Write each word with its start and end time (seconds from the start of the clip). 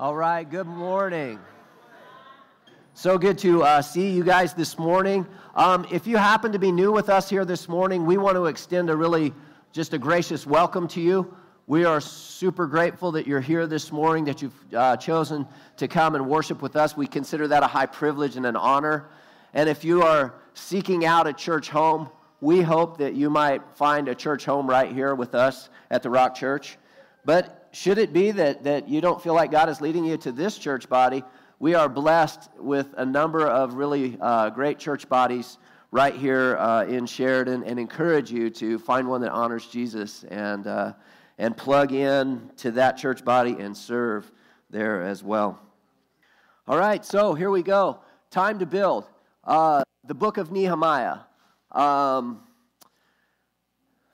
All 0.00 0.16
right, 0.16 0.48
good 0.48 0.66
morning. 0.66 1.38
So 2.94 3.18
good 3.18 3.36
to 3.40 3.62
uh, 3.64 3.82
see 3.82 4.08
you 4.08 4.24
guys 4.24 4.54
this 4.54 4.78
morning. 4.78 5.26
Um, 5.54 5.86
if 5.90 6.06
you 6.06 6.16
happen 6.16 6.52
to 6.52 6.58
be 6.58 6.72
new 6.72 6.90
with 6.90 7.10
us 7.10 7.28
here 7.28 7.44
this 7.44 7.68
morning, 7.68 8.06
we 8.06 8.16
want 8.16 8.36
to 8.36 8.46
extend 8.46 8.88
a 8.88 8.96
really 8.96 9.34
just 9.72 9.92
a 9.92 9.98
gracious 9.98 10.46
welcome 10.46 10.88
to 10.88 11.02
you. 11.02 11.36
We 11.66 11.84
are 11.84 12.00
super 12.00 12.66
grateful 12.66 13.12
that 13.12 13.26
you're 13.26 13.42
here 13.42 13.66
this 13.66 13.92
morning, 13.92 14.24
that 14.24 14.40
you've 14.40 14.74
uh, 14.74 14.96
chosen 14.96 15.46
to 15.76 15.86
come 15.86 16.14
and 16.14 16.26
worship 16.30 16.62
with 16.62 16.76
us. 16.76 16.96
We 16.96 17.06
consider 17.06 17.46
that 17.48 17.62
a 17.62 17.66
high 17.66 17.84
privilege 17.84 18.36
and 18.36 18.46
an 18.46 18.56
honor. 18.56 19.10
And 19.52 19.68
if 19.68 19.84
you 19.84 20.02
are 20.02 20.32
seeking 20.54 21.04
out 21.04 21.26
a 21.26 21.34
church 21.34 21.68
home, 21.68 22.08
we 22.40 22.62
hope 22.62 22.96
that 22.96 23.12
you 23.12 23.28
might 23.28 23.60
find 23.74 24.08
a 24.08 24.14
church 24.14 24.46
home 24.46 24.66
right 24.66 24.90
here 24.90 25.14
with 25.14 25.34
us 25.34 25.68
at 25.90 26.02
the 26.02 26.08
Rock 26.08 26.36
Church. 26.36 26.78
But 27.26 27.59
should 27.72 27.98
it 27.98 28.12
be 28.12 28.30
that, 28.32 28.64
that 28.64 28.88
you 28.88 29.00
don't 29.00 29.22
feel 29.22 29.34
like 29.34 29.50
God 29.50 29.68
is 29.68 29.80
leading 29.80 30.04
you 30.04 30.16
to 30.18 30.32
this 30.32 30.58
church 30.58 30.88
body, 30.88 31.22
we 31.58 31.74
are 31.74 31.88
blessed 31.88 32.48
with 32.58 32.88
a 32.96 33.04
number 33.04 33.46
of 33.46 33.74
really 33.74 34.16
uh, 34.20 34.50
great 34.50 34.78
church 34.78 35.08
bodies 35.08 35.58
right 35.92 36.14
here 36.14 36.56
uh, 36.56 36.84
in 36.84 37.06
Sheridan 37.06 37.64
and 37.64 37.78
encourage 37.78 38.30
you 38.30 38.50
to 38.50 38.78
find 38.78 39.08
one 39.08 39.20
that 39.20 39.30
honors 39.30 39.66
Jesus 39.66 40.24
and, 40.24 40.66
uh, 40.66 40.94
and 41.38 41.56
plug 41.56 41.92
in 41.92 42.50
to 42.58 42.70
that 42.72 42.96
church 42.96 43.24
body 43.24 43.56
and 43.58 43.76
serve 43.76 44.30
there 44.70 45.02
as 45.02 45.22
well. 45.22 45.60
All 46.66 46.78
right, 46.78 47.04
so 47.04 47.34
here 47.34 47.50
we 47.50 47.62
go. 47.62 48.00
Time 48.30 48.58
to 48.60 48.66
build. 48.66 49.08
Uh, 49.44 49.82
the 50.06 50.14
book 50.14 50.38
of 50.38 50.50
Nehemiah. 50.50 51.18
Um, 51.72 52.42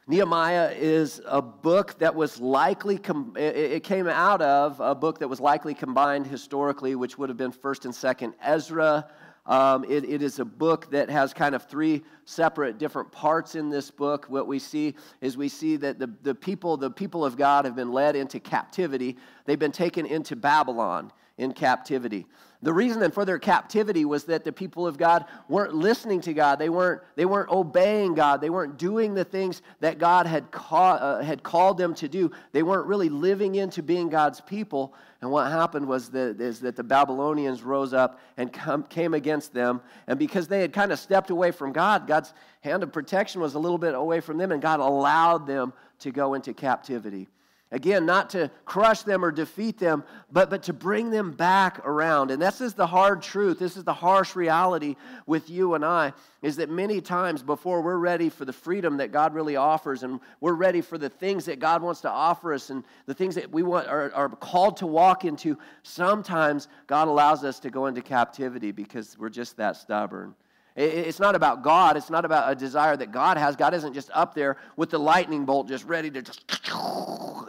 Nehemiah 0.09 0.70
is 0.70 1.20
a 1.27 1.42
book 1.42 1.98
that 1.98 2.14
was 2.14 2.41
likely, 2.41 3.01
it 3.34 3.83
came 3.83 4.06
out 4.06 4.41
of 4.41 4.78
a 4.78 4.95
book 4.95 5.19
that 5.19 5.27
was 5.27 5.41
likely 5.41 5.74
combined 5.74 6.28
historically, 6.28 6.95
which 6.95 7.19
would 7.19 7.28
have 7.28 7.37
been 7.37 7.51
1st 7.51 7.87
and 7.87 7.95
2nd 7.95 8.34
Ezra. 8.41 9.09
Um, 9.47 9.84
it, 9.89 10.05
it 10.05 10.22
is 10.22 10.39
a 10.39 10.45
book 10.45 10.89
that 10.92 11.11
has 11.11 11.34
kind 11.34 11.56
of 11.56 11.64
three 11.64 12.05
separate 12.25 12.78
different 12.78 13.11
parts 13.11 13.56
in 13.56 13.69
this 13.69 13.91
book. 13.91 14.27
What 14.28 14.47
we 14.47 14.61
see 14.61 14.95
is 15.20 15.36
we 15.36 15.48
see 15.48 15.75
that 15.78 15.98
the, 15.98 16.12
the, 16.23 16.36
people, 16.36 16.77
the 16.77 16.91
people 16.91 17.25
of 17.25 17.36
God 17.36 17.64
have 17.64 17.75
been 17.75 17.91
led 17.91 18.14
into 18.14 18.39
captivity. 18.39 19.17
They've 19.45 19.58
been 19.58 19.73
taken 19.73 20.06
into 20.06 20.36
Babylon 20.36 21.11
in 21.36 21.52
captivity. 21.52 22.27
The 22.67 22.75
reason 22.75 23.09
for 23.12 23.25
their 23.25 23.39
captivity 23.39 24.05
was 24.05 24.25
that 24.25 24.42
the 24.42 24.50
people 24.50 24.89
of 24.89 24.98
God 24.98 25.27
weren't 25.48 25.72
listening 25.72 26.20
to 26.22 26.34
God. 26.34 26.59
They 26.59 26.69
weren't, 26.69 27.00
they 27.14 27.25
weren't 27.25 27.48
obeying 27.48 28.14
God. 28.14 28.41
They 28.41 28.50
weren't 28.50 28.77
doing 28.77 29.14
the 29.14 29.23
things 29.23 29.62
that 29.78 29.98
God 29.98 30.27
had, 30.27 30.47
uh, 30.73 31.23
had 31.23 31.45
called 31.45 31.78
them 31.78 31.95
to 31.95 32.08
do. 32.08 32.33
They 32.50 32.64
weren't 32.64 32.89
really 32.89 33.08
living 33.08 33.55
into 33.55 33.84
being 33.84 34.08
God's 34.08 34.41
people. 34.41 34.95
And 35.20 35.31
what 35.31 35.48
happened 35.48 35.86
was 35.86 36.08
that, 36.11 36.41
is 36.41 36.58
that 36.58 36.75
the 36.75 36.83
Babylonians 36.83 37.62
rose 37.62 37.95
up 37.95 38.19
and 38.36 38.53
come, 38.53 38.83
came 38.83 39.14
against 39.14 39.55
them. 39.55 39.80
And 40.08 40.19
because 40.19 40.48
they 40.48 40.61
had 40.61 40.73
kind 40.73 40.91
of 40.91 40.98
stepped 40.98 41.30
away 41.30 41.53
from 41.53 41.73
God, 41.73 42.08
God's 42.08 42.34
hand 42.62 42.83
of 42.83 42.92
protection 42.92 43.41
was 43.41 43.55
a 43.55 43.61
little 43.61 43.78
bit 43.78 43.95
away 43.95 44.19
from 44.19 44.39
them, 44.39 44.51
and 44.51 44.61
God 44.61 44.80
allowed 44.80 45.47
them 45.47 45.73
to 46.01 46.11
go 46.11 46.34
into 46.34 46.53
captivity. 46.53 47.28
Again, 47.72 48.06
not 48.06 48.31
to 48.31 48.48
crush 48.64 49.03
them 49.03 49.25
or 49.25 49.33
defeat 49.33 49.77
them, 49.77 50.05
but, 50.31 50.50
but 50.50 50.62
to 50.64 50.72
bring 50.72 51.11
them 51.11 51.33
back 51.33 51.81
around. 51.84 52.31
And 52.31 52.41
this 52.41 52.61
is 52.61 52.75
the 52.75 52.86
hard 52.86 53.23
truth. 53.23 53.58
This 53.58 53.77
is 53.77 53.83
the 53.83 53.92
harsh 53.92 54.36
reality 54.36 54.95
with 55.27 55.50
you 55.50 55.75
and 55.75 55.84
I, 55.84 56.12
is 56.42 56.56
that 56.56 56.70
many 56.70 57.00
times 57.00 57.42
before 57.42 57.81
we're 57.81 57.98
ready 57.98 58.28
for 58.28 58.45
the 58.45 58.53
freedom 58.53 58.98
that 58.98 59.11
God 59.11 59.34
really 59.34 59.56
offers 59.56 60.05
and 60.05 60.20
we're 60.41 60.55
ready 60.55 60.81
for 60.81 60.97
the 60.97 61.08
things 61.08 61.45
that 61.47 61.58
God 61.58 61.83
wants 61.83 62.00
to 62.03 62.11
offer 62.11 62.53
us 62.53 62.70
and 62.70 62.84
the 63.06 63.14
things 63.14 63.34
that 63.34 63.50
we 63.50 63.64
want, 63.64 63.89
are, 63.89 64.14
are 64.14 64.28
called 64.28 64.77
to 64.77 64.86
walk 64.86 65.25
into, 65.25 65.58
sometimes 65.83 66.69
God 66.86 67.08
allows 67.08 67.42
us 67.42 67.58
to 67.61 67.70
go 67.70 67.86
into 67.86 68.01
captivity 68.01 68.70
because 68.70 69.19
we're 69.19 69.28
just 69.28 69.56
that 69.56 69.75
stubborn. 69.75 70.36
It's 70.77 71.19
not 71.19 71.34
about 71.34 71.62
God. 71.62 71.96
It's 71.96 72.10
not 72.10 72.27
about 72.27 72.52
a 72.52 72.55
desire 72.55 72.96
that 72.96 73.10
God 73.10 73.38
has. 73.38 73.56
God 73.56 73.73
isn't 73.73 73.95
just 73.95 74.11
up 74.12 74.34
there 74.34 74.58
with 74.77 74.90
the 74.90 74.98
lightning 74.98 75.46
bolt 75.46 75.68
just 75.68 75.84
ready 75.86 76.11
to 76.11 76.20
just 76.20 76.45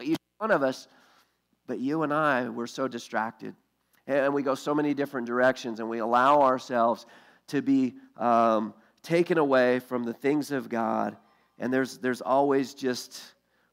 each 0.02 0.18
one 0.38 0.52
of 0.52 0.64
us. 0.64 0.88
But 1.68 1.80
you 1.80 2.04
and 2.04 2.14
I, 2.14 2.48
we're 2.48 2.68
so 2.68 2.88
distracted. 2.88 3.54
And 4.08 4.34
we 4.34 4.44
go 4.44 4.56
so 4.56 4.74
many 4.74 4.94
different 4.94 5.28
directions, 5.28 5.82
and 5.82 5.90
we 5.90 6.00
allow 6.00 6.42
ourselves 6.42 7.06
to 7.48 7.62
be 7.62 7.96
um, 8.16 8.74
taken 9.04 9.38
away 9.38 9.80
from 9.80 10.06
the 10.06 10.14
things 10.14 10.52
of 10.52 10.70
God. 10.70 11.18
And 11.60 11.74
there's, 11.74 11.98
there's 11.98 12.22
always 12.22 12.74
just 12.74 13.22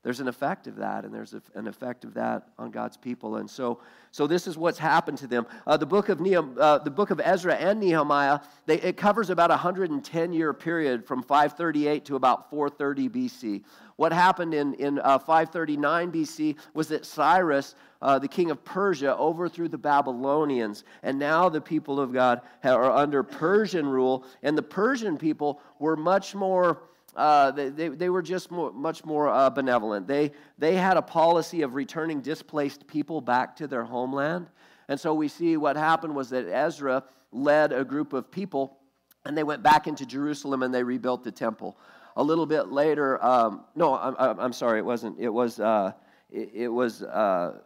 there's 0.05 0.21
an 0.21 0.29
effect 0.29 0.67
of 0.67 0.77
that, 0.77 1.07
and 1.07 1.15
there's 1.15 1.35
an 1.55 1.67
effect 1.67 2.05
of 2.05 2.13
that 2.13 2.49
on 2.59 2.71
God's 2.71 2.99
people. 2.99 3.37
And 3.37 3.49
so, 3.49 3.81
so 4.11 4.27
this 4.27 4.47
is 4.47 4.59
what's 4.59 4.79
happened 4.79 5.17
to 5.19 5.27
them. 5.27 5.47
Uh, 5.67 5.79
the 5.79 5.87
book 5.87 6.11
of 6.11 6.19
Nehem, 6.19 6.57
uh, 6.61 6.79
the 6.79 6.91
book 6.91 7.11
of 7.11 7.23
Ezra 7.25 7.55
and 7.55 7.81
Nehemiah, 7.81 8.41
they, 8.67 8.79
it 8.83 8.99
covers 8.99 9.31
about 9.31 9.51
a 9.51 9.55
110 9.55 10.33
year 10.35 10.53
period 10.53 11.07
from 11.07 11.23
538 11.23 12.05
to 12.05 12.17
about 12.17 12.51
430 12.51 13.09
BC. 13.09 13.65
What 13.97 14.13
happened 14.13 14.53
in, 14.53 14.75
in 14.75 14.99
uh, 14.99 15.19
539 15.19 16.13
BC 16.13 16.57
was 16.75 16.89
that 16.89 17.07
Cyrus, 17.07 17.75
uh, 18.03 18.19
the 18.19 18.29
king 18.29 18.51
of 18.51 18.63
Persia, 18.63 19.17
overthrew 19.17 19.69
the 19.69 19.79
Babylonians, 19.79 20.85
and 21.03 21.19
now 21.19 21.49
the 21.49 21.63
people 21.63 21.99
of 21.99 22.13
God 22.13 22.43
are 22.63 22.91
under 22.91 23.23
Persian 23.23 23.87
rule, 23.87 24.27
and 24.43 24.59
the 24.59 24.63
Persian 24.63 25.17
people 25.17 25.63
were 25.79 25.97
much 25.97 26.35
more 26.35 26.83
uh, 27.17 27.51
they, 27.53 27.69
they, 27.89 28.09
were 28.09 28.23
just 28.23 28.51
more, 28.51 28.73
much 28.73 29.05
more 29.05 29.29
uh, 29.29 29.49
benevolent. 29.51 30.07
They, 30.07 30.33
they 30.59 30.75
had 30.75 30.97
a 30.97 31.03
policy 31.03 31.63
of 31.63 31.75
returning 31.75 32.21
displaced 32.21 32.87
people 32.87 33.21
back 33.21 33.57
to 33.57 33.67
their 33.67 33.85
homeland. 33.85 34.49
And 34.89 34.99
so 34.99 35.15
we 35.15 35.29
see 35.29 35.57
what 35.57 35.77
happened 35.77 36.15
was 36.15 36.31
that 36.31 36.47
Ezra 36.49 37.05
led 37.33 37.73
a 37.73 37.85
group 37.85 38.13
of 38.13 38.31
people 38.31 38.79
and 39.25 39.37
they 39.37 39.43
went 39.43 39.63
back 39.63 39.87
into 39.87 40.05
Jerusalem 40.05 40.63
and 40.63 40.75
they 40.75 40.83
rebuilt 40.83 41.25
the 41.25 41.33
temple. 41.33 41.79
A 42.17 42.23
little 42.23 42.47
bit 42.47 42.69
later, 42.69 43.23
um, 43.25 43.65
no, 43.75 43.95
I'm, 43.95 44.39
I'm, 44.39 44.53
sorry, 44.53 44.79
it 44.79 44.85
wasn't. 44.85 45.19
It 45.19 45.31
was, 45.31 45.59
uh, 45.59 45.93
it, 46.31 46.51
it, 46.55 46.69
was, 46.69 47.03
uh, 47.03 47.59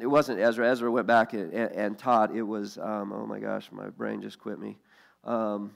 it 0.00 0.06
wasn't 0.06 0.40
Ezra. 0.40 0.68
Ezra 0.68 0.90
went 0.90 1.06
back 1.06 1.32
and, 1.32 1.52
and 1.52 1.98
taught. 1.98 2.34
It 2.34 2.42
was, 2.42 2.78
um, 2.78 3.12
oh 3.12 3.26
my 3.26 3.38
gosh, 3.38 3.68
my 3.70 3.88
brain 3.90 4.20
just 4.20 4.38
quit 4.38 4.58
me. 4.58 4.78
Um, 5.24 5.72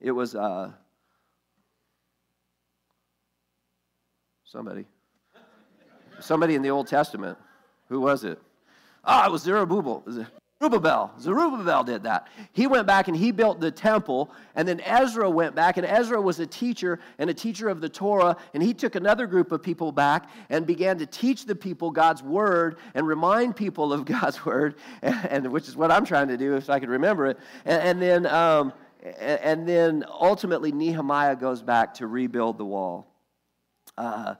it 0.00 0.12
was, 0.12 0.34
Somebody. 4.46 4.84
Somebody 6.20 6.54
in 6.54 6.62
the 6.62 6.70
Old 6.70 6.86
Testament. 6.86 7.36
Who 7.88 8.00
was 8.00 8.24
it? 8.24 8.40
Ah, 9.04 9.26
it 9.26 9.32
was 9.32 9.42
Zerubbabel. 9.42 10.04
Zerubbabel. 10.60 11.12
Zerubbabel 11.20 11.82
did 11.84 12.04
that. 12.04 12.28
He 12.52 12.68
went 12.68 12.86
back 12.86 13.08
and 13.08 13.16
he 13.16 13.32
built 13.32 13.60
the 13.60 13.72
temple, 13.72 14.30
and 14.54 14.66
then 14.66 14.80
Ezra 14.80 15.28
went 15.28 15.54
back, 15.54 15.76
and 15.76 15.86
Ezra 15.86 16.20
was 16.20 16.38
a 16.38 16.46
teacher 16.46 17.00
and 17.18 17.28
a 17.28 17.34
teacher 17.34 17.68
of 17.68 17.80
the 17.80 17.88
Torah, 17.88 18.36
and 18.54 18.62
he 18.62 18.72
took 18.72 18.94
another 18.94 19.26
group 19.26 19.50
of 19.50 19.62
people 19.62 19.90
back 19.90 20.30
and 20.48 20.64
began 20.64 20.96
to 20.98 21.06
teach 21.06 21.44
the 21.44 21.54
people 21.54 21.90
God's 21.90 22.22
word 22.22 22.78
and 22.94 23.06
remind 23.06 23.56
people 23.56 23.92
of 23.92 24.04
God's 24.06 24.44
word, 24.46 24.76
and, 25.02 25.26
and 25.28 25.52
which 25.52 25.68
is 25.68 25.76
what 25.76 25.90
I'm 25.90 26.04
trying 26.04 26.28
to 26.28 26.36
do 26.36 26.54
if 26.54 26.70
I 26.70 26.78
could 26.78 26.88
remember 26.88 27.26
it. 27.26 27.38
And, 27.64 27.82
and 27.82 28.02
then, 28.02 28.26
um, 28.26 28.72
and 29.18 29.68
then 29.68 30.04
ultimately 30.08 30.70
Nehemiah 30.70 31.36
goes 31.36 31.62
back 31.62 31.94
to 31.94 32.06
rebuild 32.06 32.58
the 32.58 32.64
wall. 32.64 33.08
Uh, 33.96 34.34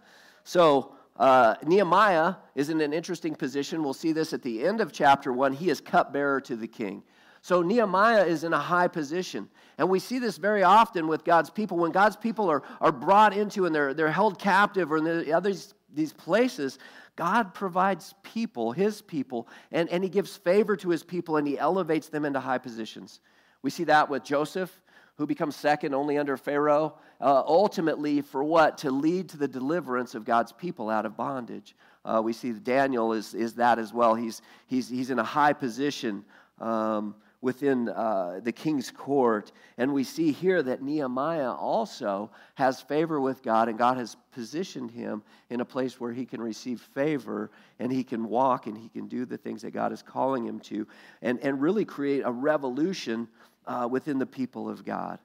so 0.45 0.95
uh, 1.17 1.55
Nehemiah 1.65 2.35
is 2.55 2.69
in 2.69 2.81
an 2.81 2.93
interesting 2.93 3.35
position. 3.35 3.83
We'll 3.83 3.95
see 3.95 4.13
this 4.13 4.33
at 4.33 4.43
the 4.43 4.65
end 4.65 4.81
of 4.81 4.93
chapter 4.93 5.33
one. 5.33 5.53
He 5.53 5.71
is 5.71 5.81
cupbearer 5.81 6.41
to 6.43 6.57
the 6.57 6.69
king. 6.69 7.03
So 7.43 7.63
Nehemiah 7.63 8.25
is 8.25 8.45
in 8.45 8.53
a 8.53 8.59
high 8.59 8.89
position. 8.89 9.49
And 9.79 9.89
we 9.89 9.99
see 9.99 10.19
this 10.19 10.37
very 10.37 10.63
often 10.63 11.07
with 11.07 11.25
God's 11.25 11.49
people. 11.49 11.79
When 11.79 11.93
God's 11.93 12.17
people 12.17 12.51
are, 12.51 12.63
are 12.81 12.93
brought 12.93 13.37
into 13.37 13.67
and 13.67 13.75
they're, 13.75 13.95
they're 13.95 14.11
held 14.11 14.39
captive 14.39 14.91
or 14.91 14.97
in 14.99 15.05
the 15.05 15.75
these 15.95 16.13
places, 16.13 16.79
God 17.17 17.55
provides 17.55 18.15
people, 18.23 18.73
his 18.73 19.01
people, 19.01 19.49
and, 19.73 19.89
and 19.89 20.05
he 20.05 20.11
gives 20.11 20.37
favor 20.37 20.77
to 20.77 20.91
his 20.91 21.03
people 21.03 21.39
and 21.39 21.49
he 21.49 21.59
elevates 21.59 22.09
them 22.09 22.25
into 22.25 22.39
high 22.39 22.59
positions. 22.59 23.21
We 23.63 23.71
see 23.71 23.85
that 23.85 24.11
with 24.11 24.23
Joseph 24.23 24.79
who 25.17 25.27
becomes 25.27 25.57
second 25.57 25.95
only 25.95 26.19
under 26.19 26.37
Pharaoh, 26.37 26.95
uh, 27.21 27.43
ultimately 27.47 28.21
for 28.21 28.45
what? 28.45 28.79
To 28.79 28.91
lead 28.91 29.29
to 29.31 29.37
the 29.37 29.49
deliverance 29.49 30.15
of 30.15 30.25
God's 30.25 30.53
people 30.53 30.91
out 30.91 31.07
of 31.07 31.17
bondage. 31.17 31.75
Uh, 32.05 32.21
we 32.23 32.33
see 32.33 32.53
that 32.53 32.65
Daniel 32.65 33.13
is, 33.13 33.35
is 33.35 33.55
that 33.55 33.79
as 33.79 33.93
well. 33.93 34.15
He's, 34.15 34.43
he's, 34.67 34.89
he's 34.89 35.11
in 35.11 35.19
a 35.19 35.25
high 35.25 35.53
position 35.53 36.25
um, 36.61 37.15
within 37.41 37.89
uh, 37.89 38.41
the 38.43 38.53
king's 38.53 38.91
court. 38.91 39.53
And 39.79 39.93
we 39.93 40.05
see 40.05 40.33
here 40.33 40.63
that 40.63 40.83
Nehemiah 40.83 41.53
also 41.53 42.31
has 42.55 42.81
favor 42.81 43.21
with 43.21 43.43
God, 43.43 43.69
and 43.69 43.79
God 43.79 43.97
has 43.97 44.17
positioned 44.33 44.91
him 44.91 45.23
in 45.51 45.61
a 45.61 45.65
place 45.65 46.01
where 46.01 46.13
he 46.13 46.27
can 46.27 46.41
receive 46.41 46.81
favor 46.81 47.51
and 47.79 47.93
he 47.93 48.05
can 48.05 48.29
walk 48.29 48.67
and 48.67 48.77
he 48.77 48.89
can 48.89 49.07
do 49.07 49.25
the 49.25 49.39
things 49.39 49.63
that 49.63 49.73
God 49.73 49.93
is 49.93 50.03
calling 50.03 50.45
him 50.45 50.61
to 50.61 50.87
and, 51.23 51.39
and 51.41 51.61
really 51.61 51.85
create 51.85 52.23
a 52.25 52.33
revolution 52.33 53.29
uh, 53.67 53.89
within 53.91 54.19
the 54.19 54.27
people 54.27 54.69
of 54.69 54.85
God. 54.85 55.19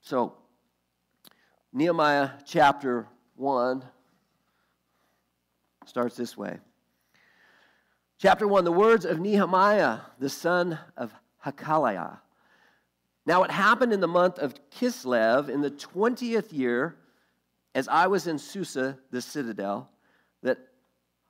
So, 0.00 0.34
Nehemiah 1.72 2.30
chapter 2.44 3.06
1 3.36 3.84
starts 5.86 6.16
this 6.16 6.36
way. 6.36 6.58
Chapter 8.18 8.46
1 8.46 8.64
The 8.64 8.72
words 8.72 9.04
of 9.04 9.20
Nehemiah, 9.20 9.98
the 10.18 10.28
son 10.28 10.78
of 10.96 11.12
Hakaliah. 11.44 12.18
Now 13.26 13.42
it 13.42 13.50
happened 13.50 13.92
in 13.92 14.00
the 14.00 14.08
month 14.08 14.38
of 14.38 14.54
Kislev 14.70 15.48
in 15.48 15.62
the 15.62 15.70
20th 15.70 16.52
year, 16.52 16.96
as 17.74 17.88
I 17.88 18.06
was 18.06 18.26
in 18.26 18.38
Susa, 18.38 18.98
the 19.10 19.20
citadel, 19.20 19.90
that 20.42 20.58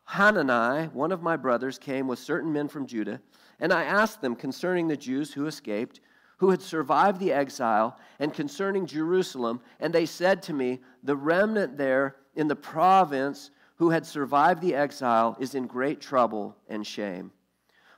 Hanani, 0.05 0.89
one 0.89 1.13
of 1.13 1.23
my 1.23 1.37
brothers, 1.37 1.79
came 1.79 2.07
with 2.07 2.19
certain 2.19 2.53
men 2.53 2.69
from 2.69 2.87
Judah, 2.87 3.21
and 3.61 3.73
I 3.73 3.85
asked 3.85 4.21
them 4.21 4.35
concerning 4.35 4.89
the 4.89 4.97
Jews 4.97 5.33
who 5.33 5.47
escaped, 5.47 6.01
who 6.45 6.51
had 6.51 6.61
survived 6.61 7.21
the 7.21 7.33
exile, 7.33 7.99
and 8.19 8.35
concerning 8.35 8.85
Jerusalem. 8.85 9.63
And 9.81 9.95
they 9.95 10.05
said 10.05 10.43
to 10.43 10.53
me, 10.53 10.81
The 11.03 11.17
remnant 11.17 11.79
there 11.79 12.17
in 12.35 12.49
the 12.49 12.55
province 12.55 13.51
who 13.77 13.89
had 13.89 14.05
survived 14.05 14.61
the 14.61 14.75
exile 14.75 15.39
is 15.41 15.55
in 15.55 15.67
great 15.67 16.03
trouble 16.03 16.55
and 16.69 16.87
shame. 16.87 17.33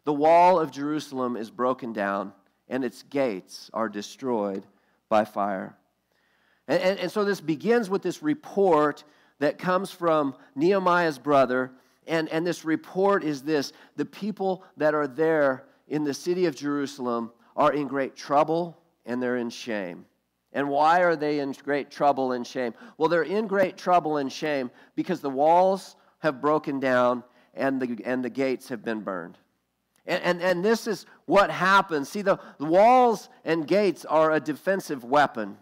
The 0.05 0.13
wall 0.13 0.61
of 0.61 0.71
Jerusalem 0.71 1.37
is 1.37 1.51
broken 1.51 1.93
down, 1.93 2.33
and 2.69 2.85
its 2.85 3.03
gates 3.03 3.69
are 3.75 3.89
destroyed 3.89 4.65
by 5.09 5.25
fire. 5.25 5.77
And, 6.69 6.81
and, 6.81 7.01
and 7.01 7.11
so 7.11 7.25
this 7.25 7.41
begins 7.41 7.91
with 7.91 8.03
this 8.03 8.23
report 8.23 9.03
that 9.41 9.59
comes 9.59 9.91
from 9.91 10.37
Nehemiah's 10.55 11.19
brother. 11.19 11.73
And, 12.07 12.29
and 12.29 12.47
this 12.47 12.65
report 12.65 13.25
is 13.25 13.43
this 13.43 13.73
the 13.97 14.05
people 14.05 14.63
that 14.77 14.95
are 14.95 15.09
there 15.09 15.65
in 15.89 16.05
the 16.05 16.15
city 16.15 16.47
of 16.47 16.55
Jerusalem 16.55 17.33
are 17.57 17.73
in 17.73 17.89
great 17.89 18.15
trouble 18.15 18.79
and 19.05 19.23
they're 19.23 19.37
in 19.37 19.51
shame. 19.51 20.05
And 20.53 20.69
why 20.69 21.01
are 21.01 21.17
they 21.17 21.41
in 21.41 21.53
great 21.53 21.91
trouble 21.91 22.33
and 22.33 22.47
shame? 22.47 22.75
Well, 22.97 23.09
they're 23.09 23.23
in 23.23 23.47
great 23.47 23.77
trouble 23.77 24.19
and 24.19 24.33
shame 24.33 24.71
because 24.95 25.21
the 25.21 25.31
walls 25.31 25.97
have 26.21 26.41
broken 26.41 26.81
down 26.81 27.25
and 27.55 27.81
the, 27.81 27.99
and 28.05 28.25
the 28.25 28.31
gates 28.31 28.69
have 28.69 28.85
been 28.85 29.01
burned. 29.01 29.39
And, 30.07 30.23
and, 30.23 30.43
and 30.43 30.65
this 30.65 30.87
is 30.87 31.07
what 31.25 31.51
happens. 31.51 32.09
See, 32.09 32.23
the, 32.23 32.39
the 32.59 32.65
walls 32.65 33.29
and 33.45 33.67
gates 33.67 34.05
are 34.05 34.33
a 34.33 34.41
defensive 34.41 35.05
weapon. 35.05 35.57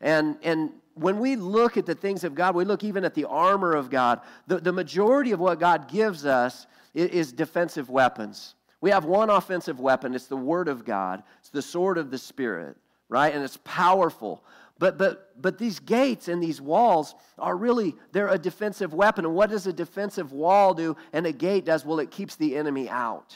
And, 0.00 0.36
and 0.42 0.72
when 0.94 1.18
we 1.18 1.36
look 1.36 1.76
at 1.76 1.86
the 1.86 1.94
things 1.94 2.24
of 2.24 2.34
God, 2.34 2.54
we 2.54 2.64
look 2.64 2.84
even 2.84 3.04
at 3.04 3.14
the 3.14 3.24
armor 3.24 3.74
of 3.74 3.90
God, 3.90 4.20
the, 4.46 4.58
the 4.58 4.72
majority 4.72 5.32
of 5.32 5.40
what 5.40 5.60
God 5.60 5.88
gives 5.88 6.26
us 6.26 6.66
is, 6.92 7.10
is 7.10 7.32
defensive 7.32 7.88
weapons. 7.88 8.54
We 8.84 8.90
have 8.90 9.06
one 9.06 9.30
offensive 9.30 9.80
weapon 9.80 10.14
it's 10.14 10.26
the 10.26 10.36
Word 10.36 10.68
of 10.68 10.84
God, 10.84 11.22
it's 11.40 11.48
the 11.48 11.62
sword 11.62 11.96
of 11.96 12.10
the 12.10 12.18
Spirit, 12.18 12.76
right? 13.08 13.34
And 13.34 13.42
it's 13.42 13.56
powerful. 13.64 14.44
But, 14.78 14.98
but, 14.98 15.40
but 15.40 15.56
these 15.56 15.80
gates 15.80 16.28
and 16.28 16.42
these 16.42 16.60
walls 16.60 17.14
are 17.38 17.56
really, 17.56 17.94
they're 18.12 18.28
a 18.28 18.36
defensive 18.36 18.92
weapon. 18.92 19.24
And 19.24 19.34
what 19.34 19.48
does 19.48 19.66
a 19.66 19.72
defensive 19.72 20.32
wall 20.32 20.74
do 20.74 20.98
and 21.14 21.24
a 21.24 21.32
gate 21.32 21.64
does? 21.64 21.86
Well, 21.86 21.98
it 21.98 22.10
keeps 22.10 22.36
the 22.36 22.56
enemy 22.56 22.90
out. 22.90 23.34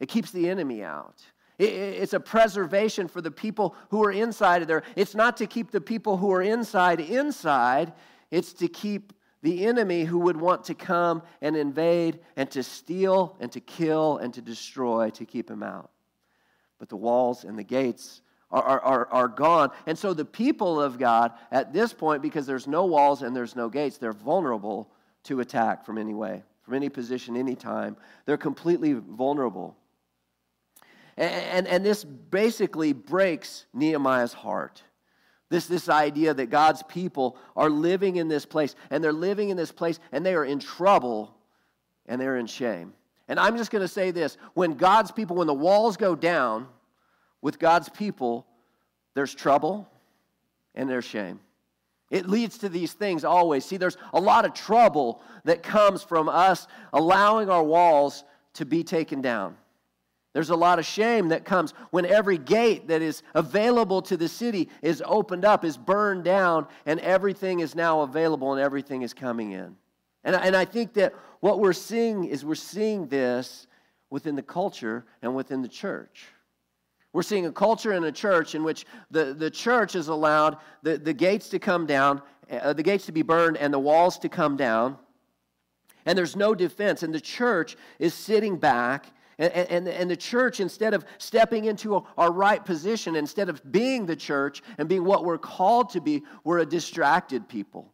It 0.00 0.08
keeps 0.08 0.30
the 0.30 0.48
enemy 0.48 0.82
out. 0.82 1.20
It's 1.58 2.14
a 2.14 2.20
preservation 2.20 3.06
for 3.06 3.20
the 3.20 3.30
people 3.30 3.76
who 3.90 4.02
are 4.02 4.12
inside 4.12 4.62
of 4.62 4.68
there. 4.68 4.82
It's 4.96 5.14
not 5.14 5.36
to 5.36 5.46
keep 5.46 5.72
the 5.72 5.80
people 5.82 6.16
who 6.16 6.32
are 6.32 6.40
inside 6.40 7.00
inside, 7.00 7.92
it's 8.30 8.54
to 8.54 8.68
keep 8.68 9.12
the 9.44 9.66
enemy 9.66 10.04
who 10.04 10.20
would 10.20 10.38
want 10.38 10.64
to 10.64 10.74
come 10.74 11.22
and 11.42 11.54
invade 11.54 12.18
and 12.34 12.50
to 12.50 12.62
steal 12.62 13.36
and 13.40 13.52
to 13.52 13.60
kill 13.60 14.16
and 14.16 14.32
to 14.32 14.40
destroy 14.40 15.10
to 15.10 15.26
keep 15.26 15.50
him 15.50 15.62
out. 15.62 15.90
But 16.78 16.88
the 16.88 16.96
walls 16.96 17.44
and 17.44 17.58
the 17.58 17.62
gates 17.62 18.22
are, 18.50 18.80
are, 18.80 19.06
are, 19.10 19.28
gone. 19.28 19.70
And 19.86 19.98
so 19.98 20.14
the 20.14 20.24
people 20.24 20.80
of 20.80 20.98
God, 20.98 21.32
at 21.52 21.74
this 21.74 21.92
point, 21.92 22.22
because 22.22 22.46
there's 22.46 22.66
no 22.66 22.86
walls 22.86 23.20
and 23.20 23.36
there's 23.36 23.54
no 23.54 23.68
gates, 23.68 23.98
they're 23.98 24.14
vulnerable 24.14 24.90
to 25.24 25.40
attack 25.40 25.84
from 25.84 25.98
any 25.98 26.14
way, 26.14 26.42
from 26.62 26.72
any 26.72 26.88
position, 26.88 27.36
any 27.36 27.54
time. 27.54 27.98
They're 28.24 28.38
completely 28.38 28.94
vulnerable. 28.94 29.76
And, 31.18 31.68
and, 31.68 31.84
this 31.84 32.02
basically 32.02 32.94
breaks 32.94 33.66
Nehemiah's 33.74 34.32
heart. 34.32 34.82
This, 35.50 35.66
this 35.66 35.88
idea 35.88 36.34
that 36.34 36.46
God's 36.46 36.82
people 36.84 37.36
are 37.54 37.70
living 37.70 38.16
in 38.16 38.28
this 38.28 38.46
place, 38.46 38.74
and 38.90 39.04
they're 39.04 39.12
living 39.12 39.50
in 39.50 39.56
this 39.56 39.72
place, 39.72 40.00
and 40.10 40.24
they 40.24 40.34
are 40.34 40.44
in 40.44 40.58
trouble, 40.58 41.34
and 42.06 42.20
they're 42.20 42.36
in 42.36 42.46
shame. 42.46 42.92
And 43.28 43.38
I'm 43.38 43.56
just 43.56 43.70
going 43.70 43.82
to 43.82 43.88
say 43.88 44.10
this 44.10 44.36
when 44.54 44.74
God's 44.74 45.10
people, 45.10 45.36
when 45.36 45.46
the 45.46 45.54
walls 45.54 45.96
go 45.96 46.14
down 46.14 46.66
with 47.40 47.58
God's 47.58 47.88
people, 47.88 48.46
there's 49.14 49.34
trouble 49.34 49.88
and 50.74 50.88
there's 50.88 51.04
shame. 51.04 51.40
It 52.10 52.28
leads 52.28 52.58
to 52.58 52.68
these 52.68 52.92
things 52.92 53.24
always. 53.24 53.64
See, 53.64 53.76
there's 53.76 53.96
a 54.12 54.20
lot 54.20 54.44
of 54.44 54.52
trouble 54.52 55.22
that 55.44 55.62
comes 55.62 56.02
from 56.02 56.28
us 56.28 56.66
allowing 56.92 57.48
our 57.48 57.62
walls 57.62 58.24
to 58.54 58.66
be 58.66 58.84
taken 58.84 59.20
down. 59.20 59.56
There's 60.34 60.50
a 60.50 60.56
lot 60.56 60.80
of 60.80 60.84
shame 60.84 61.28
that 61.28 61.44
comes 61.44 61.72
when 61.90 62.04
every 62.04 62.38
gate 62.38 62.88
that 62.88 63.00
is 63.00 63.22
available 63.34 64.02
to 64.02 64.16
the 64.16 64.28
city 64.28 64.68
is 64.82 65.02
opened 65.06 65.44
up, 65.44 65.64
is 65.64 65.76
burned 65.76 66.24
down, 66.24 66.66
and 66.86 66.98
everything 67.00 67.60
is 67.60 67.76
now 67.76 68.00
available 68.00 68.52
and 68.52 68.60
everything 68.60 69.02
is 69.02 69.14
coming 69.14 69.52
in. 69.52 69.76
And, 70.24 70.34
and 70.34 70.56
I 70.56 70.64
think 70.64 70.92
that 70.94 71.14
what 71.38 71.60
we're 71.60 71.72
seeing 71.72 72.24
is 72.24 72.44
we're 72.44 72.56
seeing 72.56 73.06
this 73.06 73.68
within 74.10 74.34
the 74.34 74.42
culture 74.42 75.06
and 75.22 75.36
within 75.36 75.62
the 75.62 75.68
church. 75.68 76.26
We're 77.12 77.22
seeing 77.22 77.46
a 77.46 77.52
culture 77.52 77.92
and 77.92 78.04
a 78.04 78.12
church 78.12 78.56
in 78.56 78.64
which 78.64 78.86
the, 79.12 79.34
the 79.34 79.50
church 79.50 79.92
has 79.92 80.08
allowed 80.08 80.56
the, 80.82 80.98
the 80.98 81.14
gates 81.14 81.48
to 81.50 81.60
come 81.60 81.86
down, 81.86 82.20
uh, 82.50 82.72
the 82.72 82.82
gates 82.82 83.06
to 83.06 83.12
be 83.12 83.22
burned, 83.22 83.56
and 83.56 83.72
the 83.72 83.78
walls 83.78 84.18
to 84.18 84.28
come 84.28 84.56
down. 84.56 84.98
And 86.06 86.18
there's 86.18 86.34
no 86.34 86.56
defense. 86.56 87.04
And 87.04 87.14
the 87.14 87.20
church 87.20 87.76
is 88.00 88.14
sitting 88.14 88.56
back 88.56 89.06
and, 89.38 89.52
and, 89.52 89.88
and 89.88 90.10
the 90.10 90.16
church, 90.16 90.60
instead 90.60 90.94
of 90.94 91.04
stepping 91.18 91.64
into 91.64 92.04
our 92.16 92.32
right 92.32 92.64
position, 92.64 93.16
instead 93.16 93.48
of 93.48 93.60
being 93.72 94.06
the 94.06 94.16
church 94.16 94.62
and 94.78 94.88
being 94.88 95.04
what 95.04 95.24
we're 95.24 95.38
called 95.38 95.90
to 95.90 96.00
be, 96.00 96.22
we're 96.44 96.58
a 96.58 96.66
distracted 96.66 97.48
people. 97.48 97.92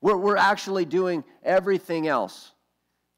We're, 0.00 0.16
we're 0.16 0.36
actually 0.36 0.84
doing 0.84 1.24
everything 1.42 2.08
else 2.08 2.52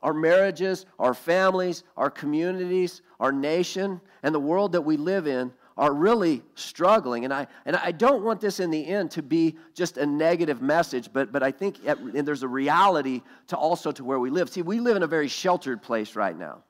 our 0.02 0.12
marriages, 0.12 0.84
our 0.98 1.14
families, 1.14 1.82
our 1.96 2.10
communities, 2.10 3.00
our 3.20 3.32
nation, 3.32 4.02
and 4.22 4.34
the 4.34 4.38
world 4.40 4.72
that 4.72 4.82
we 4.82 4.98
live 4.98 5.26
in 5.26 5.50
are 5.78 5.94
really 5.94 6.42
struggling. 6.54 7.24
And 7.24 7.32
I, 7.32 7.46
and 7.64 7.74
I 7.76 7.90
don't 7.90 8.22
want 8.22 8.40
this 8.40 8.60
in 8.60 8.70
the 8.70 8.86
end 8.86 9.10
to 9.12 9.22
be 9.22 9.56
just 9.72 9.96
a 9.96 10.04
negative 10.04 10.60
message, 10.60 11.08
but, 11.12 11.32
but 11.32 11.42
I 11.42 11.50
think 11.50 11.78
there's 11.82 12.42
a 12.42 12.48
reality 12.48 13.22
to 13.48 13.56
also 13.56 13.90
to 13.92 14.04
where 14.04 14.20
we 14.20 14.28
live. 14.28 14.50
See, 14.50 14.60
we 14.62 14.78
live 14.78 14.96
in 14.96 15.02
a 15.02 15.08
very 15.08 15.26
sheltered 15.26 15.82
place 15.82 16.14
right 16.14 16.38
now. 16.38 16.62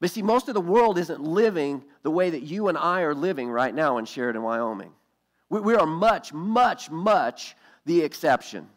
But 0.00 0.10
see, 0.10 0.22
most 0.22 0.48
of 0.48 0.54
the 0.54 0.60
world 0.60 0.98
isn't 0.98 1.22
living 1.22 1.84
the 2.02 2.10
way 2.10 2.30
that 2.30 2.42
you 2.42 2.68
and 2.68 2.76
I 2.76 3.02
are 3.02 3.14
living 3.14 3.50
right 3.50 3.74
now 3.74 3.98
in 3.98 4.04
Sheridan, 4.04 4.42
Wyoming. 4.42 4.92
We, 5.48 5.60
we 5.60 5.74
are 5.74 5.86
much, 5.86 6.32
much, 6.32 6.90
much 6.90 7.56
the 7.86 8.02
exception. 8.02 8.68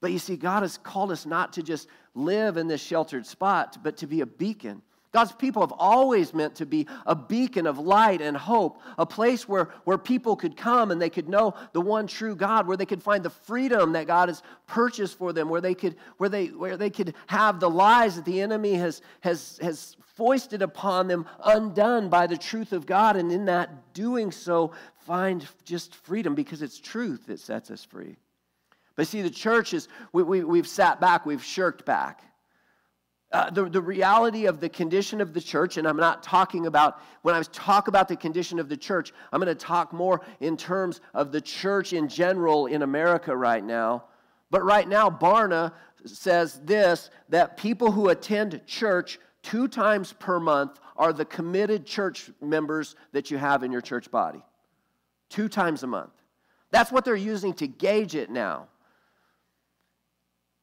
But 0.00 0.12
you 0.12 0.18
see, 0.18 0.36
God 0.36 0.62
has 0.62 0.78
called 0.78 1.10
us 1.10 1.26
not 1.26 1.54
to 1.54 1.62
just 1.62 1.88
live 2.14 2.56
in 2.56 2.68
this 2.68 2.80
sheltered 2.80 3.26
spot, 3.26 3.78
but 3.82 3.98
to 3.98 4.06
be 4.06 4.20
a 4.20 4.26
beacon 4.26 4.82
God's 5.12 5.32
people 5.32 5.62
have 5.62 5.72
always 5.72 6.32
meant 6.32 6.54
to 6.56 6.66
be 6.66 6.86
a 7.04 7.16
beacon 7.16 7.66
of 7.66 7.78
light 7.78 8.20
and 8.20 8.36
hope, 8.36 8.80
a 8.96 9.04
place 9.04 9.48
where, 9.48 9.70
where 9.84 9.98
people 9.98 10.36
could 10.36 10.56
come 10.56 10.92
and 10.92 11.02
they 11.02 11.10
could 11.10 11.28
know 11.28 11.54
the 11.72 11.80
one 11.80 12.06
true 12.06 12.36
God, 12.36 12.68
where 12.68 12.76
they 12.76 12.86
could 12.86 13.02
find 13.02 13.24
the 13.24 13.30
freedom 13.30 13.92
that 13.92 14.06
God 14.06 14.28
has 14.28 14.42
purchased 14.68 15.18
for 15.18 15.32
them, 15.32 15.48
where 15.48 15.60
they 15.60 15.74
could, 15.74 15.96
where 16.18 16.28
they, 16.28 16.46
where 16.46 16.76
they 16.76 16.90
could 16.90 17.14
have 17.26 17.58
the 17.58 17.68
lies 17.68 18.14
that 18.14 18.24
the 18.24 18.40
enemy 18.40 18.74
has, 18.74 19.02
has, 19.20 19.58
has 19.60 19.96
foisted 20.14 20.62
upon 20.62 21.08
them 21.08 21.26
undone 21.44 22.08
by 22.08 22.28
the 22.28 22.36
truth 22.36 22.72
of 22.72 22.86
God, 22.86 23.16
and 23.16 23.32
in 23.32 23.46
that 23.46 23.92
doing 23.94 24.30
so, 24.30 24.72
find 25.06 25.44
just 25.64 25.94
freedom 25.96 26.36
because 26.36 26.62
it's 26.62 26.78
truth 26.78 27.26
that 27.26 27.40
sets 27.40 27.70
us 27.72 27.84
free. 27.84 28.16
But 28.94 29.08
see, 29.08 29.22
the 29.22 29.30
church 29.30 29.74
is, 29.74 29.88
we, 30.12 30.22
we, 30.22 30.44
we've 30.44 30.68
sat 30.68 31.00
back, 31.00 31.26
we've 31.26 31.42
shirked 31.42 31.84
back. 31.84 32.22
Uh, 33.32 33.48
the, 33.50 33.64
the 33.68 33.80
reality 33.80 34.46
of 34.46 34.58
the 34.58 34.68
condition 34.68 35.20
of 35.20 35.32
the 35.32 35.40
church, 35.40 35.76
and 35.76 35.86
I'm 35.86 35.96
not 35.96 36.20
talking 36.20 36.66
about, 36.66 37.00
when 37.22 37.32
I 37.34 37.42
talk 37.42 37.86
about 37.86 38.08
the 38.08 38.16
condition 38.16 38.58
of 38.58 38.68
the 38.68 38.76
church, 38.76 39.12
I'm 39.32 39.40
going 39.40 39.56
to 39.56 39.64
talk 39.66 39.92
more 39.92 40.20
in 40.40 40.56
terms 40.56 41.00
of 41.14 41.30
the 41.30 41.40
church 41.40 41.92
in 41.92 42.08
general 42.08 42.66
in 42.66 42.82
America 42.82 43.36
right 43.36 43.62
now. 43.62 44.04
But 44.50 44.64
right 44.64 44.88
now, 44.88 45.08
Barna 45.08 45.72
says 46.04 46.60
this 46.64 47.10
that 47.28 47.56
people 47.56 47.92
who 47.92 48.08
attend 48.08 48.60
church 48.66 49.20
two 49.42 49.68
times 49.68 50.12
per 50.12 50.40
month 50.40 50.80
are 50.96 51.12
the 51.12 51.24
committed 51.24 51.86
church 51.86 52.30
members 52.40 52.96
that 53.12 53.30
you 53.30 53.38
have 53.38 53.62
in 53.62 53.70
your 53.70 53.80
church 53.80 54.10
body. 54.10 54.42
Two 55.28 55.48
times 55.48 55.84
a 55.84 55.86
month. 55.86 56.10
That's 56.72 56.90
what 56.90 57.04
they're 57.04 57.14
using 57.14 57.54
to 57.54 57.68
gauge 57.68 58.16
it 58.16 58.28
now. 58.28 58.66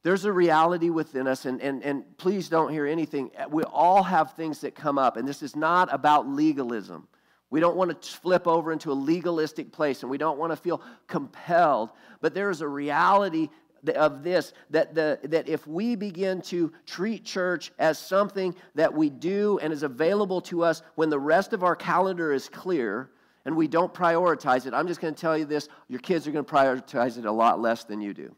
There's 0.04 0.26
a 0.26 0.32
reality 0.32 0.90
within 0.90 1.28
us, 1.28 1.46
and, 1.46 1.62
and, 1.62 1.84
and 1.84 2.18
please 2.18 2.50
don't 2.50 2.72
hear 2.72 2.86
anything. 2.86 3.32
We 3.50 3.64
all 3.64 4.04
have 4.04 4.34
things 4.34 4.62
that 4.62 4.76
come 4.76 4.98
up, 4.98 5.18
and 5.18 5.28
this 5.28 5.42
is 5.42 5.56
not 5.56 5.94
about 5.94 6.28
legalism. 6.28 7.08
We 7.50 7.60
don't 7.60 7.76
want 7.76 8.02
to 8.02 8.10
flip 8.10 8.48
over 8.48 8.72
into 8.72 8.92
a 8.92 8.94
legalistic 8.94 9.72
place, 9.72 10.04
and 10.04 10.10
we 10.10 10.18
don't 10.18 10.38
want 10.38 10.52
to 10.52 10.58
feel 10.58 10.82
compelled. 11.08 11.90
But 12.22 12.34
there 12.34 12.50
is 12.50 12.62
a 12.62 12.68
reality 12.68 13.50
of 13.96 14.24
this 14.24 14.54
that, 14.70 14.94
the, 14.94 15.20
that 15.24 15.48
if 15.48 15.66
we 15.68 15.96
begin 15.96 16.42
to 16.42 16.72
treat 16.86 17.24
church 17.24 17.72
as 17.80 17.98
something 17.98 18.56
that 18.76 18.94
we 18.94 19.10
do 19.10 19.60
and 19.62 19.72
is 19.72 19.84
available 19.84 20.42
to 20.42 20.64
us 20.64 20.82
when 20.96 21.10
the 21.10 21.20
rest 21.20 21.54
of 21.54 21.64
our 21.64 21.76
calendar 21.76 22.34
is 22.34 22.50
clear 22.50 23.12
and 23.46 23.56
we 23.56 23.68
don't 23.68 23.94
prioritize 23.94 24.66
it, 24.66 24.74
I'm 24.74 24.88
just 24.88 25.00
going 25.00 25.14
to 25.14 25.20
tell 25.20 25.38
you 25.38 25.46
this 25.46 25.70
your 25.88 26.00
kids 26.02 26.28
are 26.28 26.32
going 26.32 26.44
to 26.44 26.52
prioritize 26.52 27.18
it 27.18 27.26
a 27.26 27.32
lot 27.32 27.62
less 27.62 27.84
than 27.84 28.02
you 28.02 28.14
do. 28.14 28.36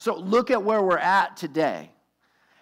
So 0.00 0.16
look 0.16 0.50
at 0.50 0.62
where 0.62 0.82
we're 0.82 0.98
at 0.98 1.36
today. 1.36 1.90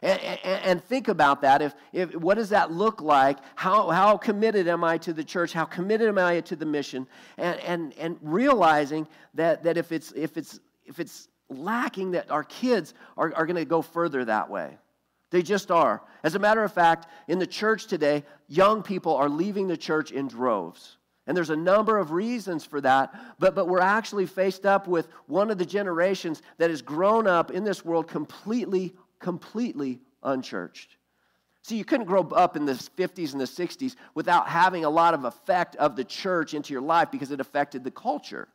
And, 0.02 0.21
and, 0.21 0.62
and, 0.64 0.85
think 0.85 1.09
about 1.09 1.40
that. 1.42 1.61
If, 1.61 1.75
if, 1.92 2.14
what 2.14 2.37
does 2.37 2.50
that 2.50 2.71
look 2.71 3.00
like? 3.00 3.38
How, 3.57 3.90
how 3.90 4.16
committed 4.16 4.68
am 4.68 4.85
I 4.85 4.99
to 4.99 5.12
the 5.12 5.25
church? 5.25 5.52
How 5.52 5.64
committed 5.64 6.09
am 6.09 6.18
I 6.18 6.40
to 6.42 6.54
the 6.54 6.66
mission? 6.66 7.07
And, 7.37 7.59
and, 7.61 7.95
and 7.99 8.16
realizing 8.23 9.09
that, 9.35 9.64
that 9.64 9.76
if, 9.76 9.90
it's, 9.90 10.12
if, 10.12 10.37
it's, 10.37 10.61
if 10.85 11.00
it's 11.00 11.28
lacking, 11.49 12.12
that 12.12 12.30
our 12.30 12.45
kids 12.45 12.95
are, 13.16 13.33
are 13.35 13.47
going 13.47 13.57
to 13.57 13.64
go 13.64 13.83
further 13.83 14.25
that 14.25 14.50
way. 14.50 14.78
They 15.30 15.42
just 15.42 15.73
are. 15.73 16.02
As 16.23 16.37
a 16.37 16.38
matter 16.38 16.62
of 16.62 16.73
fact, 16.73 17.09
in 17.26 17.40
the 17.40 17.47
church 17.47 17.87
today, 17.87 18.25
young 18.47 18.85
people 18.85 19.16
are 19.16 19.28
leaving 19.28 19.66
the 19.66 19.76
church 19.76 20.12
in 20.12 20.28
droves. 20.28 20.98
And 21.28 21.37
there's 21.37 21.50
a 21.50 21.56
number 21.56 21.99
of 21.99 22.11
reasons 22.11 22.64
for 22.64 22.80
that, 22.80 23.14
but, 23.38 23.54
but 23.54 23.68
we're 23.68 23.80
actually 23.80 24.26
faced 24.26 24.66
up 24.66 24.88
with 24.88 25.08
one 25.26 25.50
of 25.50 25.58
the 25.58 25.66
generations 25.66 26.42
that 26.56 26.70
has 26.70 26.82
grown 26.82 27.28
up 27.28 27.52
in 27.52 27.62
this 27.62 27.85
world 27.85 28.08
completely 28.08 28.94
completely 29.20 30.00
unchurched. 30.23 30.97
See, 31.62 31.76
you 31.76 31.85
couldn't 31.85 32.06
grow 32.06 32.23
up 32.23 32.56
in 32.56 32.64
the 32.64 32.73
50s 32.73 33.32
and 33.32 33.40
the 33.40 33.44
60s 33.44 33.97
without 34.14 34.49
having 34.49 34.85
a 34.85 34.90
lot 34.90 35.12
of 35.12 35.25
effect 35.25 35.76
of 35.76 35.97
the 35.97 36.04
church 36.04 36.54
into 36.54 36.73
your 36.73 36.82
life 36.82 37.11
because 37.11 37.30
it 37.30 37.40
affected 37.40 37.85
the 37.85 37.90
culture. 37.90 38.49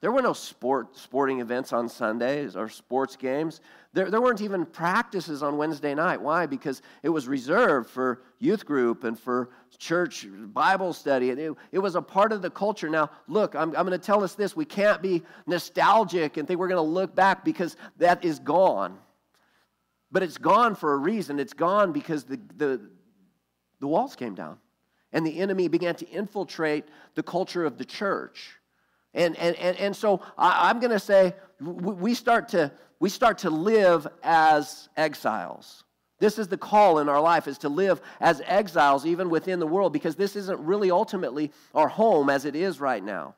There 0.00 0.10
were 0.10 0.22
no 0.22 0.32
sport, 0.32 0.96
sporting 0.96 1.40
events 1.40 1.74
on 1.74 1.88
Sundays 1.88 2.56
or 2.56 2.70
sports 2.70 3.16
games. 3.16 3.60
There, 3.92 4.10
there 4.10 4.20
weren't 4.20 4.40
even 4.40 4.64
practices 4.64 5.42
on 5.42 5.58
Wednesday 5.58 5.94
night. 5.94 6.22
Why? 6.22 6.46
Because 6.46 6.80
it 7.02 7.10
was 7.10 7.28
reserved 7.28 7.90
for 7.90 8.22
youth 8.38 8.64
group 8.64 9.04
and 9.04 9.18
for 9.18 9.50
church 9.78 10.26
Bible 10.30 10.94
study. 10.94 11.30
It, 11.30 11.54
it 11.70 11.78
was 11.78 11.96
a 11.96 12.02
part 12.02 12.32
of 12.32 12.40
the 12.40 12.48
culture. 12.48 12.88
Now, 12.88 13.10
look, 13.28 13.54
I'm, 13.54 13.76
I'm 13.76 13.86
going 13.86 13.90
to 13.90 13.98
tell 13.98 14.24
us 14.24 14.34
this. 14.34 14.56
We 14.56 14.64
can't 14.64 15.02
be 15.02 15.22
nostalgic 15.46 16.38
and 16.38 16.48
think 16.48 16.58
we're 16.58 16.68
going 16.68 16.76
to 16.76 16.82
look 16.82 17.14
back 17.14 17.44
because 17.44 17.76
that 17.98 18.24
is 18.24 18.38
gone. 18.38 18.98
But 20.10 20.22
it's 20.22 20.38
gone 20.38 20.76
for 20.76 20.94
a 20.94 20.96
reason. 20.96 21.38
It's 21.38 21.52
gone 21.52 21.92
because 21.92 22.24
the, 22.24 22.40
the, 22.56 22.80
the 23.80 23.86
walls 23.86 24.16
came 24.16 24.34
down 24.34 24.58
and 25.12 25.26
the 25.26 25.40
enemy 25.40 25.68
began 25.68 25.94
to 25.96 26.08
infiltrate 26.08 26.84
the 27.16 27.22
culture 27.22 27.66
of 27.66 27.76
the 27.76 27.84
church. 27.84 28.59
And, 29.14 29.36
and, 29.36 29.56
and, 29.56 29.76
and 29.78 29.96
so 29.96 30.20
I, 30.38 30.70
am 30.70 30.78
going 30.80 30.92
to 30.92 31.00
say 31.00 31.34
we 31.60 32.14
start, 32.14 32.48
to, 32.50 32.72
we 33.00 33.08
start 33.08 33.38
to 33.38 33.50
live 33.50 34.06
as 34.22 34.88
exiles. 34.96 35.84
This 36.20 36.38
is 36.38 36.48
the 36.48 36.58
call 36.58 36.98
in 36.98 37.08
our 37.08 37.20
life 37.20 37.48
is 37.48 37.58
to 37.58 37.68
live 37.68 38.00
as 38.20 38.42
exiles 38.44 39.06
even 39.06 39.30
within 39.30 39.58
the 39.58 39.66
world 39.66 39.92
because 39.92 40.16
this 40.16 40.36
isn't 40.36 40.60
really 40.60 40.90
ultimately 40.90 41.50
our 41.74 41.88
home 41.88 42.28
as 42.28 42.44
it 42.44 42.54
is 42.54 42.78
right 42.78 43.02
now. 43.02 43.34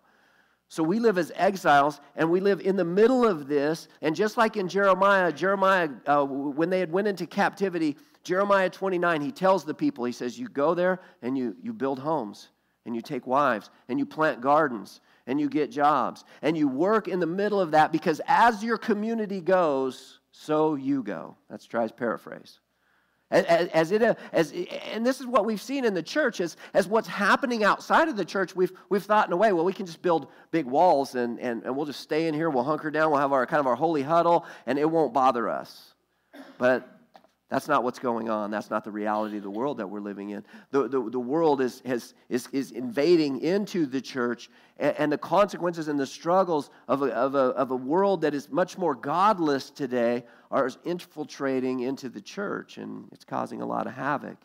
So 0.72 0.82
we 0.82 1.00
live 1.00 1.18
as 1.18 1.30
exiles, 1.36 2.00
and 2.16 2.30
we 2.30 2.40
live 2.40 2.62
in 2.62 2.76
the 2.76 2.84
middle 2.84 3.26
of 3.26 3.46
this. 3.46 3.88
And 4.00 4.16
just 4.16 4.38
like 4.38 4.56
in 4.56 4.68
Jeremiah, 4.68 5.30
Jeremiah, 5.30 5.90
uh, 6.06 6.24
when 6.24 6.70
they 6.70 6.80
had 6.80 6.90
went 6.90 7.08
into 7.08 7.26
captivity, 7.26 7.98
Jeremiah 8.24 8.70
29, 8.70 9.20
he 9.20 9.32
tells 9.32 9.66
the 9.66 9.74
people, 9.74 10.06
he 10.06 10.12
says, 10.12 10.38
you 10.38 10.48
go 10.48 10.72
there 10.72 11.00
and 11.20 11.36
you, 11.36 11.54
you 11.62 11.74
build 11.74 11.98
homes, 11.98 12.48
and 12.86 12.96
you 12.96 13.02
take 13.02 13.26
wives, 13.26 13.68
and 13.90 13.98
you 13.98 14.06
plant 14.06 14.40
gardens, 14.40 15.02
and 15.26 15.40
you 15.40 15.48
get 15.48 15.70
jobs, 15.70 16.24
and 16.42 16.56
you 16.56 16.68
work 16.68 17.08
in 17.08 17.20
the 17.20 17.26
middle 17.26 17.60
of 17.60 17.70
that 17.72 17.92
because 17.92 18.20
as 18.26 18.62
your 18.62 18.78
community 18.78 19.40
goes, 19.40 20.20
so 20.32 20.74
you 20.74 21.02
go. 21.02 21.36
That's 21.48 21.66
Tri's 21.66 21.92
paraphrase. 21.92 22.58
As, 23.30 23.68
as 23.68 23.92
it, 23.92 24.02
uh, 24.02 24.14
as, 24.32 24.52
and 24.92 25.06
this 25.06 25.18
is 25.18 25.26
what 25.26 25.46
we've 25.46 25.60
seen 25.60 25.86
in 25.86 25.94
the 25.94 26.02
church 26.02 26.40
as, 26.40 26.58
as 26.74 26.86
what's 26.86 27.08
happening 27.08 27.64
outside 27.64 28.08
of 28.08 28.16
the 28.16 28.26
church. 28.26 28.54
We've, 28.54 28.72
we've 28.90 29.02
thought 29.02 29.26
in 29.26 29.32
a 29.32 29.36
way, 29.36 29.54
well, 29.54 29.64
we 29.64 29.72
can 29.72 29.86
just 29.86 30.02
build 30.02 30.26
big 30.50 30.66
walls 30.66 31.14
and, 31.14 31.40
and, 31.40 31.62
and 31.64 31.74
we'll 31.74 31.86
just 31.86 32.00
stay 32.00 32.26
in 32.28 32.34
here, 32.34 32.50
we'll 32.50 32.62
hunker 32.62 32.90
down, 32.90 33.10
we'll 33.10 33.20
have 33.20 33.32
our 33.32 33.46
kind 33.46 33.60
of 33.60 33.66
our 33.66 33.74
holy 33.74 34.02
huddle, 34.02 34.44
and 34.66 34.78
it 34.78 34.90
won't 34.90 35.14
bother 35.14 35.48
us. 35.48 35.94
But 36.58 36.91
that's 37.52 37.68
not 37.68 37.84
what's 37.84 37.98
going 37.98 38.30
on. 38.30 38.50
That's 38.50 38.70
not 38.70 38.82
the 38.82 38.90
reality 38.90 39.36
of 39.36 39.42
the 39.42 39.50
world 39.50 39.76
that 39.76 39.86
we're 39.86 40.00
living 40.00 40.30
in. 40.30 40.42
The, 40.70 40.88
the, 40.88 41.10
the 41.10 41.20
world 41.20 41.60
is, 41.60 41.82
has, 41.84 42.14
is, 42.30 42.48
is 42.50 42.70
invading 42.70 43.42
into 43.42 43.84
the 43.84 44.00
church, 44.00 44.48
and, 44.78 44.96
and 44.96 45.12
the 45.12 45.18
consequences 45.18 45.88
and 45.88 46.00
the 46.00 46.06
struggles 46.06 46.70
of 46.88 47.02
a, 47.02 47.08
of, 47.08 47.34
a, 47.34 47.38
of 47.38 47.70
a 47.70 47.76
world 47.76 48.22
that 48.22 48.32
is 48.32 48.48
much 48.48 48.78
more 48.78 48.94
godless 48.94 49.68
today 49.68 50.24
are 50.50 50.70
infiltrating 50.86 51.80
into 51.80 52.08
the 52.08 52.22
church, 52.22 52.78
and 52.78 53.06
it's 53.12 53.26
causing 53.26 53.60
a 53.60 53.66
lot 53.66 53.86
of 53.86 53.92
havoc. 53.92 54.38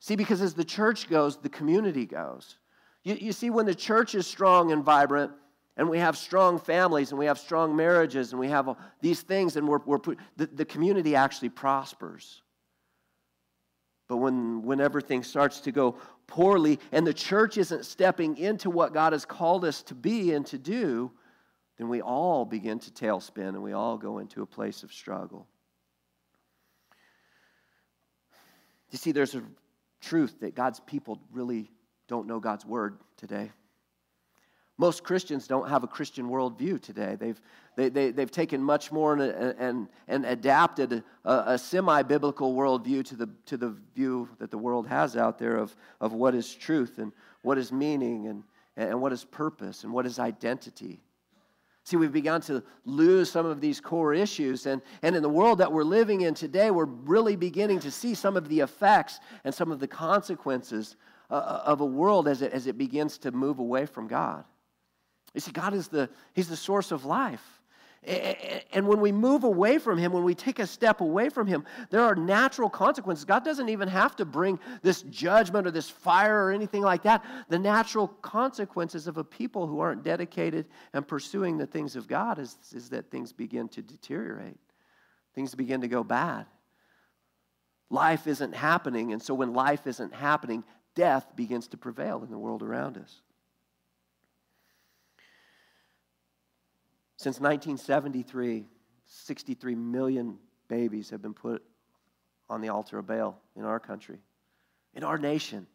See, 0.00 0.14
because 0.14 0.42
as 0.42 0.52
the 0.52 0.62
church 0.62 1.08
goes, 1.08 1.38
the 1.38 1.48
community 1.48 2.04
goes. 2.04 2.58
You, 3.02 3.14
you 3.14 3.32
see, 3.32 3.48
when 3.48 3.64
the 3.64 3.74
church 3.74 4.14
is 4.14 4.26
strong 4.26 4.72
and 4.72 4.84
vibrant, 4.84 5.32
and 5.76 5.88
we 5.90 5.98
have 5.98 6.16
strong 6.16 6.58
families 6.58 7.10
and 7.10 7.18
we 7.18 7.26
have 7.26 7.38
strong 7.38 7.76
marriages 7.76 8.32
and 8.32 8.40
we 8.40 8.48
have 8.48 8.76
these 9.00 9.20
things 9.20 9.56
and 9.56 9.68
we're, 9.68 9.80
we're 9.84 9.98
the, 10.36 10.46
the 10.46 10.64
community 10.64 11.14
actually 11.14 11.50
prospers. 11.50 12.42
But 14.08 14.18
when 14.18 14.62
whenever 14.62 15.00
things 15.00 15.26
starts 15.26 15.60
to 15.60 15.72
go 15.72 15.96
poorly 16.26 16.78
and 16.92 17.06
the 17.06 17.12
church 17.12 17.58
isn't 17.58 17.84
stepping 17.84 18.36
into 18.38 18.70
what 18.70 18.92
god 18.92 19.12
has 19.12 19.24
called 19.24 19.64
us 19.64 19.82
to 19.82 19.94
be 19.94 20.32
and 20.32 20.46
to 20.46 20.58
do 20.58 21.10
then 21.78 21.88
we 21.88 22.00
all 22.00 22.44
begin 22.44 22.78
to 22.78 22.90
tailspin 22.90 23.48
and 23.48 23.62
we 23.62 23.72
all 23.72 23.98
go 23.98 24.18
into 24.18 24.42
a 24.42 24.46
place 24.46 24.82
of 24.82 24.90
struggle. 24.92 25.46
You 28.90 28.98
see 28.98 29.12
there's 29.12 29.34
a 29.34 29.42
truth 30.00 30.40
that 30.40 30.54
god's 30.54 30.80
people 30.80 31.20
really 31.32 31.70
don't 32.08 32.26
know 32.26 32.40
god's 32.40 32.64
word 32.64 32.98
today 33.16 33.50
most 34.78 35.04
Christians 35.04 35.46
don't 35.46 35.68
have 35.68 35.84
a 35.84 35.86
Christian 35.86 36.28
worldview 36.28 36.80
today. 36.80 37.16
They've, 37.18 37.40
they, 37.76 37.88
they, 37.88 38.10
they've 38.10 38.30
taken 38.30 38.62
much 38.62 38.92
more 38.92 39.14
and, 39.14 39.22
and, 39.22 39.88
and 40.06 40.26
adapted 40.26 41.02
a, 41.24 41.44
a 41.46 41.58
semi 41.58 42.02
biblical 42.02 42.54
worldview 42.54 43.04
to 43.06 43.16
the, 43.16 43.30
to 43.46 43.56
the 43.56 43.74
view 43.94 44.28
that 44.38 44.50
the 44.50 44.58
world 44.58 44.86
has 44.86 45.16
out 45.16 45.38
there 45.38 45.56
of, 45.56 45.74
of 46.00 46.12
what 46.12 46.34
is 46.34 46.54
truth 46.54 46.98
and 46.98 47.12
what 47.42 47.56
is 47.56 47.72
meaning 47.72 48.26
and, 48.26 48.42
and 48.76 49.00
what 49.00 49.12
is 49.12 49.24
purpose 49.24 49.84
and 49.84 49.92
what 49.92 50.04
is 50.04 50.18
identity. 50.18 51.00
See, 51.84 51.96
we've 51.96 52.12
begun 52.12 52.40
to 52.42 52.62
lose 52.84 53.30
some 53.30 53.46
of 53.46 53.60
these 53.60 53.80
core 53.80 54.12
issues. 54.12 54.66
And, 54.66 54.82
and 55.02 55.16
in 55.16 55.22
the 55.22 55.28
world 55.28 55.58
that 55.58 55.72
we're 55.72 55.84
living 55.84 56.22
in 56.22 56.34
today, 56.34 56.70
we're 56.70 56.84
really 56.84 57.36
beginning 57.36 57.78
to 57.80 57.90
see 57.90 58.12
some 58.12 58.36
of 58.36 58.48
the 58.48 58.60
effects 58.60 59.20
and 59.44 59.54
some 59.54 59.70
of 59.70 59.78
the 59.78 59.86
consequences 59.86 60.96
uh, 61.30 61.62
of 61.64 61.80
a 61.80 61.86
world 61.86 62.28
as 62.28 62.42
it, 62.42 62.52
as 62.52 62.66
it 62.66 62.76
begins 62.76 63.18
to 63.18 63.30
move 63.30 63.60
away 63.60 63.86
from 63.86 64.08
God. 64.08 64.44
You 65.36 65.40
see, 65.40 65.52
God 65.52 65.74
is 65.74 65.88
the, 65.88 66.08
He's 66.32 66.48
the 66.48 66.56
source 66.56 66.92
of 66.92 67.04
life. 67.04 67.44
And 68.72 68.88
when 68.88 69.00
we 69.00 69.12
move 69.12 69.44
away 69.44 69.76
from 69.76 69.98
Him, 69.98 70.12
when 70.12 70.24
we 70.24 70.34
take 70.34 70.60
a 70.60 70.66
step 70.66 71.02
away 71.02 71.28
from 71.28 71.46
Him, 71.46 71.66
there 71.90 72.00
are 72.00 72.14
natural 72.14 72.70
consequences. 72.70 73.26
God 73.26 73.44
doesn't 73.44 73.68
even 73.68 73.86
have 73.86 74.16
to 74.16 74.24
bring 74.24 74.58
this 74.80 75.02
judgment 75.02 75.66
or 75.66 75.70
this 75.70 75.90
fire 75.90 76.46
or 76.46 76.52
anything 76.52 76.80
like 76.80 77.02
that. 77.02 77.22
The 77.50 77.58
natural 77.58 78.08
consequences 78.08 79.08
of 79.08 79.18
a 79.18 79.24
people 79.24 79.66
who 79.66 79.80
aren't 79.80 80.02
dedicated 80.02 80.64
and 80.94 81.06
pursuing 81.06 81.58
the 81.58 81.66
things 81.66 81.96
of 81.96 82.08
God 82.08 82.38
is, 82.38 82.56
is 82.72 82.88
that 82.88 83.10
things 83.10 83.34
begin 83.34 83.68
to 83.70 83.82
deteriorate, 83.82 84.56
things 85.34 85.54
begin 85.54 85.82
to 85.82 85.88
go 85.88 86.02
bad. 86.02 86.46
Life 87.90 88.26
isn't 88.26 88.54
happening, 88.54 89.12
and 89.12 89.20
so 89.20 89.34
when 89.34 89.52
life 89.52 89.86
isn't 89.86 90.14
happening, 90.14 90.64
death 90.94 91.36
begins 91.36 91.68
to 91.68 91.76
prevail 91.76 92.22
in 92.24 92.30
the 92.30 92.38
world 92.38 92.62
around 92.62 92.96
us. 92.96 93.20
Since 97.16 97.40
1973, 97.40 98.66
63 99.06 99.74
million 99.74 100.38
babies 100.68 101.10
have 101.10 101.22
been 101.22 101.34
put 101.34 101.62
on 102.48 102.60
the 102.60 102.68
altar 102.68 102.98
of 102.98 103.06
Baal 103.06 103.40
in 103.56 103.64
our 103.64 103.80
country, 103.80 104.18
in 104.94 105.02
our 105.02 105.18
nation. 105.18 105.66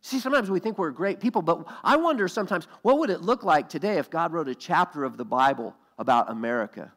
See, 0.00 0.20
sometimes 0.20 0.50
we 0.50 0.60
think 0.60 0.78
we're 0.78 0.90
great 0.90 1.20
people, 1.20 1.42
but 1.42 1.64
I 1.82 1.96
wonder 1.96 2.28
sometimes 2.28 2.66
what 2.82 2.98
would 2.98 3.10
it 3.10 3.20
look 3.20 3.44
like 3.44 3.68
today 3.68 3.98
if 3.98 4.10
God 4.10 4.32
wrote 4.32 4.48
a 4.48 4.54
chapter 4.54 5.04
of 5.04 5.16
the 5.16 5.24
Bible 5.24 5.74
about 5.98 6.30
America 6.30 6.92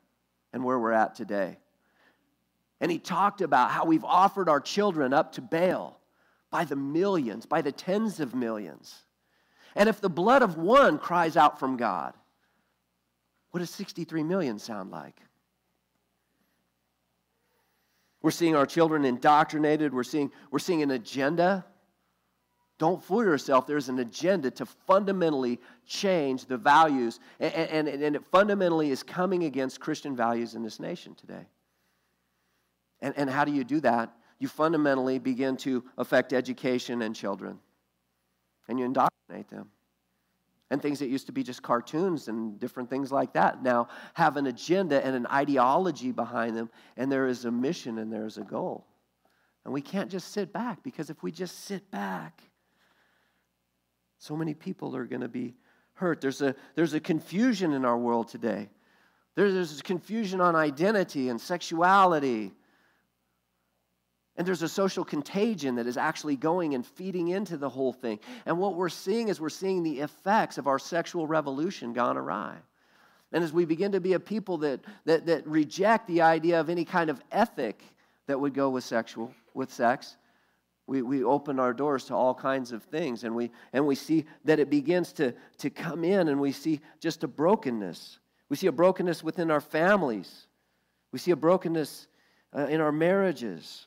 and 0.53 0.63
where 0.63 0.79
we're 0.79 0.91
at 0.91 1.15
today? 1.15 1.57
And 2.79 2.91
he 2.91 2.97
talked 2.97 3.41
about 3.41 3.71
how 3.71 3.85
we've 3.85 4.05
offered 4.05 4.49
our 4.49 4.59
children 4.59 5.13
up 5.13 5.33
to 5.33 5.41
Baal 5.41 5.99
by 6.49 6.65
the 6.65 6.75
millions, 6.75 7.45
by 7.45 7.61
the 7.61 7.71
tens 7.71 8.19
of 8.19 8.35
millions. 8.35 8.95
And 9.75 9.87
if 9.87 10.01
the 10.01 10.09
blood 10.09 10.41
of 10.41 10.57
one 10.57 10.97
cries 10.97 11.37
out 11.37 11.59
from 11.59 11.77
God, 11.77 12.13
what 13.51 13.59
does 13.59 13.69
63 13.69 14.23
million 14.23 14.59
sound 14.59 14.91
like? 14.91 15.19
We're 18.21 18.31
seeing 18.31 18.55
our 18.55 18.65
children 18.65 19.05
indoctrinated. 19.05 19.93
We're 19.93 20.03
seeing, 20.03 20.31
we're 20.51 20.59
seeing 20.59 20.81
an 20.83 20.91
agenda 20.91 21.65
Don't 22.81 23.03
fool 23.03 23.23
yourself. 23.23 23.67
There's 23.67 23.89
an 23.89 23.99
agenda 23.99 24.49
to 24.49 24.65
fundamentally 24.65 25.59
change 25.85 26.45
the 26.45 26.57
values, 26.57 27.19
and, 27.39 27.53
and, 27.53 27.87
and 27.87 28.15
it 28.15 28.25
fundamentally 28.31 28.89
is 28.89 29.03
coming 29.03 29.43
against 29.43 29.79
Christian 29.79 30.15
values 30.15 30.55
in 30.55 30.63
this 30.63 30.79
nation 30.79 31.13
today. 31.13 31.45
And, 32.99 33.13
and 33.17 33.29
how 33.29 33.45
do 33.45 33.51
you 33.51 33.63
do 33.63 33.81
that? 33.81 34.11
You 34.39 34.47
fundamentally 34.47 35.19
begin 35.19 35.57
to 35.57 35.83
affect 35.95 36.33
education 36.33 37.03
and 37.03 37.15
children, 37.15 37.59
and 38.67 38.79
you 38.79 38.85
indoctrinate 38.85 39.47
them. 39.49 39.69
And 40.71 40.81
things 40.81 40.99
that 40.99 41.09
used 41.09 41.25
to 41.25 41.33
be 41.33 41.43
just 41.43 41.61
cartoons 41.61 42.29
and 42.29 42.57
different 42.57 42.89
things 42.89 43.11
like 43.11 43.33
that 43.33 43.61
now 43.61 43.89
have 44.13 44.37
an 44.37 44.47
agenda 44.47 45.05
and 45.05 45.13
an 45.17 45.27
ideology 45.27 46.13
behind 46.13 46.55
them, 46.55 46.69
and 46.95 47.11
there 47.11 47.27
is 47.27 47.43
a 47.43 47.51
mission 47.51 47.97
and 47.97 48.11
there 48.11 48.25
is 48.25 48.37
a 48.37 48.43
goal. 48.43 48.87
And 49.65 49.73
we 49.73 49.81
can't 49.81 50.09
just 50.09 50.31
sit 50.31 50.53
back 50.53 50.81
because 50.81 51.09
if 51.09 51.21
we 51.21 51.31
just 51.31 51.65
sit 51.65 51.91
back, 51.91 52.41
so 54.17 54.37
many 54.37 54.53
people 54.53 54.95
are 54.95 55.05
going 55.05 55.21
to 55.21 55.27
be 55.27 55.55
hurt. 55.93 56.21
There's 56.21 56.41
a, 56.41 56.55
there's 56.75 56.93
a 56.93 57.01
confusion 57.01 57.73
in 57.73 57.83
our 57.83 57.97
world 57.97 58.29
today. 58.29 58.69
There's, 59.35 59.53
there's 59.53 59.81
confusion 59.81 60.39
on 60.39 60.55
identity 60.55 61.27
and 61.27 61.39
sexuality. 61.39 62.53
And 64.41 64.47
there's 64.47 64.63
a 64.63 64.67
social 64.67 65.05
contagion 65.05 65.75
that 65.75 65.85
is 65.85 65.97
actually 65.97 66.35
going 66.35 66.73
and 66.73 66.83
feeding 66.83 67.27
into 67.27 67.57
the 67.57 67.69
whole 67.69 67.93
thing. 67.93 68.19
And 68.47 68.57
what 68.57 68.73
we're 68.73 68.89
seeing 68.89 69.27
is 69.27 69.39
we're 69.39 69.49
seeing 69.49 69.83
the 69.83 69.99
effects 69.99 70.57
of 70.57 70.65
our 70.65 70.79
sexual 70.79 71.27
revolution 71.27 71.93
gone 71.93 72.17
awry. 72.17 72.55
And 73.31 73.43
as 73.43 73.53
we 73.53 73.65
begin 73.65 73.91
to 73.91 73.99
be 73.99 74.13
a 74.13 74.19
people 74.19 74.57
that, 74.57 74.79
that, 75.05 75.27
that 75.27 75.45
reject 75.45 76.07
the 76.07 76.21
idea 76.23 76.59
of 76.59 76.71
any 76.71 76.85
kind 76.85 77.11
of 77.11 77.21
ethic 77.31 77.83
that 78.25 78.39
would 78.39 78.55
go 78.55 78.71
with 78.71 78.83
sexual, 78.83 79.31
with 79.53 79.71
sex, 79.71 80.17
we, 80.87 81.03
we 81.03 81.23
open 81.23 81.59
our 81.59 81.71
doors 81.71 82.05
to 82.05 82.15
all 82.15 82.33
kinds 82.33 82.71
of 82.71 82.81
things 82.81 83.23
and 83.23 83.35
we, 83.35 83.51
and 83.73 83.85
we 83.85 83.93
see 83.93 84.25
that 84.45 84.59
it 84.59 84.71
begins 84.71 85.13
to, 85.13 85.35
to 85.59 85.69
come 85.69 86.03
in 86.03 86.29
and 86.29 86.41
we 86.41 86.51
see 86.51 86.81
just 86.99 87.23
a 87.23 87.27
brokenness. 87.27 88.17
We 88.49 88.55
see 88.55 88.65
a 88.65 88.71
brokenness 88.71 89.23
within 89.23 89.51
our 89.51 89.61
families. 89.61 90.47
We 91.11 91.19
see 91.19 91.29
a 91.29 91.35
brokenness 91.35 92.07
uh, 92.57 92.65
in 92.65 92.81
our 92.81 92.91
marriages. 92.91 93.85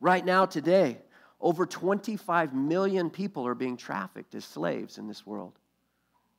Right 0.00 0.24
now, 0.24 0.46
today, 0.46 0.98
over 1.40 1.66
25 1.66 2.54
million 2.54 3.10
people 3.10 3.46
are 3.46 3.54
being 3.54 3.76
trafficked 3.76 4.34
as 4.34 4.44
slaves 4.44 4.98
in 4.98 5.06
this 5.06 5.26
world. 5.26 5.58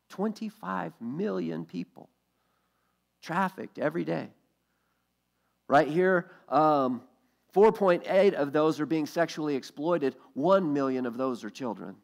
25 0.10 0.94
million 1.00 1.66
people 1.66 2.10
trafficked 3.22 3.78
every 3.78 4.04
day. 4.04 4.30
Right 5.68 5.88
here, 5.88 6.32
um, 6.48 7.02
4.8 7.54 8.34
of 8.34 8.54
those 8.54 8.80
are 8.80 8.86
being 8.86 9.06
sexually 9.06 9.56
exploited, 9.56 10.16
1 10.34 10.74
million 10.74 11.06
of 11.06 11.18
those 11.18 11.44
are 11.44 11.50
children. 11.50 11.96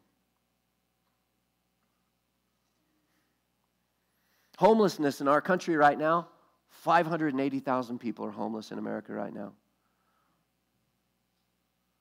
Homelessness 4.58 5.20
in 5.20 5.28
our 5.28 5.40
country 5.40 5.76
right 5.76 5.98
now 5.98 6.28
580,000 6.68 7.98
people 7.98 8.24
are 8.24 8.30
homeless 8.30 8.70
in 8.70 8.78
America 8.78 9.12
right 9.12 9.32
now. 9.32 9.52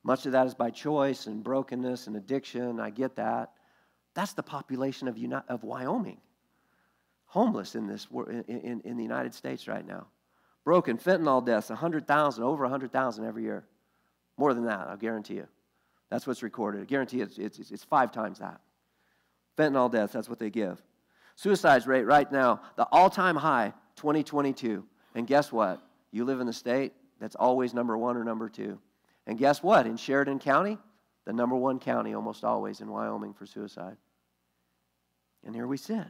Much 0.05 0.27
of 0.27 0.33
that 0.33 0.45
is 0.45 0.53
by 0.53 0.69
choice 0.69 1.25
and 1.25 1.43
brokenness 1.43 2.05
and 2.05 2.15
addiction. 2.15 2.79
I 2.79 2.91
get 2.91 3.15
that. 3.15 3.53
That's 4.13 4.33
the 4.33 4.43
population 4.43 5.07
of, 5.07 5.17
of 5.49 5.63
Wyoming, 5.63 6.21
homeless 7.25 7.73
in, 7.73 7.87
this, 7.87 8.07
in, 8.47 8.81
in, 8.85 8.97
the 8.97 9.03
United 9.03 9.33
States 9.33 9.67
right 9.67 9.85
now. 9.85 10.05
Broken 10.63 10.99
fentanyl 10.99 11.43
deaths, 11.43 11.69
100,000, 11.69 12.43
over 12.43 12.63
100,000 12.63 13.25
every 13.25 13.43
year. 13.43 13.65
More 14.37 14.53
than 14.53 14.65
that, 14.65 14.87
I'll 14.87 14.95
guarantee 14.95 15.35
you. 15.35 15.47
That's 16.11 16.27
what's 16.27 16.43
recorded. 16.43 16.81
I 16.81 16.85
guarantee 16.85 17.21
it's, 17.21 17.39
it's, 17.39 17.71
it's 17.71 17.83
five 17.83 18.11
times 18.11 18.37
that. 18.37 18.61
Fentanyl 19.57 19.91
deaths, 19.91 20.13
that's 20.13 20.29
what 20.29 20.37
they 20.37 20.51
give. 20.51 20.83
Suicide 21.35 21.85
rate 21.87 22.03
right 22.03 22.31
now, 22.31 22.61
the 22.75 22.87
all 22.91 23.09
time 23.09 23.35
high, 23.35 23.73
2022. 23.95 24.85
And 25.15 25.25
guess 25.25 25.51
what? 25.51 25.81
You 26.11 26.25
live 26.25 26.41
in 26.41 26.47
the 26.47 26.53
state 26.53 26.93
that's 27.19 27.35
always 27.35 27.73
number 27.73 27.97
one 27.97 28.17
or 28.17 28.23
number 28.23 28.49
two. 28.49 28.77
And 29.27 29.37
guess 29.37 29.63
what? 29.63 29.87
In 29.87 29.97
Sheridan 29.97 30.39
County, 30.39 30.77
the 31.25 31.33
number 31.33 31.55
one 31.55 31.79
county 31.79 32.13
almost 32.13 32.43
always 32.43 32.81
in 32.81 32.89
Wyoming 32.89 33.33
for 33.33 33.45
suicide. 33.45 33.97
And 35.43 35.55
here 35.55 35.67
we 35.67 35.77
sit. 35.77 36.05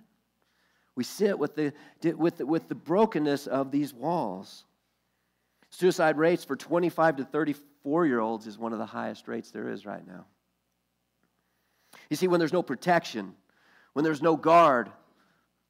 We 0.95 1.03
sit 1.03 1.37
with 1.37 1.55
the, 1.55 1.73
with 2.15 2.37
the, 2.37 2.45
with 2.45 2.67
the 2.67 2.75
brokenness 2.75 3.47
of 3.47 3.71
these 3.71 3.93
walls. 3.93 4.63
Suicide 5.69 6.17
rates 6.17 6.45
for 6.45 6.55
25 6.55 7.17
to 7.17 7.25
34 7.25 8.05
year 8.05 8.19
olds 8.19 8.47
is 8.47 8.57
one 8.57 8.71
of 8.71 8.79
the 8.79 8.85
highest 8.85 9.27
rates 9.27 9.51
there 9.51 9.69
is 9.69 9.85
right 9.85 10.05
now. 10.07 10.25
You 12.09 12.15
see, 12.15 12.27
when 12.27 12.39
there's 12.39 12.53
no 12.53 12.63
protection, 12.63 13.33
when 13.93 14.03
there's 14.03 14.21
no 14.21 14.35
guard, 14.35 14.89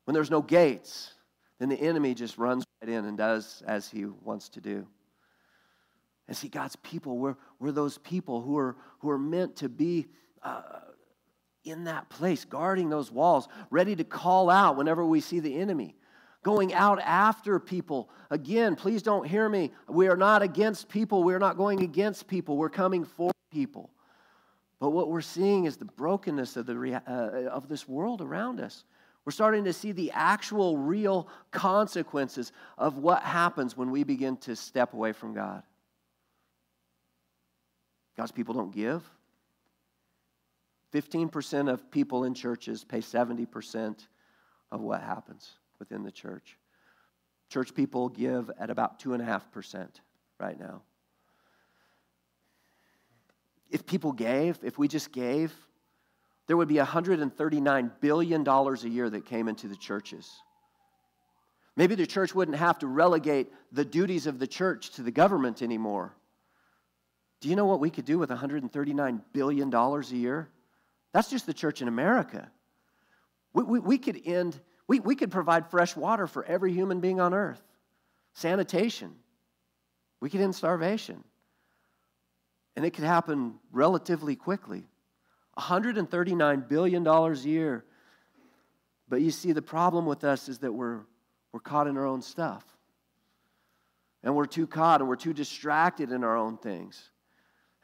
when 0.05 0.13
there's 0.13 0.31
no 0.31 0.41
gates, 0.41 1.13
then 1.59 1.69
the 1.69 1.79
enemy 1.79 2.13
just 2.13 2.37
runs 2.37 2.65
right 2.81 2.91
in 2.91 3.05
and 3.05 3.17
does 3.17 3.63
as 3.65 3.89
he 3.89 4.05
wants 4.05 4.49
to 4.49 4.61
do. 4.61 4.85
And 6.27 6.35
see, 6.35 6.47
God's 6.47 6.75
people, 6.77 7.17
we're, 7.17 7.35
we're 7.59 7.71
those 7.71 7.97
people 7.99 8.41
who 8.41 8.57
are, 8.57 8.75
who 8.99 9.09
are 9.09 9.19
meant 9.19 9.57
to 9.57 9.69
be 9.69 10.07
uh, 10.41 10.61
in 11.63 11.85
that 11.85 12.09
place, 12.09 12.45
guarding 12.45 12.89
those 12.89 13.11
walls, 13.11 13.47
ready 13.69 13.95
to 13.95 14.03
call 14.03 14.49
out 14.49 14.77
whenever 14.77 15.05
we 15.05 15.19
see 15.19 15.39
the 15.39 15.59
enemy, 15.59 15.95
going 16.43 16.73
out 16.73 16.99
after 17.01 17.59
people. 17.59 18.09
Again, 18.29 18.75
please 18.75 19.01
don't 19.01 19.27
hear 19.27 19.47
me. 19.49 19.71
We 19.87 20.07
are 20.07 20.17
not 20.17 20.41
against 20.41 20.89
people. 20.89 21.23
We're 21.23 21.39
not 21.39 21.57
going 21.57 21.81
against 21.81 22.27
people. 22.27 22.57
We're 22.57 22.69
coming 22.69 23.03
for 23.03 23.31
people. 23.51 23.91
But 24.79 24.89
what 24.91 25.09
we're 25.09 25.21
seeing 25.21 25.65
is 25.65 25.77
the 25.77 25.85
brokenness 25.85 26.57
of, 26.57 26.65
the, 26.65 27.01
uh, 27.07 27.49
of 27.49 27.67
this 27.67 27.87
world 27.87 28.21
around 28.21 28.59
us. 28.59 28.83
We're 29.25 29.31
starting 29.31 29.63
to 29.63 29.73
see 29.73 29.91
the 29.91 30.11
actual, 30.11 30.77
real 30.77 31.27
consequences 31.49 32.51
of 32.77 32.99
what 32.99 33.23
happens 33.23 33.75
when 33.75 33.89
we 33.89 34.03
begin 34.03 34.37
to 34.37 34.55
step 34.55 34.93
away 34.93 35.13
from 35.13 35.33
God. 35.33 35.63
God's 38.17 38.31
people 38.31 38.53
don't 38.53 38.73
give. 38.73 39.03
15% 40.93 41.69
of 41.71 41.91
people 41.91 42.23
in 42.23 42.33
churches 42.33 42.83
pay 42.83 42.99
70% 42.99 44.07
of 44.71 44.81
what 44.81 45.01
happens 45.01 45.51
within 45.79 46.03
the 46.03 46.11
church. 46.11 46.57
Church 47.49 47.73
people 47.73 48.09
give 48.09 48.49
at 48.59 48.69
about 48.69 48.99
2.5% 48.99 49.87
right 50.39 50.59
now. 50.59 50.81
If 53.69 53.85
people 53.85 54.13
gave, 54.13 54.59
if 54.63 54.77
we 54.77 54.87
just 54.87 55.11
gave, 55.11 55.53
there 56.47 56.55
would 56.55 56.67
be 56.67 56.75
$139 56.75 57.91
billion 57.99 58.47
a 58.47 58.75
year 58.87 59.09
that 59.09 59.25
came 59.25 59.47
into 59.47 59.67
the 59.67 59.75
churches. 59.75 60.31
Maybe 61.75 61.95
the 61.95 62.07
church 62.07 62.33
wouldn't 62.33 62.57
have 62.57 62.79
to 62.79 62.87
relegate 62.87 63.51
the 63.71 63.83
duties 63.83 64.27
of 64.27 64.39
the 64.39 64.47
church 64.47 64.91
to 64.91 65.03
the 65.03 65.11
government 65.11 65.61
anymore. 65.61 66.15
Do 67.41 67.49
you 67.49 67.55
know 67.55 67.65
what 67.65 67.79
we 67.79 67.89
could 67.89 68.05
do 68.05 68.17
with 68.17 68.29
$139 68.29 69.21
billion 69.33 69.73
a 69.73 70.01
year? 70.11 70.49
That's 71.13 71.29
just 71.29 71.45
the 71.45 71.53
church 71.53 71.81
in 71.81 71.87
America. 71.87 72.49
We, 73.53 73.63
we, 73.63 73.79
we 73.79 73.97
could 73.97 74.21
end, 74.25 74.59
we, 74.87 74.99
we 74.99 75.15
could 75.15 75.31
provide 75.31 75.69
fresh 75.69 75.95
water 75.95 76.27
for 76.27 76.43
every 76.43 76.73
human 76.73 76.99
being 76.99 77.19
on 77.19 77.33
earth, 77.33 77.61
sanitation. 78.33 79.15
We 80.19 80.29
could 80.29 80.41
end 80.41 80.55
starvation. 80.55 81.23
And 82.75 82.85
it 82.85 82.91
could 82.91 83.05
happen 83.05 83.55
relatively 83.71 84.35
quickly. 84.35 84.83
$139 85.57 86.67
billion 86.67 87.07
a 87.07 87.33
year. 87.35 87.85
But 89.07 89.21
you 89.21 89.31
see, 89.31 89.51
the 89.53 89.61
problem 89.61 90.05
with 90.05 90.23
us 90.23 90.49
is 90.49 90.59
that 90.59 90.73
we're, 90.73 91.01
we're 91.53 91.59
caught 91.59 91.87
in 91.87 91.95
our 91.97 92.05
own 92.05 92.21
stuff. 92.21 92.65
And 94.23 94.35
we're 94.35 94.47
too 94.47 94.67
caught 94.67 95.01
and 95.01 95.07
we're 95.07 95.15
too 95.15 95.33
distracted 95.33 96.11
in 96.11 96.23
our 96.23 96.35
own 96.35 96.57
things. 96.57 97.09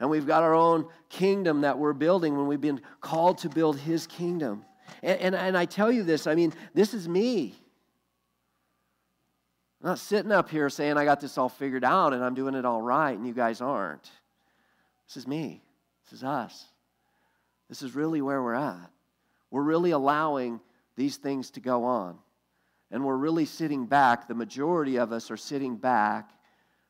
And 0.02 0.10
we've 0.10 0.26
got 0.26 0.42
our 0.42 0.52
own 0.52 0.88
kingdom 1.08 1.60
that 1.60 1.78
we're 1.78 1.92
building 1.92 2.36
when 2.36 2.48
we've 2.48 2.60
been 2.60 2.80
called 3.00 3.38
to 3.38 3.48
build 3.48 3.78
His 3.78 4.08
kingdom. 4.08 4.64
And, 5.00 5.20
and, 5.20 5.34
and 5.36 5.56
I 5.56 5.64
tell 5.64 5.92
you 5.92 6.02
this, 6.02 6.26
I 6.26 6.34
mean, 6.34 6.52
this 6.74 6.92
is 6.92 7.08
me. 7.08 7.54
I'm 9.80 9.90
not 9.90 10.00
sitting 10.00 10.32
up 10.32 10.50
here 10.50 10.68
saying 10.68 10.96
I 10.96 11.04
got 11.04 11.20
this 11.20 11.38
all 11.38 11.48
figured 11.48 11.84
out 11.84 12.14
and 12.14 12.24
I'm 12.24 12.34
doing 12.34 12.56
it 12.56 12.64
all 12.64 12.82
right 12.82 13.16
and 13.16 13.24
you 13.24 13.32
guys 13.32 13.60
aren't. 13.60 14.10
This 15.06 15.18
is 15.18 15.28
me. 15.28 15.62
This 16.06 16.14
is 16.18 16.24
us. 16.24 16.64
This 17.68 17.80
is 17.80 17.94
really 17.94 18.20
where 18.20 18.42
we're 18.42 18.54
at. 18.54 18.90
We're 19.52 19.62
really 19.62 19.92
allowing 19.92 20.58
these 20.96 21.16
things 21.16 21.52
to 21.52 21.60
go 21.60 21.84
on. 21.84 22.18
And 22.90 23.04
we're 23.04 23.16
really 23.16 23.44
sitting 23.44 23.86
back. 23.86 24.26
The 24.26 24.34
majority 24.34 24.96
of 24.96 25.12
us 25.12 25.30
are 25.30 25.36
sitting 25.36 25.76
back 25.76 26.28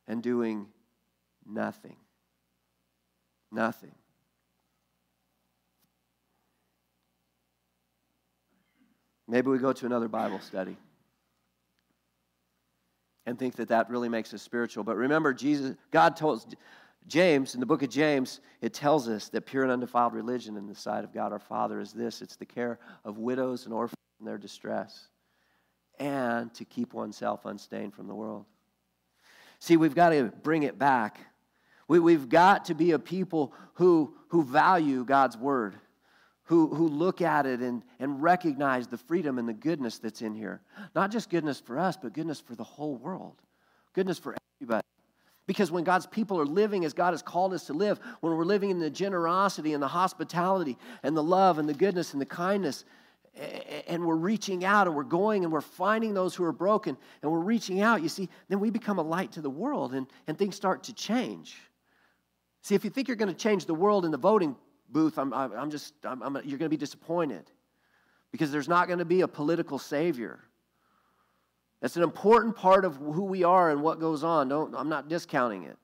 and 0.09 0.22
doing 0.22 0.66
nothing. 1.46 1.96
Nothing. 3.53 3.93
Maybe 9.29 9.49
we 9.51 9.59
go 9.59 9.73
to 9.73 9.87
another 9.87 10.09
Bible 10.09 10.41
study 10.41 10.77
and 13.27 13.38
think 13.38 13.55
that 13.57 13.69
that 13.69 13.88
really 13.88 14.09
makes 14.09 14.35
us 14.35 14.43
spiritual. 14.43 14.85
But 14.85 14.97
remember, 14.97 15.33
Jesus, 15.33 15.77
God 15.91 16.17
told, 16.17 16.55
James, 17.07 17.55
in 17.55 17.61
the 17.61 17.67
book 17.67 17.83
of 17.83 17.88
James, 17.91 18.41
it 18.61 18.75
tells 18.75 19.09
us 19.09 19.29
that 19.29 19.47
pure 19.47 19.62
and 19.62 19.73
undefiled 19.73 20.12
religion 20.12 20.57
in 20.57 20.67
the 20.67 20.75
sight 20.75 21.05
of 21.05 21.12
God 21.12 21.33
our 21.33 21.38
Father 21.38 21.81
is 21.81 21.93
this 21.93 22.21
it's 22.21 22.37
the 22.37 22.47
care 22.47 22.79
of 23.05 23.19
widows 23.19 23.65
and 23.65 23.75
orphans 23.75 23.97
in 24.19 24.27
their 24.27 24.38
distress, 24.38 25.09
and 25.99 26.53
to 26.55 26.65
keep 26.65 26.95
oneself 26.95 27.45
unstained 27.45 27.95
from 27.95 28.09
the 28.09 28.15
world. 28.15 28.45
See, 29.61 29.77
we've 29.77 29.95
got 29.95 30.11
to 30.11 30.33
bring 30.43 30.65
it 30.65 30.79
back. 30.79 31.21
We, 31.92 31.98
we've 31.98 32.31
got 32.31 32.64
to 32.64 32.74
be 32.74 32.92
a 32.92 32.98
people 32.98 33.52
who, 33.74 34.14
who 34.28 34.44
value 34.44 35.05
God's 35.05 35.37
word, 35.37 35.74
who, 36.44 36.68
who 36.68 36.88
look 36.88 37.20
at 37.20 37.44
it 37.44 37.61
and, 37.61 37.83
and 38.00 38.22
recognize 38.22 38.87
the 38.87 38.96
freedom 38.96 39.38
and 39.38 39.46
the 39.46 39.52
goodness 39.52 39.98
that's 39.98 40.22
in 40.22 40.35
here. 40.35 40.62
Not 40.94 41.11
just 41.11 41.28
goodness 41.28 41.61
for 41.61 41.78
us, 41.78 41.98
but 41.98 42.14
goodness 42.14 42.40
for 42.40 42.55
the 42.55 42.64
whole 42.64 42.96
world, 42.96 43.42
goodness 43.92 44.18
for 44.18 44.35
everybody. 44.57 44.87
Because 45.46 45.70
when 45.70 45.85
God's 45.85 46.07
people 46.07 46.40
are 46.40 46.46
living 46.46 46.87
as 46.87 46.94
God 46.94 47.11
has 47.11 47.20
called 47.20 47.52
us 47.52 47.66
to 47.66 47.74
live, 47.74 48.00
when 48.22 48.35
we're 48.38 48.46
living 48.46 48.70
in 48.70 48.81
the 48.81 48.88
generosity 48.88 49.74
and 49.74 49.83
the 49.83 49.88
hospitality 49.88 50.78
and 51.02 51.14
the 51.14 51.22
love 51.22 51.59
and 51.59 51.68
the 51.68 51.74
goodness 51.74 52.14
and 52.14 52.22
the 52.22 52.24
kindness, 52.24 52.87
and 53.87 54.02
we're 54.07 54.16
reaching 54.16 54.64
out 54.64 54.87
and 54.87 54.96
we're 54.96 55.02
going 55.02 55.44
and 55.44 55.52
we're 55.52 55.61
finding 55.61 56.14
those 56.14 56.35
who 56.35 56.44
are 56.44 56.52
broken 56.52 56.96
and 57.20 57.31
we're 57.31 57.38
reaching 57.38 57.83
out, 57.83 58.02
you 58.02 58.09
see, 58.09 58.31
then 58.48 58.61
we 58.61 58.70
become 58.70 58.98
a 58.98 59.02
light 59.02 59.33
to 59.33 59.42
the 59.42 59.50
world 59.50 59.92
and, 59.92 60.07
and 60.26 60.38
things 60.38 60.57
start 60.57 60.85
to 60.85 60.94
change. 60.94 61.55
See, 62.62 62.75
if 62.75 62.85
you 62.85 62.90
think 62.90 63.09
you're 63.09 63.16
going 63.16 63.33
to 63.33 63.35
change 63.35 63.66
the 63.66 63.75
world 63.75 64.05
in 64.05 64.11
the 64.11 64.18
voting 64.18 64.57
booth, 64.88 65.18
I'm, 65.18 65.33
I'm 65.33 65.70
just, 65.70 65.94
I'm, 66.05 66.22
I'm, 66.22 66.35
you're 66.37 66.59
going 66.59 66.61
to 66.61 66.68
be 66.68 66.77
disappointed 66.77 67.51
because 68.31 68.51
there's 68.51 68.68
not 68.68 68.87
going 68.87 69.01
to 69.01 69.05
be 69.05 69.20
a 69.20 69.29
political 69.29 69.79
savior. 69.79 70.40
That's 71.81 71.96
an 71.96 72.05
important 72.05 72.55
part 72.55 72.85
of 72.85 72.96
who 72.96 73.25
we 73.25 73.42
are 73.42 73.70
and 73.70 73.83
what 73.83 73.98
goes 73.98 74.22
on. 74.22 74.48
Don't, 74.48 74.75
I'm 74.77 74.88
not 74.88 75.09
discounting 75.09 75.64
it. 75.64 75.77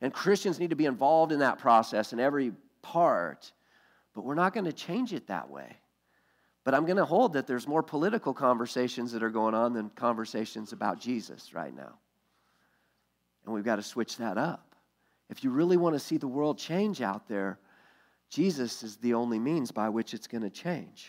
And 0.00 0.12
Christians 0.12 0.60
need 0.60 0.70
to 0.70 0.76
be 0.76 0.86
involved 0.86 1.32
in 1.32 1.40
that 1.40 1.58
process 1.58 2.12
in 2.12 2.20
every 2.20 2.52
part, 2.82 3.52
but 4.14 4.24
we're 4.24 4.34
not 4.34 4.54
going 4.54 4.66
to 4.66 4.72
change 4.72 5.12
it 5.12 5.26
that 5.26 5.50
way. 5.50 5.76
But 6.62 6.74
I'm 6.74 6.84
going 6.84 6.96
to 6.98 7.04
hold 7.04 7.32
that 7.32 7.46
there's 7.46 7.66
more 7.66 7.82
political 7.82 8.34
conversations 8.34 9.12
that 9.12 9.22
are 9.22 9.30
going 9.30 9.54
on 9.54 9.72
than 9.72 9.90
conversations 9.90 10.72
about 10.72 11.00
Jesus 11.00 11.52
right 11.52 11.74
now. 11.74 11.98
And 13.44 13.54
we've 13.54 13.64
got 13.64 13.76
to 13.76 13.82
switch 13.82 14.16
that 14.18 14.38
up. 14.38 14.65
If 15.30 15.42
you 15.42 15.50
really 15.50 15.76
want 15.76 15.94
to 15.94 16.00
see 16.00 16.18
the 16.18 16.28
world 16.28 16.58
change 16.58 17.02
out 17.02 17.28
there, 17.28 17.58
Jesus 18.28 18.82
is 18.82 18.96
the 18.96 19.14
only 19.14 19.38
means 19.38 19.70
by 19.70 19.88
which 19.88 20.14
it's 20.14 20.26
going 20.26 20.42
to 20.42 20.50
change. 20.50 21.08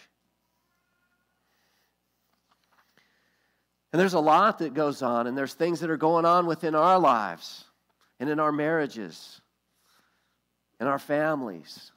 And 3.94 4.00
there's 4.00 4.14
a 4.14 4.20
lot 4.20 4.60
that 4.60 4.74
goes 4.74 5.02
on, 5.02 5.28
and 5.28 5.38
there's 5.38 5.54
things 5.54 5.80
that 5.80 5.90
are 5.90 5.98
going 5.98 6.26
on 6.26 6.46
within 6.46 6.76
our 6.76 7.00
lives 7.00 7.66
and 8.20 8.30
in 8.30 8.40
our 8.40 8.52
marriages 8.52 9.42
and 10.80 10.90
our 10.90 11.00
families. 11.00 11.92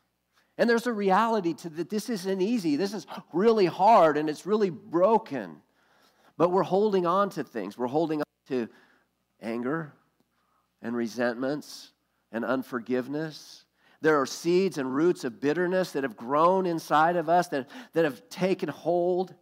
And 0.57 0.69
there's 0.69 0.87
a 0.87 0.93
reality 0.93 1.55
to 1.55 1.71
that 1.71 1.89
this 1.89 2.11
isn't 2.11 2.41
easy. 2.41 2.77
This 2.77 2.93
is 2.93 3.07
really 3.33 3.67
hard 3.67 4.19
and 4.19 4.29
it's 4.29 4.45
really 4.45 4.71
broken. 4.71 5.57
But 6.37 6.51
we're 6.51 6.63
holding 6.63 7.07
on 7.07 7.31
to 7.31 7.45
things. 7.45 7.79
We're 7.79 7.87
holding 7.87 8.21
on 8.21 8.27
to 8.49 8.69
anger 9.41 9.93
and 10.83 10.95
resentments 10.95 11.93
and 12.33 12.45
unforgiveness. 12.45 13.65
There 14.01 14.21
are 14.21 14.27
seeds 14.27 14.79
and 14.79 14.95
roots 14.95 15.25
of 15.25 15.41
bitterness 15.41 15.93
that 15.93 16.05
have 16.05 16.17
grown 16.17 16.67
inside 16.67 17.17
of 17.17 17.29
us, 17.29 17.49
that, 17.49 17.69
that 17.93 18.05
have 18.05 18.29
taken 18.29 18.69
hold 18.69 19.35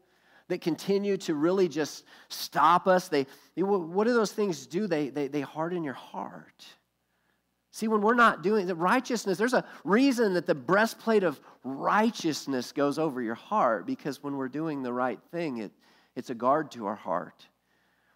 that 0.48 0.60
continue 0.60 1.16
to 1.18 1.34
really 1.34 1.68
just 1.68 2.04
stop 2.28 2.86
us. 2.88 3.08
They, 3.08 3.26
they 3.54 3.62
what 3.62 4.06
do 4.06 4.14
those 4.14 4.32
things 4.32 4.66
do? 4.66 4.86
They, 4.86 5.10
they, 5.10 5.28
they 5.28 5.42
harden 5.42 5.84
your 5.84 5.94
heart. 5.94 6.64
See, 7.70 7.86
when 7.86 8.00
we're 8.00 8.14
not 8.14 8.42
doing 8.42 8.66
the 8.66 8.74
righteousness, 8.74 9.38
there's 9.38 9.54
a 9.54 9.64
reason 9.84 10.34
that 10.34 10.46
the 10.46 10.54
breastplate 10.54 11.22
of 11.22 11.38
righteousness 11.62 12.72
goes 12.72 12.98
over 12.98 13.22
your 13.22 13.34
heart 13.34 13.86
because 13.86 14.22
when 14.22 14.36
we're 14.36 14.48
doing 14.48 14.82
the 14.82 14.92
right 14.92 15.20
thing, 15.30 15.58
it, 15.58 15.70
it's 16.16 16.30
a 16.30 16.34
guard 16.34 16.70
to 16.72 16.86
our 16.86 16.96
heart. 16.96 17.46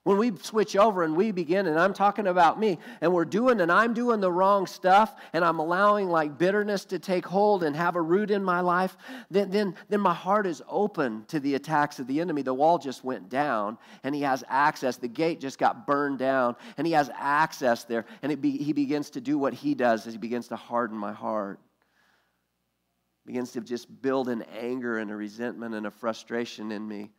When 0.05 0.19
we 0.19 0.37
switch 0.37 0.75
over 0.75 1.05
and 1.05 1.17
we 1.17 1.31
begin, 1.31 1.69
and 1.69 1.79
I'm 1.79 1.95
talking 1.95 2.27
about 2.27 2.59
me, 2.59 2.79
and 3.01 3.13
we're 3.13 3.25
doing, 3.25 3.61
and 3.61 3.71
I'm 3.71 3.95
doing 3.95 4.19
the 4.19 4.33
wrong 4.33 4.67
stuff, 4.67 5.15
and 5.33 5.45
I'm 5.45 5.61
allowing 5.61 6.09
like 6.09 6.39
bitterness 6.39 6.85
to 6.87 6.99
take 6.99 7.25
hold 7.25 7.63
and 7.63 7.77
have 7.77 7.95
a 7.95 8.03
root 8.03 8.33
in 8.33 8.43
my 8.43 8.61
life, 8.61 8.97
then, 9.31 9.51
then, 9.51 9.77
then 9.89 10.01
my 10.01 10.13
heart 10.13 10.45
is 10.49 10.61
open 10.69 11.25
to 11.29 11.39
the 11.39 11.55
attacks 11.55 12.01
of 12.01 12.09
the 12.09 12.21
enemy. 12.21 12.43
The 12.43 12.53
wall 12.53 12.79
just 12.79 13.05
went 13.05 13.29
down, 13.29 13.79
and 14.03 14.13
he 14.13 14.23
has 14.23 14.43
access. 14.49 14.97
The 14.97 15.07
gate 15.07 15.41
just 15.41 15.57
got 15.57 15.87
burned 15.87 16.19
down, 16.19 16.57
and 16.77 16.85
he 16.85 16.93
has 16.95 17.09
access 17.17 17.85
there, 17.85 18.05
and 18.23 18.41
be, 18.41 18.57
he 18.57 18.73
begins 18.73 19.09
to 19.11 19.21
do 19.21 19.39
what 19.39 19.55
he 19.55 19.77
does 19.77 20.09
as 20.09 20.15
he 20.15 20.19
begins 20.19 20.49
to 20.49 20.57
harden 20.57 20.99
my 20.99 21.13
heart. 21.13 21.61
Begins 23.25 23.53
to 23.53 23.61
just 23.61 24.03
build 24.03 24.29
an 24.29 24.43
anger 24.59 24.99
and 24.99 25.13
a 25.13 25.15
resentment 25.15 25.77
and 25.77 25.87
a 25.87 25.93
frustration 25.93 26.73
in 26.73 26.89
me 26.89 27.13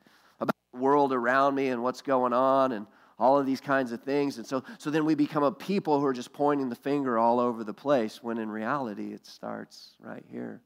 world 0.74 1.14
around 1.14 1.56
me 1.56 1.70
and 1.70 1.84
what's 1.84 2.02
going 2.02 2.34
on 2.34 2.72
and 2.72 2.88
all 3.20 3.38
of 3.38 3.46
these 3.46 3.62
kinds 3.62 3.92
of 3.92 4.02
things. 4.02 4.38
And 4.38 4.46
so, 4.46 4.64
so 4.78 4.90
then 4.90 5.06
we 5.06 5.16
become 5.16 5.44
a 5.44 5.52
people 5.52 6.00
who 6.00 6.06
are 6.06 6.14
just 6.14 6.34
pointing 6.34 6.70
the 6.70 6.76
finger 6.76 7.18
all 7.18 7.40
over 7.40 7.64
the 7.64 7.74
place 7.74 8.22
when 8.24 8.38
in 8.38 8.50
reality 8.50 9.14
it 9.14 9.26
starts 9.26 9.96
right 10.00 10.26
here. 10.30 10.62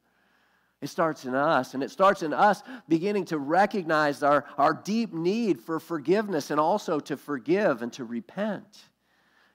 It 0.79 0.89
starts 0.89 1.25
in 1.25 1.33
us, 1.33 1.73
and 1.73 1.81
it 1.81 1.89
starts 1.89 2.21
in 2.21 2.33
us 2.33 2.61
beginning 2.87 3.25
to 3.25 3.39
recognize 3.39 4.21
our, 4.21 4.45
our 4.59 4.75
deep 4.75 5.11
need 5.11 5.59
for 5.59 5.79
forgiveness 5.79 6.51
and 6.51 6.59
also 6.59 6.99
to 6.99 7.17
forgive 7.17 7.81
and 7.81 7.91
to 7.93 8.05
repent. 8.05 8.89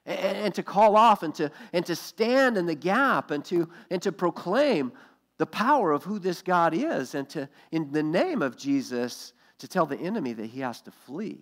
And, 0.04 0.36
and 0.36 0.54
to 0.56 0.64
call 0.64 0.96
off 0.96 1.22
and 1.22 1.32
to, 1.36 1.52
and 1.72 1.86
to 1.86 1.94
stand 1.94 2.56
in 2.56 2.66
the 2.66 2.74
gap 2.74 3.30
and 3.30 3.44
to, 3.46 3.68
and 3.88 4.02
to 4.02 4.10
proclaim 4.10 4.92
the 5.38 5.46
power 5.46 5.92
of 5.92 6.02
who 6.02 6.18
this 6.18 6.42
God 6.42 6.74
is 6.74 7.14
and 7.14 7.28
to, 7.30 7.48
in 7.70 7.92
the 7.92 8.02
name 8.02 8.42
of 8.42 8.56
Jesus, 8.56 9.32
to 9.62 9.68
tell 9.68 9.86
the 9.86 9.96
enemy 9.96 10.32
that 10.32 10.46
he 10.46 10.58
has 10.58 10.80
to 10.80 10.90
flee. 10.90 11.38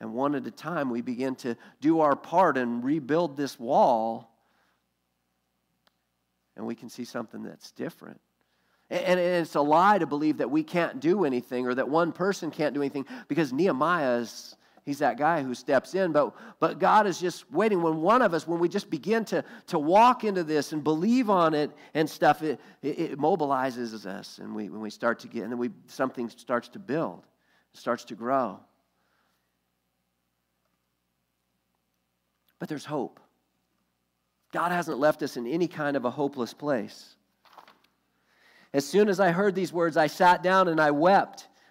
And 0.00 0.14
one 0.14 0.34
at 0.34 0.46
a 0.46 0.50
time, 0.50 0.88
we 0.88 1.02
begin 1.02 1.34
to 1.36 1.54
do 1.82 2.00
our 2.00 2.16
part 2.16 2.56
and 2.56 2.82
rebuild 2.82 3.36
this 3.36 3.60
wall, 3.60 4.34
and 6.56 6.66
we 6.66 6.74
can 6.74 6.88
see 6.88 7.04
something 7.04 7.42
that's 7.42 7.72
different. 7.72 8.22
And 8.88 9.20
it's 9.20 9.54
a 9.54 9.60
lie 9.60 9.98
to 9.98 10.06
believe 10.06 10.38
that 10.38 10.50
we 10.50 10.62
can't 10.62 10.98
do 10.98 11.26
anything 11.26 11.66
or 11.66 11.74
that 11.74 11.90
one 11.90 12.10
person 12.10 12.50
can't 12.50 12.72
do 12.72 12.80
anything 12.80 13.04
because 13.28 13.52
Nehemiah 13.52 14.20
is 14.20 14.56
he's 14.84 14.98
that 14.98 15.16
guy 15.16 15.42
who 15.42 15.54
steps 15.54 15.94
in. 15.94 16.12
But, 16.12 16.34
but 16.60 16.78
God 16.78 17.06
is 17.06 17.18
just 17.18 17.50
waiting. 17.50 17.82
When 17.82 18.00
one 18.00 18.22
of 18.22 18.34
us, 18.34 18.46
when 18.46 18.58
we 18.58 18.68
just 18.68 18.90
begin 18.90 19.24
to, 19.26 19.44
to 19.68 19.78
walk 19.78 20.24
into 20.24 20.44
this 20.44 20.72
and 20.72 20.84
believe 20.84 21.30
on 21.30 21.54
it 21.54 21.70
and 21.94 22.08
stuff, 22.08 22.42
it, 22.42 22.60
it, 22.82 22.98
it 22.98 23.18
mobilizes 23.18 24.06
us. 24.06 24.38
And 24.38 24.54
we, 24.54 24.68
when 24.68 24.80
we 24.80 24.90
start 24.90 25.18
to 25.20 25.28
get, 25.28 25.42
and 25.42 25.52
then 25.52 25.58
we, 25.58 25.70
something 25.86 26.28
starts 26.28 26.68
to 26.70 26.78
build, 26.78 27.26
starts 27.72 28.04
to 28.06 28.14
grow. 28.14 28.60
But 32.58 32.68
there's 32.68 32.84
hope. 32.84 33.20
God 34.52 34.70
hasn't 34.70 34.98
left 34.98 35.22
us 35.22 35.36
in 35.36 35.46
any 35.46 35.66
kind 35.66 35.96
of 35.96 36.04
a 36.04 36.10
hopeless 36.10 36.54
place. 36.54 37.16
As 38.72 38.86
soon 38.86 39.08
as 39.08 39.20
I 39.20 39.32
heard 39.32 39.54
these 39.54 39.72
words, 39.72 39.96
I 39.96 40.06
sat 40.06 40.42
down 40.42 40.68
and 40.68 40.80
I 40.80 40.90
wept. 40.90 41.48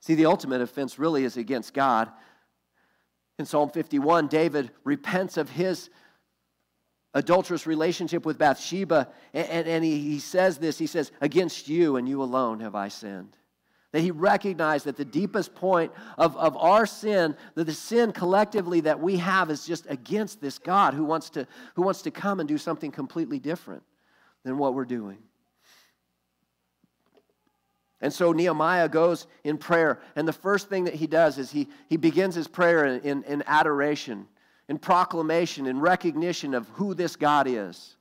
See, 0.00 0.14
the 0.14 0.26
ultimate 0.26 0.62
offense 0.62 0.98
really 0.98 1.24
is 1.24 1.36
against 1.36 1.74
God. 1.74 2.10
In 3.38 3.46
Psalm 3.46 3.70
51, 3.70 4.28
David 4.28 4.70
repents 4.84 5.36
of 5.36 5.48
his 5.50 5.90
adulterous 7.14 7.66
relationship 7.66 8.24
with 8.24 8.38
Bathsheba, 8.38 9.08
and, 9.34 9.48
and, 9.48 9.68
and 9.68 9.84
he, 9.84 10.00
he 10.00 10.18
says 10.18 10.58
this 10.58 10.78
He 10.78 10.86
says, 10.86 11.12
Against 11.20 11.68
you 11.68 11.96
and 11.96 12.08
you 12.08 12.22
alone 12.22 12.60
have 12.60 12.74
I 12.74 12.88
sinned. 12.88 13.36
That 13.92 14.02
he 14.02 14.12
recognized 14.12 14.86
that 14.86 14.96
the 14.96 15.04
deepest 15.04 15.54
point 15.54 15.92
of, 16.16 16.36
of 16.36 16.56
our 16.56 16.86
sin, 16.86 17.36
that 17.56 17.64
the 17.64 17.72
sin 17.72 18.12
collectively 18.12 18.80
that 18.82 19.00
we 19.00 19.16
have 19.16 19.50
is 19.50 19.66
just 19.66 19.84
against 19.90 20.40
this 20.40 20.58
God 20.58 20.94
who 20.94 21.04
wants 21.04 21.28
to, 21.30 21.46
who 21.74 21.82
wants 21.82 22.02
to 22.02 22.12
come 22.12 22.38
and 22.38 22.48
do 22.48 22.56
something 22.56 22.92
completely 22.92 23.40
different 23.40 23.82
than 24.44 24.58
what 24.58 24.74
we're 24.74 24.84
doing. 24.84 25.18
And 28.00 28.12
so 28.12 28.32
Nehemiah 28.32 28.88
goes 28.88 29.26
in 29.44 29.58
prayer, 29.58 30.00
and 30.16 30.26
the 30.26 30.32
first 30.32 30.68
thing 30.68 30.84
that 30.84 30.94
he 30.94 31.06
does 31.06 31.36
is 31.36 31.50
he, 31.50 31.68
he 31.88 31.96
begins 31.96 32.34
his 32.34 32.48
prayer 32.48 32.86
in, 32.86 33.00
in, 33.02 33.22
in 33.24 33.42
adoration. 33.46 34.26
in 34.68 34.78
proclamation 34.78 35.66
in 35.66 35.80
recognition 35.80 36.54
of 36.54 36.68
who 36.70 36.94
this 36.94 37.16
God 37.16 37.46
is. 37.48 37.96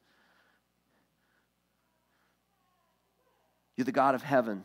You're 3.75 3.85
the 3.85 3.91
God 3.91 4.13
of 4.13 4.21
heaven, 4.21 4.63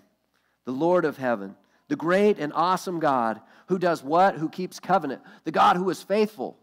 the 0.65 0.73
Lord 0.73 1.05
of 1.05 1.17
heaven, 1.17 1.57
the 1.89 1.97
great 1.97 2.39
and 2.39 2.53
awesome 2.53 3.01
God 3.01 3.41
who 3.69 3.79
does 3.79 4.03
what? 4.03 4.35
Who 4.35 4.49
keeps 4.49 4.79
covenant, 4.79 5.23
the 5.45 5.51
God 5.51 5.77
who 5.77 5.89
is 5.89 6.03
faithful, 6.03 6.59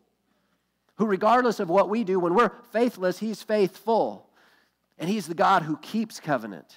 who, 0.98 1.06
regardless 1.08 1.60
of 1.60 1.70
what 1.70 1.90
we 1.90 2.04
do, 2.04 2.20
when 2.20 2.36
we're 2.36 2.52
faithless, 2.72 3.18
He's 3.18 3.42
faithful. 3.42 4.30
And 5.00 5.10
He's 5.10 5.26
the 5.26 5.34
God 5.34 5.64
who 5.64 5.78
keeps 5.78 6.20
covenant. 6.20 6.76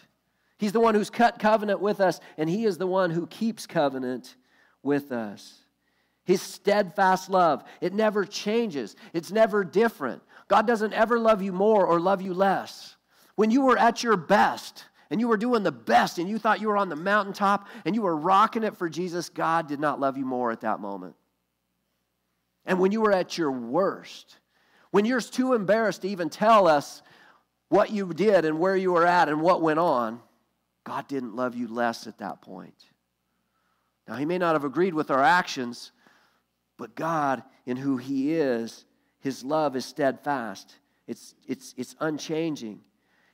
He's 0.58 0.72
the 0.72 0.80
one 0.80 0.94
who's 0.94 1.10
cut 1.10 1.38
covenant 1.38 1.80
with 1.80 2.00
us, 2.00 2.20
and 2.38 2.48
He 2.48 2.64
is 2.64 2.78
the 2.78 2.86
one 2.86 3.10
who 3.10 3.26
keeps 3.26 3.66
covenant 3.66 4.36
with 4.82 5.12
us. 5.12 5.54
His 6.24 6.40
steadfast 6.40 7.28
love, 7.28 7.64
it 7.80 7.92
never 7.92 8.24
changes, 8.24 8.96
it's 9.12 9.30
never 9.30 9.64
different. 9.64 10.22
God 10.48 10.66
doesn't 10.66 10.92
ever 10.92 11.18
love 11.18 11.42
you 11.42 11.52
more 11.52 11.86
or 11.86 12.00
love 12.00 12.22
you 12.22 12.34
less. 12.34 12.96
When 13.34 13.50
you 13.50 13.62
were 13.62 13.78
at 13.78 14.02
your 14.02 14.16
best, 14.16 14.84
and 15.10 15.20
you 15.20 15.28
were 15.28 15.36
doing 15.36 15.62
the 15.62 15.70
best 15.70 16.18
and 16.18 16.28
you 16.28 16.38
thought 16.38 16.60
you 16.60 16.66
were 16.66 16.76
on 16.76 16.88
the 16.88 16.96
mountaintop 16.96 17.68
and 17.84 17.94
you 17.94 18.02
were 18.02 18.16
rocking 18.16 18.64
it 18.64 18.76
for 18.76 18.88
Jesus, 18.88 19.28
God 19.28 19.68
did 19.68 19.78
not 19.78 20.00
love 20.00 20.16
you 20.16 20.24
more 20.24 20.50
at 20.50 20.62
that 20.62 20.80
moment. 20.80 21.14
And 22.66 22.80
when 22.80 22.90
you 22.92 23.00
were 23.00 23.12
at 23.12 23.36
your 23.36 23.52
worst, 23.52 24.38
when 24.90 25.04
you're 25.04 25.20
too 25.20 25.52
embarrassed 25.52 26.02
to 26.02 26.08
even 26.08 26.30
tell 26.30 26.66
us 26.66 27.02
what 27.68 27.90
you 27.90 28.12
did 28.12 28.44
and 28.44 28.58
where 28.58 28.76
you 28.76 28.92
were 28.92 29.06
at 29.06 29.28
and 29.28 29.40
what 29.40 29.62
went 29.62 29.78
on, 29.78 30.20
God 30.84 31.08
didn't 31.08 31.34
love 31.34 31.54
you 31.54 31.66
less 31.66 32.06
at 32.06 32.18
that 32.18 32.42
point. 32.42 32.74
Now, 34.06 34.16
He 34.16 34.26
may 34.26 34.38
not 34.38 34.54
have 34.54 34.64
agreed 34.64 34.94
with 34.94 35.10
our 35.10 35.22
actions, 35.22 35.92
but 36.76 36.94
God, 36.94 37.42
in 37.66 37.76
who 37.76 37.96
He 37.96 38.34
is, 38.34 38.84
His 39.20 39.42
love 39.42 39.76
is 39.76 39.84
steadfast, 39.84 40.76
it's, 41.06 41.34
it's, 41.46 41.74
it's 41.76 41.96
unchanging. 42.00 42.80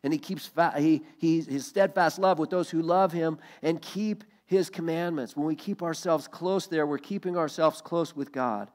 And 0.03 0.13
He 0.13 0.19
keeps 0.19 0.47
fa- 0.47 0.75
he, 0.79 1.03
he, 1.19 1.41
His 1.41 1.67
steadfast 1.67 2.19
love 2.19 2.39
with 2.39 2.51
those 2.51 2.71
who 2.71 2.83
love 2.83 3.13
Him 3.13 3.39
and 3.63 3.83
keep 3.83 4.25
His 4.47 4.71
commandments. 4.71 5.37
When 5.37 5.47
we 5.47 5.57
keep 5.57 5.83
ourselves 5.83 6.29
close 6.29 6.67
there, 6.67 6.87
we're 6.87 6.99
keeping 6.99 7.37
ourselves 7.37 7.81
close 7.81 8.15
with 8.15 8.33
God. 8.33 8.71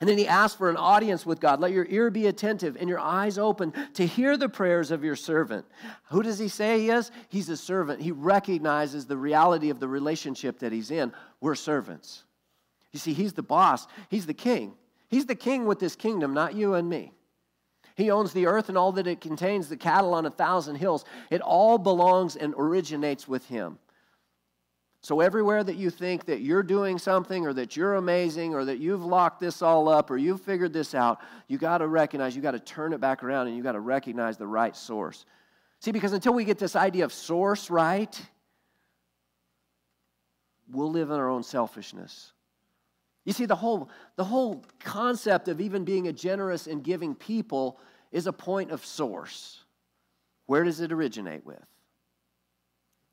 And 0.00 0.08
then 0.08 0.16
he 0.16 0.26
asks 0.26 0.56
for 0.56 0.70
an 0.70 0.78
audience 0.78 1.26
with 1.26 1.40
God. 1.40 1.60
Let 1.60 1.72
your 1.72 1.86
ear 1.90 2.10
be 2.10 2.26
attentive 2.26 2.76
and 2.80 2.88
your 2.88 2.98
eyes 2.98 3.36
open 3.36 3.74
to 3.94 4.06
hear 4.06 4.38
the 4.38 4.48
prayers 4.48 4.90
of 4.90 5.04
your 5.04 5.14
servant. 5.14 5.66
Who 6.08 6.22
does 6.22 6.38
he 6.38 6.48
say 6.48 6.80
he 6.80 6.90
is? 6.90 7.10
He's 7.28 7.50
a 7.50 7.56
servant. 7.56 8.00
He 8.00 8.10
recognizes 8.10 9.04
the 9.04 9.18
reality 9.18 9.68
of 9.68 9.78
the 9.78 9.88
relationship 9.88 10.60
that 10.60 10.72
he's 10.72 10.90
in. 10.90 11.12
We're 11.42 11.54
servants. 11.54 12.24
You 12.92 12.98
see, 12.98 13.12
he's 13.12 13.34
the 13.34 13.42
boss, 13.42 13.86
he's 14.08 14.26
the 14.26 14.34
king. 14.34 14.72
He's 15.08 15.26
the 15.26 15.34
king 15.34 15.66
with 15.66 15.80
this 15.80 15.96
kingdom, 15.96 16.32
not 16.32 16.54
you 16.54 16.74
and 16.74 16.88
me. 16.88 17.12
He 17.96 18.10
owns 18.10 18.32
the 18.32 18.46
earth 18.46 18.68
and 18.68 18.78
all 18.78 18.92
that 18.92 19.06
it 19.06 19.20
contains, 19.20 19.68
the 19.68 19.76
cattle 19.76 20.14
on 20.14 20.24
a 20.24 20.30
thousand 20.30 20.76
hills. 20.76 21.04
It 21.30 21.40
all 21.40 21.76
belongs 21.78 22.36
and 22.36 22.54
originates 22.56 23.28
with 23.28 23.44
him. 23.46 23.78
So, 25.02 25.20
everywhere 25.20 25.64
that 25.64 25.76
you 25.76 25.88
think 25.88 26.26
that 26.26 26.40
you're 26.40 26.62
doing 26.62 26.98
something 26.98 27.46
or 27.46 27.54
that 27.54 27.74
you're 27.74 27.94
amazing 27.94 28.54
or 28.54 28.66
that 28.66 28.78
you've 28.78 29.02
locked 29.02 29.40
this 29.40 29.62
all 29.62 29.88
up 29.88 30.10
or 30.10 30.18
you've 30.18 30.42
figured 30.42 30.74
this 30.74 30.94
out, 30.94 31.20
you 31.48 31.56
got 31.56 31.78
to 31.78 31.86
recognize, 31.86 32.36
you 32.36 32.42
got 32.42 32.50
to 32.50 32.60
turn 32.60 32.92
it 32.92 33.00
back 33.00 33.22
around 33.22 33.46
and 33.46 33.56
you 33.56 33.62
got 33.62 33.72
to 33.72 33.80
recognize 33.80 34.36
the 34.36 34.46
right 34.46 34.76
source. 34.76 35.24
See, 35.80 35.90
because 35.90 36.12
until 36.12 36.34
we 36.34 36.44
get 36.44 36.58
this 36.58 36.76
idea 36.76 37.04
of 37.06 37.14
source 37.14 37.70
right, 37.70 38.20
we'll 40.70 40.90
live 40.90 41.10
in 41.10 41.16
our 41.16 41.30
own 41.30 41.42
selfishness. 41.42 42.32
You 43.24 43.32
see, 43.32 43.46
the 43.46 43.56
whole, 43.56 43.88
the 44.16 44.24
whole 44.24 44.64
concept 44.80 45.48
of 45.48 45.62
even 45.62 45.84
being 45.84 46.08
a 46.08 46.12
generous 46.12 46.66
and 46.66 46.84
giving 46.84 47.14
people 47.14 47.78
is 48.12 48.26
a 48.26 48.32
point 48.32 48.70
of 48.70 48.84
source. 48.84 49.60
Where 50.44 50.64
does 50.64 50.80
it 50.80 50.92
originate 50.92 51.46
with? 51.46 51.64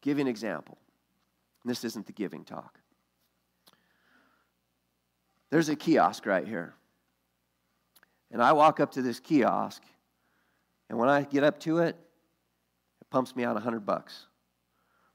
Give 0.01 0.17
you 0.17 0.23
an 0.23 0.27
example. 0.27 0.77
This 1.67 1.83
isn't 1.83 2.05
the 2.05 2.13
giving 2.13 2.43
talk. 2.43 2.79
There's 5.49 5.69
a 5.69 5.75
kiosk 5.75 6.25
right 6.25 6.47
here. 6.47 6.73
And 8.31 8.41
I 8.41 8.53
walk 8.53 8.79
up 8.79 8.91
to 8.91 9.01
this 9.01 9.19
kiosk, 9.19 9.81
and 10.89 10.97
when 10.97 11.07
I 11.07 11.23
get 11.23 11.43
up 11.43 11.59
to 11.61 11.79
it, 11.79 11.95
it 13.01 13.09
pumps 13.09 13.35
me 13.35 13.43
out 13.43 13.51
a 13.51 13.55
100 13.55 13.85
bucks. 13.85 14.27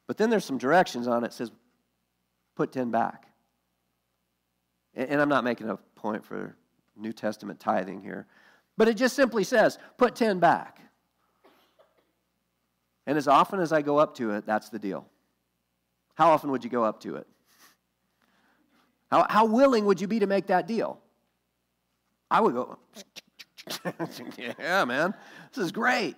But 0.06 0.16
then 0.16 0.30
there's 0.30 0.44
some 0.44 0.58
directions 0.58 1.06
on 1.06 1.24
it 1.24 1.32
says, 1.32 1.50
put 2.54 2.72
10 2.72 2.90
back. 2.90 3.26
And 4.94 5.20
I'm 5.20 5.28
not 5.28 5.44
making 5.44 5.70
a 5.70 5.76
point 5.94 6.24
for 6.24 6.56
New 6.96 7.12
Testament 7.12 7.60
tithing 7.60 8.02
here, 8.02 8.26
but 8.76 8.88
it 8.88 8.94
just 8.94 9.16
simply 9.16 9.44
says, 9.44 9.78
put 9.96 10.14
10 10.14 10.38
back. 10.38 10.80
And 13.06 13.18
as 13.18 13.28
often 13.28 13.60
as 13.60 13.72
I 13.72 13.82
go 13.82 13.98
up 13.98 14.14
to 14.16 14.32
it, 14.32 14.46
that's 14.46 14.68
the 14.68 14.78
deal. 14.78 15.06
How 16.14 16.30
often 16.30 16.50
would 16.50 16.64
you 16.64 16.70
go 16.70 16.84
up 16.84 17.00
to 17.00 17.16
it? 17.16 17.26
How, 19.10 19.26
how 19.28 19.44
willing 19.44 19.84
would 19.86 20.00
you 20.00 20.08
be 20.08 20.20
to 20.20 20.26
make 20.26 20.46
that 20.46 20.66
deal? 20.66 20.98
I 22.30 22.40
would 22.40 22.54
go, 22.54 22.78
yeah, 24.38 24.84
man, 24.84 25.14
this 25.52 25.64
is 25.64 25.72
great. 25.72 26.16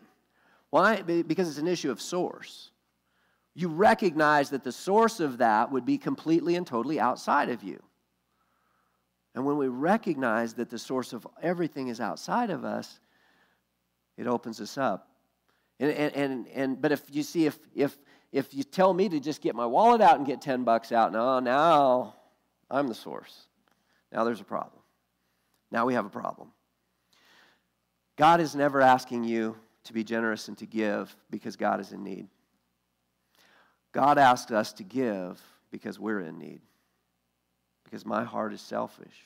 Why? 0.71 1.03
Because 1.03 1.49
it's 1.49 1.59
an 1.59 1.69
issue 1.69 1.91
of 1.91 2.01
source. 2.01 2.71
You 3.55 3.69
recognize 3.69 4.51
that 4.51 4.65
the 4.65 4.73
source 4.73 5.21
of 5.21 5.39
that 5.39 5.71
would 5.71 5.85
be 5.85 5.99
completely 5.99 6.57
and 6.57 6.67
totally 6.67 6.99
outside 6.99 7.49
of 7.49 7.63
you. 7.63 7.83
And 9.35 9.45
when 9.45 9.57
we 9.57 9.69
recognize 9.69 10.55
that 10.55 10.71
the 10.71 10.79
source 10.79 11.13
of 11.13 11.27
everything 11.43 11.89
is 11.89 12.01
outside 12.01 12.51
of 12.51 12.65
us, 12.65 13.01
it 14.17 14.27
opens 14.27 14.61
us 14.61 14.79
up. 14.79 15.09
And, 15.81 15.91
and, 15.91 16.15
and, 16.15 16.49
and 16.49 16.81
but 16.81 16.93
if 16.93 17.03
you 17.11 17.23
see, 17.25 17.47
if, 17.47 17.59
if 17.75 17.97
if 18.35 18.53
you 18.53 18.65
tell 18.65 18.93
me 18.93 19.09
to 19.09 19.21
just 19.21 19.41
get 19.41 19.55
my 19.55 19.65
wallet 19.65 20.01
out 20.01 20.17
and 20.17 20.27
get 20.27 20.43
10 20.43 20.65
bucks 20.65 20.91
out, 20.91 21.13
no, 21.13 21.39
now 21.39 22.17
I'm 22.69 22.89
the 22.89 22.95
source. 22.95 23.47
Now 24.11 24.25
there's 24.25 24.41
a 24.41 24.45
problem. 24.45 24.83
Now 25.71 25.87
we 25.87 25.95
have 25.95 26.05
a 26.05 26.11
problem. 26.11 26.49
God 28.17 28.41
is 28.41 28.57
never 28.57 28.81
asking 28.81 29.23
you 29.23 29.55
to 29.85 29.93
be 29.93 30.03
generous 30.03 30.49
and 30.49 30.59
to 30.59 30.67
give 30.67 31.15
because 31.31 31.55
God 31.55 31.79
is 31.79 31.93
in 31.93 32.03
need. 32.03 32.27
God 33.93 34.19
asks 34.19 34.51
us 34.51 34.73
to 34.75 34.83
give 34.83 35.41
because 35.71 36.01
we're 36.01 36.23
in 36.23 36.37
need. 36.37 36.61
Because 37.85 38.05
my 38.05 38.25
heart 38.25 38.53
is 38.53 38.61
selfish 38.61 39.23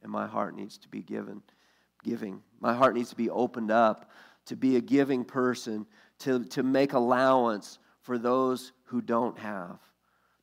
and 0.00 0.12
my 0.12 0.28
heart 0.28 0.54
needs 0.54 0.78
to 0.78 0.88
be 0.88 1.02
given 1.02 1.42
giving. 2.04 2.40
My 2.60 2.72
heart 2.72 2.94
needs 2.94 3.10
to 3.10 3.16
be 3.16 3.30
opened 3.30 3.72
up 3.72 4.12
to 4.46 4.54
be 4.54 4.76
a 4.76 4.80
giving 4.80 5.24
person, 5.24 5.84
to, 6.20 6.44
to 6.44 6.62
make 6.62 6.92
allowance 6.92 7.80
for 8.08 8.16
those 8.16 8.72
who 8.84 9.02
don't 9.02 9.38
have, 9.38 9.78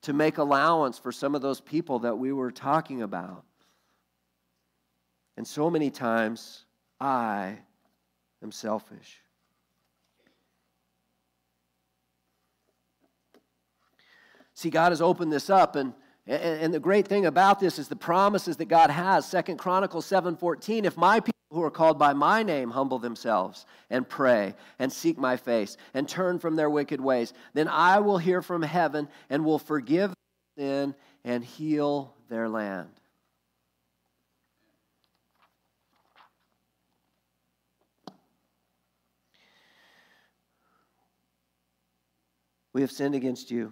to 0.03 0.13
make 0.13 0.37
allowance 0.37 0.99
for 0.99 1.11
some 1.11 1.33
of 1.33 1.41
those 1.41 1.59
people 1.59 1.97
that 1.97 2.15
we 2.15 2.31
were 2.31 2.51
talking 2.51 3.01
about. 3.01 3.43
And 5.35 5.47
so 5.47 5.71
many 5.71 5.89
times, 5.89 6.65
I 7.01 7.57
am 8.43 8.51
selfish. 8.51 9.17
See, 14.53 14.69
God 14.69 14.91
has 14.91 15.01
opened 15.01 15.33
this 15.33 15.49
up, 15.49 15.75
and, 15.75 15.93
and 16.27 16.71
the 16.71 16.79
great 16.79 17.07
thing 17.07 17.25
about 17.25 17.59
this 17.59 17.79
is 17.79 17.87
the 17.87 17.95
promises 17.95 18.57
that 18.57 18.65
God 18.65 18.91
has. 18.91 19.27
Second 19.27 19.57
Chronicles 19.57 20.05
7:14, 20.05 20.85
if 20.85 20.95
my 20.97 21.19
people 21.19 21.34
who 21.55 21.63
are 21.63 21.71
called 21.71 21.97
by 21.97 22.11
my 22.11 22.43
name 22.43 22.69
humble 22.69 22.99
themselves 22.99 23.65
and 23.89 24.07
pray 24.07 24.53
and 24.77 24.91
seek 24.91 25.17
my 25.17 25.37
face 25.37 25.77
and 25.93 26.07
turn 26.07 26.37
from 26.37 26.57
their 26.57 26.69
wicked 26.69 26.99
ways, 26.99 27.33
then 27.53 27.69
I 27.69 27.99
will 27.99 28.17
hear 28.17 28.41
from 28.41 28.61
heaven 28.61 29.07
and 29.29 29.45
will 29.45 29.57
forgive 29.57 30.13
sin 30.57 30.93
and 31.23 31.45
heal 31.45 32.13
their 32.27 32.49
land. 32.49 32.89
We 42.73 42.81
have 42.81 42.91
sinned 42.91 43.15
against 43.15 43.49
you. 43.49 43.71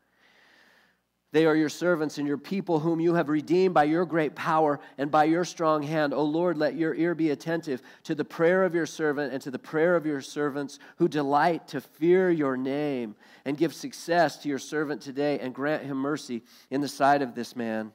They 1.33 1.45
are 1.45 1.55
your 1.55 1.69
servants 1.69 2.17
and 2.17 2.27
your 2.27 2.37
people, 2.37 2.79
whom 2.79 2.99
you 2.99 3.13
have 3.13 3.29
redeemed 3.29 3.73
by 3.73 3.85
your 3.85 4.05
great 4.05 4.35
power 4.35 4.81
and 4.97 5.09
by 5.09 5.23
your 5.23 5.45
strong 5.45 5.81
hand. 5.81 6.13
O 6.13 6.23
Lord, 6.23 6.57
let 6.57 6.75
your 6.75 6.93
ear 6.93 7.15
be 7.15 7.29
attentive 7.29 7.81
to 8.03 8.15
the 8.15 8.25
prayer 8.25 8.65
of 8.65 8.75
your 8.75 8.85
servant 8.85 9.31
and 9.31 9.41
to 9.43 9.51
the 9.51 9.57
prayer 9.59 9.95
of 9.95 10.05
your 10.05 10.19
servants 10.19 10.77
who 10.97 11.07
delight 11.07 11.69
to 11.69 11.79
fear 11.79 12.29
your 12.29 12.57
name. 12.57 13.15
And 13.45 13.57
give 13.57 13.73
success 13.73 14.37
to 14.43 14.49
your 14.49 14.59
servant 14.59 15.01
today 15.01 15.39
and 15.39 15.55
grant 15.55 15.83
him 15.83 15.97
mercy 15.97 16.43
in 16.69 16.81
the 16.81 16.87
sight 16.87 17.21
of 17.21 17.33
this 17.33 17.55
man. 17.55 17.93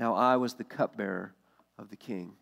Now 0.00 0.14
I 0.14 0.36
was 0.36 0.54
the 0.54 0.64
cupbearer 0.64 1.32
of 1.78 1.90
the 1.90 1.96
king. 1.96 2.32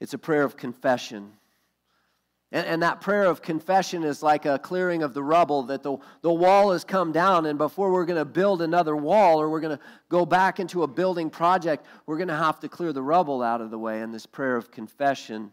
It's 0.00 0.14
a 0.14 0.18
prayer 0.18 0.42
of 0.42 0.56
confession. 0.56 1.34
And, 2.52 2.66
and, 2.66 2.82
that 2.82 3.00
prayer 3.00 3.24
of 3.24 3.40
confession 3.40 4.04
is 4.04 4.22
like 4.22 4.44
a 4.44 4.58
clearing 4.58 5.02
of 5.02 5.14
the 5.14 5.22
rubble, 5.22 5.62
that 5.64 5.82
the, 5.82 5.96
the 6.20 6.32
wall 6.32 6.72
has 6.72 6.84
come 6.84 7.10
down, 7.10 7.46
and 7.46 7.56
before 7.56 7.90
we're 7.90 8.04
going 8.04 8.18
to 8.18 8.26
build 8.26 8.60
another 8.60 8.94
wall 8.94 9.40
or 9.40 9.48
we're 9.48 9.60
going 9.60 9.76
to 9.76 9.82
go 10.10 10.26
back 10.26 10.60
into 10.60 10.82
a 10.82 10.86
building 10.86 11.30
project, 11.30 11.86
we're 12.04 12.18
going 12.18 12.28
to 12.28 12.36
have 12.36 12.60
to 12.60 12.68
clear 12.68 12.92
the 12.92 13.02
rubble 13.02 13.42
out 13.42 13.62
of 13.62 13.70
the 13.70 13.78
way. 13.78 14.02
And 14.02 14.12
this 14.12 14.26
prayer 14.26 14.56
of 14.56 14.70
confession 14.70 15.50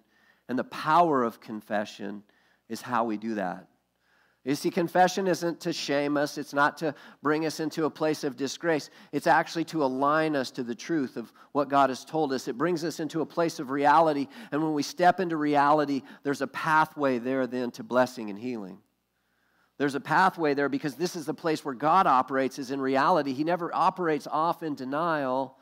and 0.50 0.60
the 0.60 0.66
power 0.66 1.24
of 1.24 1.40
confession 1.40 2.22
is 2.68 2.82
how 2.82 3.06
we 3.06 3.16
do 3.16 3.36
that. 3.36 3.69
You 4.50 4.56
see, 4.56 4.72
confession 4.72 5.28
isn't 5.28 5.60
to 5.60 5.72
shame 5.72 6.18
us, 6.18 6.40
it's 6.40 6.56
not 6.56 6.76
to 6.80 6.96
bring 7.22 7.46
us 7.46 7.60
into 7.60 7.86
a 7.86 7.90
place 7.90 8.24
of 8.24 8.36
disgrace. 8.36 8.90
It's 9.12 9.28
actually 9.28 9.66
to 9.66 9.84
align 9.84 10.36
us 10.36 10.50
to 10.52 10.64
the 10.64 10.74
truth 10.74 11.18
of 11.18 11.32
what 11.52 11.70
God 11.70 11.92
has 11.92 12.04
told 12.04 12.34
us. 12.34 12.48
It 12.48 12.58
brings 12.58 12.84
us 12.84 13.00
into 13.00 13.22
a 13.22 13.28
place 13.28 13.60
of 13.60 13.70
reality, 13.70 14.28
and 14.52 14.64
when 14.64 14.74
we 14.74 14.82
step 14.82 15.20
into 15.20 15.38
reality, 15.38 16.02
there's 16.24 16.42
a 16.42 16.48
pathway 16.48 17.20
there 17.20 17.46
then 17.46 17.70
to 17.72 17.84
blessing 17.84 18.32
and 18.32 18.40
healing. 18.40 18.80
There's 19.78 19.94
a 19.94 20.00
pathway 20.00 20.56
there 20.56 20.68
because 20.68 20.96
this 20.96 21.16
is 21.16 21.28
the 21.28 21.34
place 21.36 21.64
where 21.64 21.76
God 21.76 22.08
operates, 22.08 22.58
is 22.58 22.72
in 22.72 22.82
reality. 22.82 23.34
He 23.34 23.44
never 23.44 23.70
operates 23.72 24.26
off 24.26 24.64
in 24.64 24.74
denial. 24.74 25.59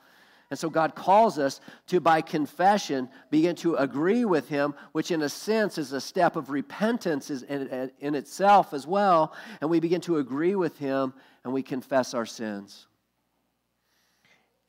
And 0.49 0.57
so 0.57 0.69
God 0.69 0.95
calls 0.95 1.37
us 1.37 1.59
to, 1.87 1.99
by 1.99 2.21
confession, 2.21 3.09
begin 3.29 3.55
to 3.57 3.75
agree 3.75 4.23
with 4.23 4.47
Him, 4.47 4.75
which 4.93 5.11
in 5.11 5.21
a 5.23 5.29
sense 5.29 5.77
is 5.77 5.91
a 5.91 5.99
step 5.99 6.37
of 6.37 6.49
repentance 6.49 7.29
in, 7.29 8.15
itself 8.15 8.73
as 8.73 8.87
well. 8.87 9.33
And 9.59 9.69
we 9.69 9.81
begin 9.81 9.99
to 10.01 10.17
agree 10.17 10.55
with 10.55 10.77
Him 10.77 11.13
and 11.43 11.51
we 11.51 11.63
confess 11.63 12.13
our 12.13 12.25
sins. 12.25 12.87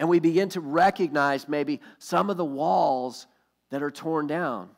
And 0.01 0.09
we 0.09 0.19
begin 0.19 0.49
to 0.51 0.61
recognize 0.61 1.49
maybe 1.49 1.81
some 1.99 2.29
of 2.29 2.37
the 2.37 2.45
walls 2.45 3.27
that 3.71 3.83
are 3.83 3.91
torn 3.91 4.27
down. 4.27 4.71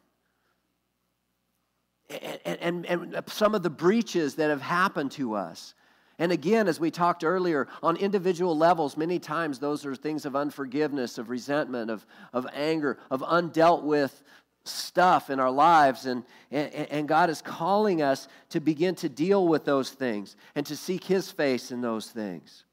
And, 2.44 2.58
and, 2.60 2.86
and, 2.86 3.22
some 3.28 3.54
of 3.54 3.62
the 3.62 3.70
breaches 3.70 4.34
that 4.34 4.50
have 4.50 4.62
happened 4.62 5.12
to 5.12 5.34
us. 5.34 5.74
And 6.20 6.32
again, 6.32 6.68
as 6.68 6.78
we 6.78 6.90
talked 6.90 7.24
earlier, 7.24 7.66
on 7.82 7.96
individual 7.96 8.54
levels, 8.54 8.94
many 8.94 9.18
times 9.18 9.58
those 9.58 9.86
are 9.86 9.96
things 9.96 10.26
of 10.26 10.36
unforgiveness, 10.36 11.16
of 11.16 11.30
resentment, 11.30 11.90
of, 11.90 12.04
of 12.34 12.46
anger, 12.52 12.98
of 13.10 13.22
undealt 13.22 13.84
with 13.84 14.22
stuff 14.66 15.30
in 15.30 15.40
our 15.40 15.50
lives. 15.50 16.04
And, 16.04 16.24
and, 16.50 16.72
and 16.74 17.08
God 17.08 17.30
is 17.30 17.40
calling 17.40 18.02
us 18.02 18.28
to 18.50 18.60
begin 18.60 18.94
to 18.96 19.08
deal 19.08 19.48
with 19.48 19.64
those 19.64 19.88
things 19.88 20.36
and 20.54 20.66
to 20.66 20.76
seek 20.76 21.04
His 21.04 21.30
face 21.30 21.70
in 21.70 21.80
those 21.80 22.10
things. 22.10 22.64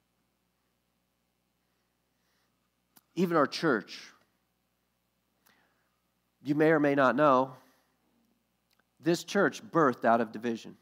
Even 3.15 3.38
our 3.38 3.47
church, 3.47 4.01
you 6.43 6.53
may 6.53 6.71
or 6.71 6.81
may 6.81 6.95
not 6.95 7.15
know, 7.15 7.53
this 8.99 9.23
church 9.23 9.63
birthed 9.63 10.03
out 10.03 10.19
of 10.19 10.33
division 10.33 10.75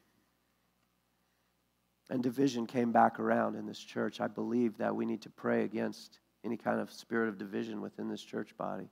and 2.10 2.22
division 2.22 2.68
came 2.68 2.91
back 2.91 3.20
around 3.20 3.56
in 3.56 3.65
this 3.65 3.80
church, 3.80 4.22
I 4.22 4.28
believe 4.28 4.78
that 4.78 4.96
we 4.96 5.06
need 5.06 5.22
to 5.24 5.30
pray 5.30 5.63
against 5.63 6.20
any 6.44 6.58
kind 6.58 6.80
of 6.80 6.91
spirit 6.91 7.30
of 7.30 7.38
division 7.38 7.82
within 7.82 8.08
this 8.08 8.22
church 8.22 8.56
body. 8.58 8.89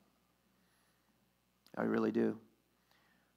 I 1.78 1.84
really 1.84 2.12
do. 2.12 2.38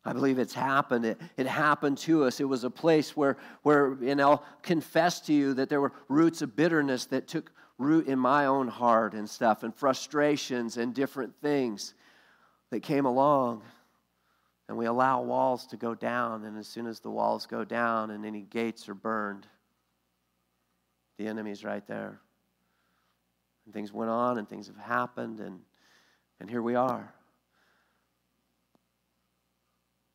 I 0.04 0.12
believe 0.12 0.38
it's 0.38 0.54
happened. 0.54 1.04
It, 1.04 1.20
it 1.36 1.46
happened 1.46 1.98
to 1.98 2.24
us. 2.24 2.40
It 2.40 2.44
was 2.44 2.64
a 2.64 2.70
place 2.70 3.16
where, 3.16 3.36
where, 3.62 3.92
and 4.04 4.20
I'll 4.22 4.44
confess 4.62 5.20
to 5.22 5.32
you 5.32 5.54
that 5.54 5.68
there 5.68 5.80
were 5.80 5.92
roots 6.08 6.42
of 6.42 6.54
bitterness 6.54 7.06
that 7.06 7.26
took 7.26 7.50
root 7.76 8.06
in 8.06 8.18
my 8.18 8.46
own 8.46 8.68
heart 8.68 9.14
and 9.14 9.28
stuff, 9.28 9.62
and 9.62 9.74
frustrations 9.74 10.76
and 10.76 10.94
different 10.94 11.34
things 11.42 11.92
that 12.70 12.80
came 12.80 13.04
along. 13.04 13.62
And 14.68 14.78
we 14.78 14.86
allow 14.86 15.22
walls 15.22 15.66
to 15.68 15.76
go 15.76 15.94
down, 15.94 16.44
and 16.44 16.56
as 16.56 16.66
soon 16.66 16.86
as 16.86 17.00
the 17.00 17.10
walls 17.10 17.46
go 17.46 17.64
down 17.64 18.10
and 18.10 18.24
any 18.24 18.42
gates 18.42 18.88
are 18.88 18.94
burned, 18.94 19.46
the 21.18 21.26
enemy's 21.26 21.64
right 21.64 21.86
there. 21.86 22.20
And 23.64 23.74
things 23.74 23.92
went 23.92 24.10
on 24.10 24.38
and 24.38 24.48
things 24.48 24.68
have 24.68 24.76
happened, 24.76 25.40
and, 25.40 25.60
and 26.40 26.48
here 26.48 26.62
we 26.62 26.74
are. 26.74 27.12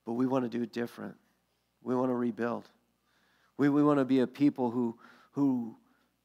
But 0.05 0.13
we 0.13 0.25
want 0.25 0.49
to 0.49 0.57
do 0.57 0.65
different. 0.65 1.15
We 1.83 1.95
want 1.95 2.09
to 2.09 2.15
rebuild. 2.15 2.69
We, 3.57 3.69
we 3.69 3.83
want 3.83 3.99
to 3.99 4.05
be 4.05 4.19
a 4.19 4.27
people 4.27 4.71
who, 4.71 4.97
who, 5.31 5.75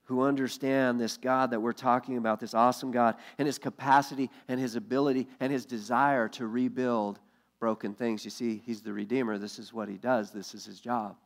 who 0.05 0.23
understand 0.23 1.01
this 1.01 1.17
God 1.17 1.51
that 1.51 1.61
we're 1.61 1.73
talking 1.73 2.17
about, 2.17 2.41
this 2.41 2.55
awesome 2.55 2.91
God, 2.91 3.17
and 3.39 3.47
his 3.47 3.59
capacity 3.59 4.31
and 4.49 4.61
his 4.61 4.77
ability 4.77 5.29
and 5.41 5.53
his 5.53 5.67
desire 5.67 6.29
to 6.31 6.47
rebuild 6.47 7.19
broken 7.59 7.95
things. 7.95 8.25
You 8.25 8.31
see, 8.31 8.63
he's 8.65 8.83
the 8.83 8.93
Redeemer. 8.93 9.39
This 9.39 9.59
is 9.59 9.73
what 9.73 9.89
he 9.89 9.97
does, 9.97 10.31
this 10.31 10.55
is 10.55 10.65
his 10.65 10.81
job, 10.81 11.17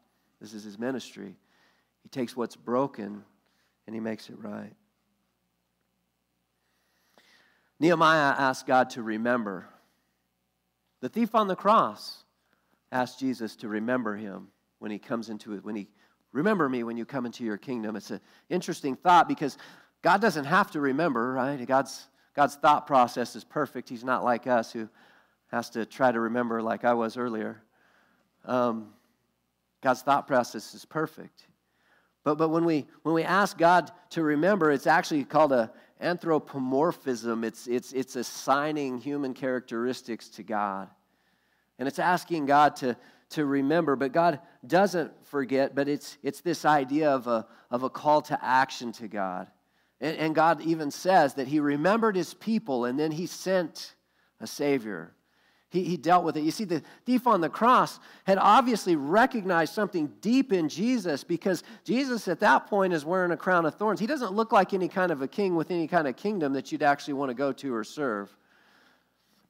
this 0.41 0.55
is 0.55 0.65
his 0.65 0.79
ministry. 0.79 1.37
He 2.03 2.09
takes 2.09 2.35
what's 2.35 2.57
broken 2.57 3.23
and 3.91 3.95
he 3.97 4.01
makes 4.01 4.29
it 4.29 4.39
right. 4.39 4.73
Nehemiah 7.81 8.37
asked 8.39 8.65
God 8.65 8.91
to 8.91 9.03
remember. 9.03 9.67
The 11.01 11.09
thief 11.09 11.35
on 11.35 11.49
the 11.49 11.57
cross 11.57 12.23
asked 12.93 13.19
Jesus 13.19 13.57
to 13.57 13.69
remember 13.69 14.15
him 14.15 14.47
when 14.79 14.93
he 14.93 15.01
comes 15.01 15.29
into 15.29 15.55
it, 15.55 15.65
when 15.65 15.75
he 15.75 15.89
remember 16.31 16.69
me 16.69 16.85
when 16.85 16.97
you 16.97 17.05
come 17.05 17.27
into 17.27 17.43
your 17.43 17.57
kingdom. 17.57 17.97
It's 17.97 18.13
an 18.13 18.21
interesting 18.49 18.95
thought 18.95 19.27
because 19.27 19.59
God 20.03 20.21
doesn't 20.21 20.45
have 20.45 20.71
to 20.71 20.81
remember, 20.81 21.33
right? 21.33 21.67
God's 21.67 22.07
God's 22.37 22.55
thought 22.55 22.87
process 22.87 23.35
is 23.35 23.43
perfect. 23.43 23.89
He's 23.89 24.05
not 24.05 24.23
like 24.23 24.47
us 24.47 24.73
who 24.73 24.89
has 25.49 25.69
to 25.71 25.85
try 25.85 26.13
to 26.13 26.21
remember 26.21 26.63
like 26.63 26.85
I 26.85 26.95
was 26.95 27.17
earlier. 27.17 27.61
Um, 28.45 28.91
God's 29.83 30.03
thought 30.03 30.29
process 30.29 30.75
is 30.75 30.85
perfect. 30.85 31.49
But, 32.25 32.37
but 32.37 32.51
when, 32.51 32.65
we, 32.65 32.87
when 33.03 33.15
we 33.15 33.23
ask 33.23 33.57
God 33.57 33.91
to 34.11 34.23
remember, 34.23 34.71
it's 34.71 34.87
actually 34.87 35.25
called 35.25 35.53
a 35.53 35.73
anthropomorphism. 36.01 37.45
It's, 37.45 37.67
it's, 37.67 37.93
it's 37.93 38.17
assigning 38.17 38.99
human 38.99 39.35
characteristics 39.35 40.29
to 40.31 40.43
God. 40.43 40.89
And 41.79 41.87
it's 41.87 41.99
asking 41.99 42.47
God 42.47 42.77
to, 42.77 42.97
to 43.31 43.45
remember, 43.45 43.97
but 43.97 44.13
God 44.13 44.41
doesn't 44.67 45.13
forget, 45.27 45.75
but 45.75 45.89
it's, 45.89 46.19
it's 46.23 46.41
this 46.41 46.65
idea 46.65 47.11
of 47.11 47.27
a, 47.27 47.47
of 47.71 47.83
a 47.83 47.91
call 47.91 48.23
to 48.23 48.45
action 48.45 48.93
to 48.93 49.09
God. 49.09 49.49
And, 50.01 50.17
and 50.17 50.35
God 50.35 50.63
even 50.63 50.91
says 50.91 51.35
that 51.35 51.49
He 51.49 51.61
remembered 51.61 52.17
His 52.17 52.35
people 52.35 52.85
and 52.85 52.99
then 52.99 53.13
He 53.13 53.27
sent 53.27 53.95
a 54.41 54.47
Savior. 54.47 55.15
He, 55.71 55.85
he 55.85 55.97
dealt 55.97 56.25
with 56.25 56.37
it. 56.37 56.43
You 56.43 56.51
see, 56.51 56.65
the 56.65 56.83
thief 57.07 57.27
on 57.27 57.41
the 57.41 57.49
cross 57.49 58.01
had 58.25 58.39
obviously 58.39 58.97
recognized 58.97 59.73
something 59.73 60.13
deep 60.21 60.53
in 60.53 60.69
Jesus 60.69 61.23
because 61.23 61.63
Jesus 61.85 62.27
at 62.27 62.41
that 62.41 62.67
point 62.67 62.93
is 62.93 63.05
wearing 63.05 63.31
a 63.31 63.37
crown 63.37 63.65
of 63.65 63.77
thorns. 63.77 64.01
He 64.01 64.07
doesn't 64.07 64.33
look 64.33 64.51
like 64.51 64.75
any 64.75 64.89
kind 64.89 65.13
of 65.13 65.23
a 65.23 65.29
king 65.29 65.55
with 65.55 65.71
any 65.71 65.87
kind 65.87 66.09
of 66.09 66.17
kingdom 66.17 66.53
that 66.55 66.73
you'd 66.73 66.83
actually 66.83 67.15
want 67.15 67.31
to 67.31 67.35
go 67.35 67.53
to 67.53 67.75
or 67.75 67.85
serve. 67.85 68.37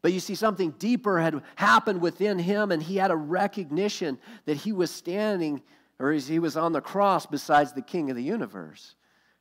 But 0.03 0.13
you 0.13 0.21
see, 0.21 0.35
something 0.35 0.73
deeper 0.73 1.21
had 1.21 1.43
happened 1.57 2.01
within 2.01 2.39
him, 2.39 2.71
and 2.71 2.83
he 2.83 2.97
had 2.97 3.11
a 3.11 3.17
recognition 3.17 4.19
that 4.47 4.57
he 4.57 4.73
was 4.73 4.91
standing 4.91 5.63
or 5.99 6.13
he 6.13 6.39
was 6.39 6.57
on 6.57 6.73
the 6.73 6.81
cross 6.81 7.27
besides 7.27 7.73
the 7.73 7.83
king 7.83 8.09
of 8.09 8.17
the 8.17 8.23
universe. 8.23 8.95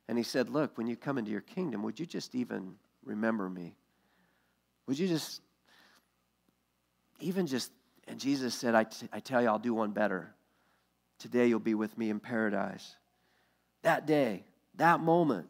And 0.08 0.18
he 0.18 0.24
said, 0.24 0.50
Look, 0.50 0.76
when 0.76 0.86
you 0.86 0.96
come 0.96 1.16
into 1.16 1.30
your 1.30 1.40
kingdom, 1.40 1.82
would 1.82 1.98
you 1.98 2.04
just 2.04 2.34
even 2.34 2.74
remember 3.04 3.48
me? 3.48 3.74
Would 4.86 4.98
you 4.98 5.08
just 5.08 5.40
even 7.20 7.46
just, 7.46 7.70
and 8.08 8.18
Jesus 8.18 8.54
said, 8.54 8.74
I, 8.74 8.84
t- 8.84 9.08
I 9.12 9.20
tell 9.20 9.42
you, 9.42 9.48
I'll 9.48 9.58
do 9.58 9.74
one 9.74 9.90
better. 9.90 10.34
Today 11.18 11.46
you'll 11.46 11.58
be 11.60 11.74
with 11.74 11.96
me 11.98 12.10
in 12.10 12.20
paradise. 12.20 12.96
That 13.82 14.06
day, 14.06 14.44
that 14.76 15.00
moment, 15.00 15.48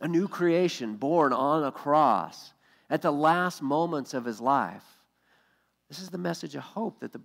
a 0.00 0.08
new 0.08 0.28
creation 0.28 0.96
born 0.96 1.32
on 1.32 1.64
a 1.64 1.72
cross 1.72 2.52
at 2.90 3.02
the 3.02 3.12
last 3.12 3.62
moments 3.62 4.14
of 4.14 4.24
his 4.24 4.40
life. 4.40 4.84
This 5.88 6.00
is 6.00 6.10
the 6.10 6.18
message 6.18 6.54
of 6.54 6.62
hope 6.62 7.00
that, 7.00 7.12
the, 7.12 7.20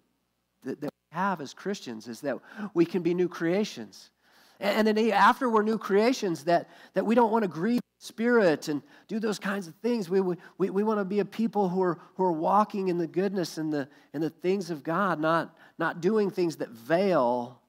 that, 0.63 0.81
that 0.81 0.89
we 1.11 1.17
have 1.17 1.41
as 1.41 1.53
Christians 1.53 2.07
is 2.07 2.21
that 2.21 2.37
we 2.73 2.85
can 2.85 3.01
be 3.01 3.13
new 3.13 3.27
creations. 3.27 4.11
And, 4.59 4.87
then 4.87 4.97
after 5.11 5.49
we're 5.49 5.63
new 5.63 5.77
creations, 5.77 6.43
that, 6.43 6.69
that 6.93 7.05
we 7.05 7.15
don't 7.15 7.31
want 7.31 7.43
to 7.43 7.47
grieve 7.47 7.79
spirit 7.99 8.69
and 8.69 8.81
do 9.07 9.19
those 9.19 9.39
kinds 9.39 9.67
of 9.67 9.75
things. 9.75 10.09
We, 10.09 10.21
we, 10.21 10.69
we 10.69 10.83
want 10.83 10.99
to 10.99 11.05
be 11.05 11.19
a 11.19 11.25
people 11.25 11.69
who 11.69 11.81
are, 11.81 11.99
who 12.15 12.23
are 12.23 12.31
walking 12.31 12.87
in 12.87 12.97
the 12.97 13.07
goodness 13.07 13.57
and 13.57 13.71
the, 13.71 13.87
and 14.13 14.23
the 14.23 14.29
things 14.29 14.69
of 14.69 14.83
God, 14.83 15.19
not, 15.19 15.55
not 15.77 16.01
doing 16.01 16.31
things 16.31 16.57
that 16.57 16.69
veil 16.69 17.59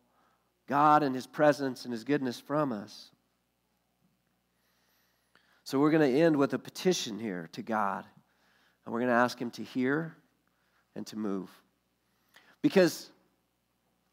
God 0.69 1.03
and 1.03 1.15
His 1.15 1.27
presence 1.27 1.85
and 1.85 1.93
His 1.93 2.05
goodness 2.05 2.41
from 2.41 2.73
us. 2.73 3.11
So 5.65 5.79
we're 5.79 5.91
going 5.91 6.13
to 6.13 6.21
end 6.21 6.37
with 6.37 6.55
a 6.55 6.59
petition 6.59 7.19
here 7.19 7.49
to 7.53 7.63
God. 7.63 8.05
And 8.85 8.93
we're 8.93 9.01
going 9.01 9.11
to 9.11 9.17
ask 9.17 9.41
Him 9.41 9.51
to 9.53 9.63
hear 9.63 10.17
and 10.95 11.07
to 11.09 11.17
move. 11.17 11.51
Because 12.63 13.11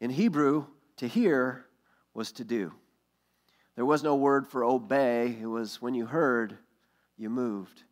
in 0.00 0.10
Hebrew, 0.10 0.66
to 0.96 1.06
hear 1.06 1.64
was 2.14 2.32
to 2.32 2.44
do. 2.44 2.72
There 3.76 3.84
was 3.84 4.02
no 4.02 4.16
word 4.16 4.46
for 4.46 4.64
obey, 4.64 5.36
it 5.40 5.46
was 5.46 5.80
when 5.80 5.94
you 5.94 6.06
heard, 6.06 6.58
you 7.16 7.30
moved. 7.30 7.84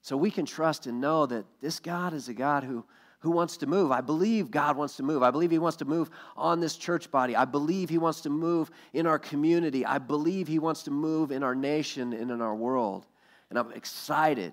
So 0.00 0.16
we 0.16 0.30
can 0.30 0.44
trust 0.44 0.86
and 0.86 1.00
know 1.00 1.26
that 1.26 1.46
this 1.60 1.80
God 1.80 2.12
is 2.12 2.28
a 2.28 2.34
God 2.34 2.62
who, 2.62 2.84
who 3.20 3.30
wants 3.30 3.56
to 3.56 3.66
move. 3.66 3.90
I 3.90 4.02
believe 4.02 4.50
God 4.50 4.76
wants 4.76 4.96
to 4.98 5.02
move. 5.02 5.22
I 5.22 5.30
believe 5.30 5.50
He 5.50 5.58
wants 5.58 5.78
to 5.78 5.86
move 5.86 6.10
on 6.36 6.60
this 6.60 6.76
church 6.76 7.10
body. 7.10 7.34
I 7.34 7.46
believe 7.46 7.88
He 7.88 7.96
wants 7.96 8.20
to 8.20 8.30
move 8.30 8.70
in 8.92 9.06
our 9.06 9.18
community. 9.18 9.86
I 9.86 9.98
believe 9.98 10.46
He 10.46 10.58
wants 10.58 10.82
to 10.82 10.90
move 10.90 11.32
in 11.32 11.42
our 11.42 11.54
nation 11.54 12.12
and 12.12 12.30
in 12.30 12.42
our 12.42 12.54
world. 12.54 13.06
And 13.48 13.58
I'm 13.58 13.72
excited. 13.72 14.52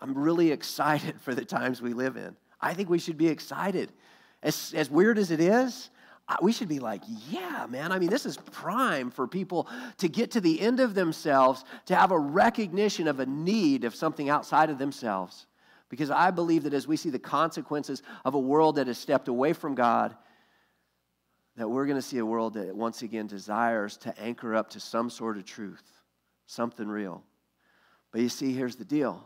I'm 0.00 0.18
really 0.18 0.50
excited 0.50 1.20
for 1.22 1.34
the 1.34 1.44
times 1.44 1.80
we 1.80 1.92
live 1.92 2.16
in. 2.16 2.36
I 2.60 2.74
think 2.74 2.90
we 2.90 2.98
should 2.98 3.16
be 3.16 3.28
excited. 3.28 3.92
As, 4.42 4.74
as 4.76 4.90
weird 4.90 5.18
as 5.18 5.30
it 5.30 5.40
is, 5.40 5.88
we 6.40 6.52
should 6.52 6.68
be 6.68 6.78
like, 6.78 7.02
yeah, 7.28 7.66
man. 7.68 7.92
I 7.92 7.98
mean, 7.98 8.10
this 8.10 8.26
is 8.26 8.36
prime 8.36 9.10
for 9.10 9.26
people 9.26 9.68
to 9.98 10.08
get 10.08 10.30
to 10.32 10.40
the 10.40 10.60
end 10.60 10.80
of 10.80 10.94
themselves, 10.94 11.64
to 11.86 11.96
have 11.96 12.10
a 12.10 12.18
recognition 12.18 13.08
of 13.08 13.20
a 13.20 13.26
need 13.26 13.84
of 13.84 13.94
something 13.94 14.30
outside 14.30 14.70
of 14.70 14.78
themselves. 14.78 15.46
Because 15.88 16.10
I 16.10 16.30
believe 16.30 16.62
that 16.62 16.72
as 16.72 16.86
we 16.86 16.96
see 16.96 17.10
the 17.10 17.18
consequences 17.18 18.02
of 18.24 18.34
a 18.34 18.38
world 18.38 18.76
that 18.76 18.86
has 18.86 18.96
stepped 18.98 19.28
away 19.28 19.52
from 19.52 19.74
God, 19.74 20.16
that 21.56 21.68
we're 21.68 21.84
going 21.84 21.98
to 21.98 22.02
see 22.02 22.18
a 22.18 22.24
world 22.24 22.54
that 22.54 22.74
once 22.74 23.02
again 23.02 23.26
desires 23.26 23.98
to 23.98 24.18
anchor 24.18 24.54
up 24.54 24.70
to 24.70 24.80
some 24.80 25.10
sort 25.10 25.36
of 25.36 25.44
truth, 25.44 25.82
something 26.46 26.88
real. 26.88 27.22
But 28.10 28.22
you 28.22 28.30
see, 28.30 28.52
here's 28.52 28.76
the 28.76 28.84
deal 28.84 29.22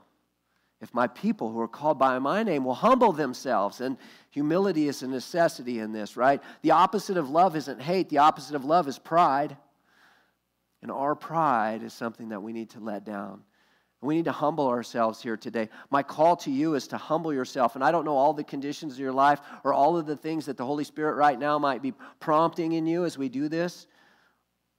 if 0.80 0.92
my 0.92 1.06
people 1.06 1.50
who 1.50 1.60
are 1.60 1.68
called 1.68 1.98
by 1.98 2.18
my 2.18 2.42
name 2.42 2.64
will 2.64 2.74
humble 2.74 3.12
themselves, 3.12 3.80
and 3.80 3.96
humility 4.30 4.88
is 4.88 5.02
a 5.02 5.08
necessity 5.08 5.78
in 5.78 5.92
this, 5.92 6.16
right? 6.16 6.42
The 6.62 6.72
opposite 6.72 7.16
of 7.16 7.30
love 7.30 7.56
isn't 7.56 7.80
hate, 7.80 8.08
the 8.10 8.18
opposite 8.18 8.54
of 8.54 8.64
love 8.64 8.86
is 8.88 8.98
pride. 8.98 9.56
And 10.82 10.90
our 10.90 11.14
pride 11.14 11.82
is 11.82 11.92
something 11.92 12.28
that 12.28 12.42
we 12.42 12.52
need 12.52 12.70
to 12.70 12.80
let 12.80 13.04
down. 13.04 13.42
We 14.02 14.14
need 14.14 14.26
to 14.26 14.32
humble 14.32 14.68
ourselves 14.68 15.22
here 15.22 15.36
today. 15.36 15.70
My 15.90 16.02
call 16.02 16.36
to 16.36 16.50
you 16.50 16.74
is 16.74 16.86
to 16.88 16.98
humble 16.98 17.32
yourself. 17.32 17.74
And 17.74 17.82
I 17.82 17.90
don't 17.90 18.04
know 18.04 18.16
all 18.16 18.34
the 18.34 18.44
conditions 18.44 18.92
of 18.92 19.00
your 19.00 19.12
life 19.12 19.40
or 19.64 19.72
all 19.72 19.96
of 19.96 20.06
the 20.06 20.16
things 20.16 20.46
that 20.46 20.56
the 20.56 20.66
Holy 20.66 20.84
Spirit 20.84 21.14
right 21.14 21.38
now 21.38 21.58
might 21.58 21.82
be 21.82 21.92
prompting 22.20 22.72
in 22.72 22.86
you 22.86 23.04
as 23.04 23.16
we 23.16 23.28
do 23.28 23.48
this. 23.48 23.86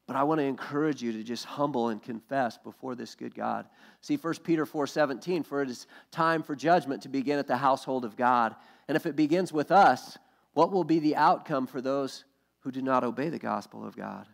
But 0.08 0.16
I 0.16 0.24
want 0.24 0.39
to 0.39 0.45
encourage 0.45 1.03
you 1.03 1.12
to 1.12 1.22
just 1.22 1.43
humble 1.43 1.89
and 1.89 2.01
confess 2.01 2.58
before 2.58 2.95
this 2.95 3.14
good 3.14 3.36
God. 3.36 3.68
See 4.01 4.16
1 4.16 4.36
Peter 4.43 4.66
4:17, 4.66 5.45
for 5.45 5.62
it 5.62 5.70
is 5.70 5.86
time 6.12 6.41
for 6.41 6.55
judgment 6.55 7.03
to 7.03 7.10
begin 7.10 7.38
at 7.38 7.47
the 7.47 7.58
household 7.58 8.05
of 8.05 8.16
God. 8.16 8.55
And 8.88 8.95
if 8.95 9.05
it 9.05 9.18
begins 9.18 9.51
with 9.51 9.70
us, 9.70 10.18
what 10.53 10.72
will 10.72 10.86
be 10.86 10.99
the 10.99 11.18
outcome 11.18 11.68
for 11.68 11.82
those 11.82 12.24
who 12.62 12.72
do 12.72 12.82
not 12.82 13.03
obey 13.03 13.28
the 13.28 13.38
gospel 13.38 13.86
of 13.86 13.97
God? 13.97 14.28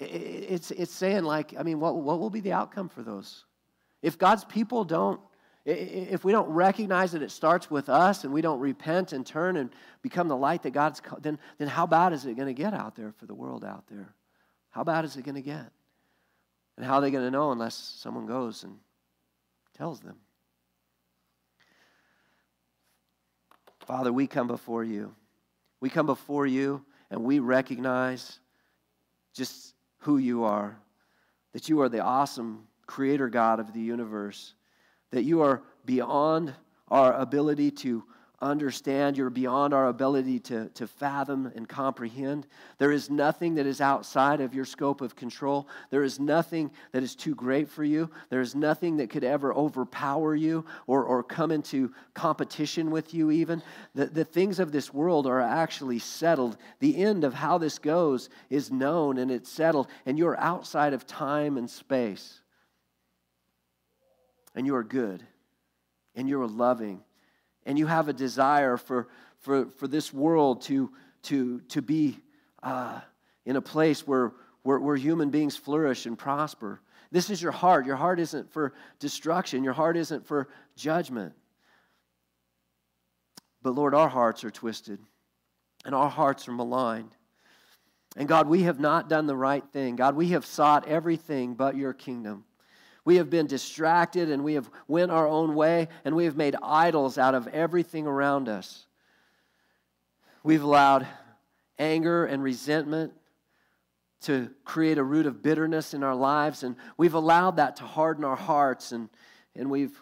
It's, 0.00 0.70
it's 0.72 0.92
saying, 0.92 1.24
like, 1.24 1.54
I 1.58 1.62
mean, 1.62 1.80
what, 1.80 1.96
what 1.96 2.20
will 2.20 2.30
be 2.30 2.40
the 2.40 2.52
outcome 2.52 2.88
for 2.88 3.02
those? 3.02 3.44
If 4.02 4.18
God's 4.18 4.44
people 4.44 4.84
don't 4.84 5.20
if 5.68 6.24
we 6.24 6.32
don't 6.32 6.48
recognize 6.48 7.12
that 7.12 7.22
it 7.22 7.30
starts 7.30 7.70
with 7.70 7.90
us 7.90 8.24
and 8.24 8.32
we 8.32 8.40
don't 8.40 8.58
repent 8.58 9.12
and 9.12 9.26
turn 9.26 9.56
and 9.56 9.70
become 10.00 10.26
the 10.26 10.36
light 10.36 10.62
that 10.62 10.70
God's 10.70 11.02
then 11.20 11.38
then 11.58 11.68
how 11.68 11.86
bad 11.86 12.14
is 12.14 12.24
it 12.24 12.36
going 12.36 12.48
to 12.48 12.54
get 12.54 12.72
out 12.72 12.96
there 12.96 13.12
for 13.12 13.26
the 13.26 13.34
world 13.34 13.64
out 13.64 13.84
there? 13.88 14.14
How 14.70 14.82
bad 14.82 15.04
is 15.04 15.16
it 15.16 15.24
going 15.24 15.34
to 15.34 15.42
get? 15.42 15.70
And 16.76 16.86
how 16.86 16.94
are 16.94 17.00
they 17.02 17.10
going 17.10 17.24
to 17.24 17.30
know 17.30 17.52
unless 17.52 17.74
someone 17.74 18.26
goes 18.26 18.64
and 18.64 18.78
tells 19.76 20.00
them? 20.00 20.16
Father, 23.80 24.12
we 24.12 24.26
come 24.26 24.46
before 24.46 24.84
you. 24.84 25.14
We 25.80 25.90
come 25.90 26.06
before 26.06 26.46
you 26.46 26.84
and 27.10 27.24
we 27.24 27.40
recognize 27.40 28.38
just 29.34 29.74
who 29.98 30.18
you 30.18 30.44
are, 30.44 30.78
that 31.52 31.68
you 31.68 31.80
are 31.82 31.88
the 31.88 32.00
awesome 32.00 32.66
creator 32.86 33.28
God 33.28 33.60
of 33.60 33.72
the 33.72 33.80
universe 33.80 34.54
that 35.10 35.24
you 35.24 35.42
are 35.42 35.62
beyond 35.84 36.54
our 36.88 37.12
ability 37.14 37.70
to 37.70 38.04
understand. 38.40 39.16
You're 39.16 39.30
beyond 39.30 39.74
our 39.74 39.88
ability 39.88 40.38
to, 40.40 40.68
to 40.68 40.86
fathom 40.86 41.50
and 41.56 41.68
comprehend. 41.68 42.46
There 42.78 42.92
is 42.92 43.10
nothing 43.10 43.56
that 43.56 43.66
is 43.66 43.80
outside 43.80 44.40
of 44.40 44.54
your 44.54 44.64
scope 44.64 45.00
of 45.00 45.16
control. 45.16 45.66
There 45.90 46.04
is 46.04 46.20
nothing 46.20 46.70
that 46.92 47.02
is 47.02 47.16
too 47.16 47.34
great 47.34 47.68
for 47.68 47.82
you. 47.82 48.10
There 48.30 48.40
is 48.40 48.54
nothing 48.54 48.98
that 48.98 49.10
could 49.10 49.24
ever 49.24 49.52
overpower 49.52 50.34
you 50.34 50.64
or, 50.86 51.04
or 51.04 51.22
come 51.22 51.50
into 51.50 51.92
competition 52.14 52.90
with 52.90 53.12
you, 53.12 53.30
even. 53.30 53.62
The, 53.94 54.06
the 54.06 54.24
things 54.24 54.60
of 54.60 54.70
this 54.70 54.94
world 54.94 55.26
are 55.26 55.40
actually 55.40 55.98
settled. 55.98 56.56
The 56.78 56.96
end 56.96 57.24
of 57.24 57.34
how 57.34 57.58
this 57.58 57.78
goes 57.78 58.28
is 58.50 58.70
known 58.70 59.18
and 59.18 59.30
it's 59.30 59.50
settled, 59.50 59.88
and 60.06 60.16
you're 60.16 60.38
outside 60.38 60.92
of 60.92 61.06
time 61.06 61.56
and 61.56 61.68
space 61.68 62.40
and 64.58 64.66
you 64.66 64.74
are 64.74 64.82
good 64.82 65.22
and 66.16 66.28
you 66.28 66.42
are 66.42 66.48
loving 66.48 67.00
and 67.64 67.78
you 67.78 67.86
have 67.86 68.08
a 68.08 68.12
desire 68.12 68.76
for, 68.76 69.06
for, 69.38 69.66
for 69.66 69.86
this 69.86 70.12
world 70.12 70.62
to, 70.62 70.90
to, 71.22 71.60
to 71.68 71.80
be 71.80 72.18
uh, 72.64 73.00
in 73.46 73.54
a 73.54 73.62
place 73.62 74.04
where, 74.04 74.32
where, 74.64 74.80
where 74.80 74.96
human 74.96 75.30
beings 75.30 75.56
flourish 75.56 76.06
and 76.06 76.18
prosper. 76.18 76.80
This 77.12 77.30
is 77.30 77.40
your 77.40 77.52
heart. 77.52 77.86
Your 77.86 77.94
heart 77.94 78.18
isn't 78.18 78.52
for 78.52 78.74
destruction, 78.98 79.62
your 79.62 79.74
heart 79.74 79.96
isn't 79.96 80.26
for 80.26 80.48
judgment. 80.74 81.34
But 83.62 83.76
Lord, 83.76 83.94
our 83.94 84.08
hearts 84.08 84.42
are 84.42 84.50
twisted 84.50 84.98
and 85.84 85.94
our 85.94 86.10
hearts 86.10 86.48
are 86.48 86.52
maligned. 86.52 87.14
And 88.16 88.26
God, 88.26 88.48
we 88.48 88.64
have 88.64 88.80
not 88.80 89.08
done 89.08 89.28
the 89.28 89.36
right 89.36 89.64
thing. 89.72 89.94
God, 89.94 90.16
we 90.16 90.30
have 90.30 90.44
sought 90.44 90.88
everything 90.88 91.54
but 91.54 91.76
your 91.76 91.92
kingdom. 91.92 92.42
We 93.08 93.16
have 93.16 93.30
been 93.30 93.46
distracted 93.46 94.30
and 94.30 94.44
we 94.44 94.52
have 94.52 94.68
went 94.86 95.10
our 95.10 95.26
own 95.26 95.54
way 95.54 95.88
and 96.04 96.14
we 96.14 96.26
have 96.26 96.36
made 96.36 96.54
idols 96.62 97.16
out 97.16 97.34
of 97.34 97.46
everything 97.46 98.06
around 98.06 98.50
us. 98.50 98.84
We've 100.42 100.62
allowed 100.62 101.06
anger 101.78 102.26
and 102.26 102.42
resentment 102.42 103.14
to 104.24 104.50
create 104.62 104.98
a 104.98 105.02
root 105.02 105.24
of 105.24 105.42
bitterness 105.42 105.94
in 105.94 106.02
our 106.02 106.14
lives 106.14 106.62
and 106.62 106.76
we've 106.98 107.14
allowed 107.14 107.56
that 107.56 107.76
to 107.76 107.84
harden 107.84 108.24
our 108.24 108.36
hearts 108.36 108.92
and, 108.92 109.08
and 109.56 109.70
we've 109.70 109.98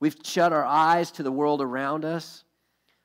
we've 0.00 0.16
shut 0.24 0.54
our 0.54 0.64
eyes 0.64 1.10
to 1.10 1.22
the 1.22 1.30
world 1.30 1.60
around 1.60 2.06
us. 2.06 2.42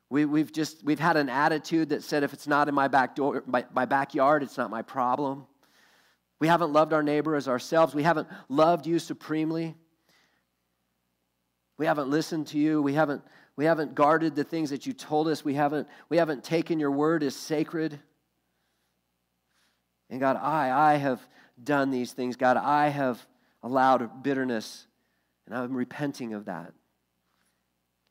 We, 0.09 0.23
we've 0.23 0.53
just 0.53 0.81
we've 0.81 0.97
had 0.97 1.17
an 1.17 1.27
attitude 1.27 1.89
that 1.89 2.03
said 2.03 2.23
if 2.23 2.31
it's 2.31 2.47
not 2.47 2.69
in 2.69 2.73
my 2.73 2.87
back 2.87 3.17
door 3.17 3.43
my, 3.45 3.65
my 3.73 3.83
backyard, 3.83 4.43
it's 4.43 4.57
not 4.57 4.69
my 4.69 4.81
problem. 4.81 5.45
We 6.39 6.47
haven't 6.47 6.73
loved 6.73 6.93
our 6.93 7.03
neighbor 7.03 7.35
as 7.35 7.47
ourselves. 7.47 7.95
We 7.95 8.03
haven't 8.03 8.27
loved 8.49 8.85
you 8.85 8.99
supremely. 8.99 9.75
We 11.77 11.85
haven't 11.85 12.09
listened 12.09 12.47
to 12.47 12.57
you. 12.57 12.81
We 12.81 12.93
haven't, 12.93 13.21
we 13.55 13.65
haven't 13.65 13.95
guarded 13.95 14.35
the 14.35 14.43
things 14.43 14.69
that 14.69 14.85
you 14.85 14.93
told 14.93 15.27
us. 15.27 15.45
We 15.45 15.53
haven't, 15.53 15.87
we 16.09 16.17
haven't 16.17 16.43
taken 16.43 16.79
your 16.79 16.91
word 16.91 17.23
as 17.23 17.35
sacred. 17.35 17.99
And 20.09 20.19
God, 20.19 20.37
I, 20.37 20.93
I 20.93 20.95
have 20.97 21.25
done 21.61 21.89
these 21.89 22.11
things. 22.13 22.35
God, 22.35 22.57
I 22.57 22.89
have 22.89 23.25
allowed 23.63 24.23
bitterness, 24.23 24.87
and 25.45 25.55
I'm 25.55 25.73
repenting 25.73 26.33
of 26.33 26.45
that. 26.45 26.73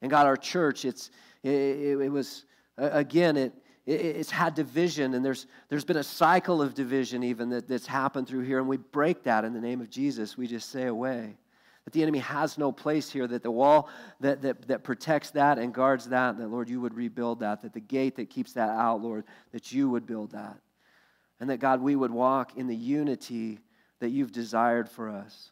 And 0.02 0.10
God, 0.10 0.26
our 0.26 0.36
church, 0.36 0.84
it's, 0.84 1.10
it, 1.42 1.50
it, 1.50 2.10
was, 2.10 2.44
again, 2.76 3.36
it, 3.36 3.52
it's 3.86 4.30
had 4.30 4.54
division, 4.54 5.12
and 5.12 5.24
there's, 5.24 5.46
there's 5.68 5.84
been 5.84 5.98
a 5.98 6.02
cycle 6.02 6.62
of 6.62 6.74
division 6.74 7.22
even 7.22 7.50
that, 7.50 7.68
that's 7.68 7.86
happened 7.86 8.26
through 8.26 8.44
here, 8.44 8.58
and 8.58 8.66
we 8.66 8.78
break 8.78 9.24
that 9.24 9.44
in 9.44 9.52
the 9.52 9.60
name 9.60 9.82
of 9.82 9.90
Jesus. 9.90 10.38
We 10.38 10.46
just 10.46 10.70
say 10.70 10.86
away. 10.86 11.36
That 11.84 11.92
the 11.92 12.02
enemy 12.02 12.20
has 12.20 12.56
no 12.56 12.72
place 12.72 13.10
here, 13.10 13.26
that 13.26 13.42
the 13.42 13.50
wall 13.50 13.90
that, 14.20 14.40
that, 14.40 14.68
that 14.68 14.84
protects 14.84 15.32
that 15.32 15.58
and 15.58 15.74
guards 15.74 16.08
that, 16.08 16.38
that, 16.38 16.48
Lord, 16.48 16.70
you 16.70 16.80
would 16.80 16.94
rebuild 16.94 17.40
that, 17.40 17.60
that 17.60 17.74
the 17.74 17.80
gate 17.80 18.16
that 18.16 18.30
keeps 18.30 18.54
that 18.54 18.70
out, 18.70 19.02
Lord, 19.02 19.24
that 19.52 19.70
you 19.70 19.90
would 19.90 20.06
build 20.06 20.32
that. 20.32 20.56
And 21.40 21.50
that, 21.50 21.58
God, 21.58 21.82
we 21.82 21.94
would 21.94 22.10
walk 22.10 22.56
in 22.56 22.66
the 22.66 22.76
unity 22.76 23.58
that 24.00 24.08
you've 24.08 24.32
desired 24.32 24.88
for 24.88 25.10
us. 25.10 25.50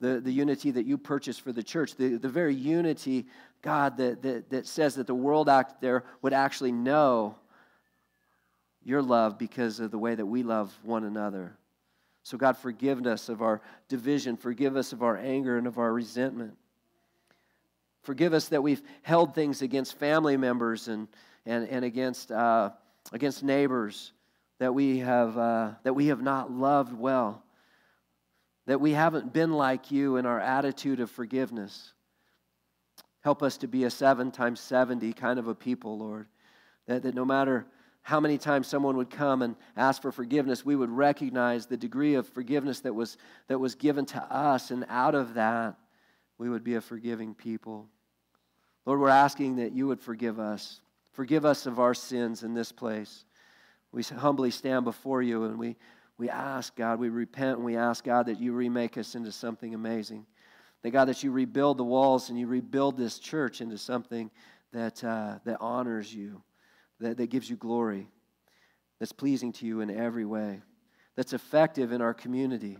The, 0.00 0.20
the 0.20 0.32
unity 0.32 0.72
that 0.72 0.84
you 0.84 0.98
purchased 0.98 1.42
for 1.42 1.52
the 1.52 1.62
church, 1.62 1.94
the, 1.94 2.16
the 2.16 2.28
very 2.28 2.56
unity, 2.56 3.26
God, 3.60 3.96
that, 3.98 4.20
that, 4.22 4.50
that 4.50 4.66
says 4.66 4.96
that 4.96 5.06
the 5.06 5.14
world 5.14 5.48
out 5.48 5.80
there 5.80 6.02
would 6.22 6.32
actually 6.32 6.72
know 6.72 7.36
your 8.84 9.02
love 9.02 9.38
because 9.38 9.80
of 9.80 9.90
the 9.90 9.98
way 9.98 10.14
that 10.14 10.26
we 10.26 10.42
love 10.42 10.72
one 10.82 11.04
another. 11.04 11.56
So, 12.24 12.36
God, 12.36 12.56
forgive 12.56 13.04
us 13.06 13.28
of 13.28 13.42
our 13.42 13.60
division. 13.88 14.36
Forgive 14.36 14.76
us 14.76 14.92
of 14.92 15.02
our 15.02 15.16
anger 15.16 15.58
and 15.58 15.66
of 15.66 15.78
our 15.78 15.92
resentment. 15.92 16.56
Forgive 18.02 18.32
us 18.32 18.48
that 18.48 18.62
we've 18.62 18.82
held 19.02 19.34
things 19.34 19.62
against 19.62 19.98
family 19.98 20.36
members 20.36 20.88
and, 20.88 21.08
and, 21.46 21.68
and 21.68 21.84
against 21.84 22.30
uh, 22.30 22.70
against 23.10 23.42
neighbors 23.42 24.12
that 24.58 24.74
we 24.74 24.98
have, 24.98 25.36
uh, 25.36 25.70
that 25.82 25.94
we 25.94 26.06
have 26.06 26.22
not 26.22 26.52
loved 26.52 26.96
well, 26.96 27.42
that 28.66 28.80
we 28.80 28.92
haven't 28.92 29.32
been 29.32 29.52
like 29.52 29.90
you 29.90 30.16
in 30.16 30.26
our 30.26 30.38
attitude 30.38 31.00
of 31.00 31.10
forgiveness. 31.10 31.92
Help 33.22 33.42
us 33.42 33.56
to 33.58 33.66
be 33.66 33.84
a 33.84 33.90
seven 33.90 34.30
times 34.30 34.60
70 34.60 35.12
kind 35.14 35.38
of 35.38 35.48
a 35.48 35.54
people, 35.54 35.98
Lord. 35.98 36.26
That, 36.86 37.02
that 37.02 37.14
no 37.14 37.24
matter 37.24 37.66
how 38.02 38.18
many 38.18 38.36
times 38.36 38.66
someone 38.66 38.96
would 38.96 39.10
come 39.10 39.42
and 39.42 39.54
ask 39.76 40.02
for 40.02 40.10
forgiveness, 40.10 40.64
we 40.64 40.76
would 40.76 40.90
recognize 40.90 41.66
the 41.66 41.76
degree 41.76 42.14
of 42.14 42.28
forgiveness 42.28 42.80
that 42.80 42.94
was, 42.94 43.16
that 43.46 43.58
was 43.58 43.74
given 43.74 44.04
to 44.06 44.22
us, 44.22 44.70
and 44.70 44.84
out 44.88 45.14
of 45.14 45.34
that, 45.34 45.76
we 46.38 46.50
would 46.50 46.64
be 46.64 46.74
a 46.74 46.80
forgiving 46.80 47.34
people. 47.34 47.88
Lord, 48.84 48.98
we're 48.98 49.08
asking 49.08 49.56
that 49.56 49.72
you 49.72 49.86
would 49.86 50.00
forgive 50.00 50.40
us. 50.40 50.80
Forgive 51.12 51.44
us 51.44 51.66
of 51.66 51.78
our 51.78 51.94
sins 51.94 52.42
in 52.42 52.54
this 52.54 52.72
place. 52.72 53.24
We 53.92 54.02
humbly 54.02 54.50
stand 54.50 54.84
before 54.84 55.22
you 55.22 55.44
and 55.44 55.58
we, 55.58 55.76
we 56.18 56.28
ask, 56.28 56.74
God, 56.74 56.98
we 56.98 57.10
repent 57.10 57.58
and 57.58 57.64
we 57.64 57.76
ask, 57.76 58.02
God, 58.02 58.26
that 58.26 58.40
you 58.40 58.52
remake 58.52 58.98
us 58.98 59.14
into 59.14 59.30
something 59.30 59.74
amazing. 59.74 60.26
That, 60.82 60.90
God, 60.90 61.04
that 61.06 61.22
you 61.22 61.30
rebuild 61.30 61.78
the 61.78 61.84
walls 61.84 62.30
and 62.30 62.38
you 62.38 62.46
rebuild 62.46 62.96
this 62.96 63.18
church 63.18 63.60
into 63.60 63.78
something 63.78 64.30
that, 64.72 65.04
uh, 65.04 65.38
that 65.44 65.58
honors 65.60 66.12
you, 66.12 66.42
that, 67.02 67.16
that 67.18 67.30
gives 67.30 67.48
you 67.48 67.56
glory, 67.56 68.08
that's 68.98 69.12
pleasing 69.12 69.52
to 69.54 69.66
you 69.66 69.80
in 69.80 69.90
every 69.90 70.24
way, 70.24 70.62
that's 71.16 71.32
effective 71.32 71.92
in 71.92 72.00
our 72.00 72.14
community. 72.14 72.78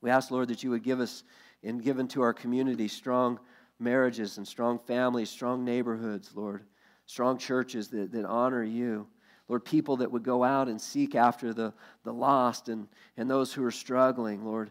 We 0.00 0.10
ask, 0.10 0.30
Lord, 0.30 0.48
that 0.48 0.62
you 0.62 0.70
would 0.70 0.84
give 0.84 1.00
us 1.00 1.24
and 1.64 1.82
give 1.82 1.98
into 1.98 2.22
our 2.22 2.32
community 2.32 2.86
strong 2.86 3.40
marriages 3.80 4.38
and 4.38 4.46
strong 4.46 4.78
families, 4.78 5.30
strong 5.30 5.64
neighborhoods, 5.64 6.30
Lord, 6.34 6.64
strong 7.06 7.38
churches 7.38 7.88
that, 7.88 8.12
that 8.12 8.24
honor 8.24 8.62
you. 8.62 9.06
Lord, 9.48 9.64
people 9.64 9.96
that 9.96 10.12
would 10.12 10.22
go 10.22 10.44
out 10.44 10.68
and 10.68 10.80
seek 10.80 11.14
after 11.14 11.54
the, 11.54 11.72
the 12.04 12.12
lost 12.12 12.68
and, 12.68 12.86
and 13.16 13.30
those 13.30 13.52
who 13.52 13.64
are 13.64 13.70
struggling, 13.70 14.44
Lord. 14.44 14.70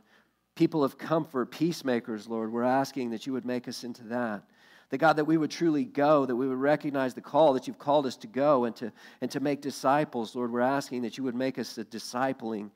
People 0.56 0.84
of 0.84 0.98
comfort, 0.98 1.52
peacemakers, 1.52 2.28
Lord. 2.28 2.52
We're 2.52 2.64
asking 2.64 3.10
that 3.12 3.26
you 3.26 3.34
would 3.34 3.46
make 3.46 3.68
us 3.68 3.84
into 3.84 4.04
that. 4.06 4.44
That 4.90 5.00
God, 5.00 5.18
that 5.18 5.26
we 5.26 5.38
would 5.38 5.52
truly 5.52 5.84
go, 5.84 6.26
that 6.26 6.36
we 6.36 6.48
would 6.48 6.58
recognize 6.58 7.14
the 7.14 7.22
call 7.22 7.54
that 7.54 7.68
you've 7.68 7.78
called 7.78 8.06
us 8.06 8.16
to 8.18 8.28
go 8.28 8.66
and 8.66 8.76
to, 8.78 8.92
and 9.20 9.30
to 9.32 9.40
make 9.40 9.62
disciples, 9.62 10.34
Lord. 10.34 10.52
We're 10.52 10.62
asking 10.62 11.02
that 11.02 11.18
you 11.18 11.26
would 11.26 11.36
make 11.36 11.60
us 11.60 11.78
a 11.78 11.84
discipling 11.84 12.70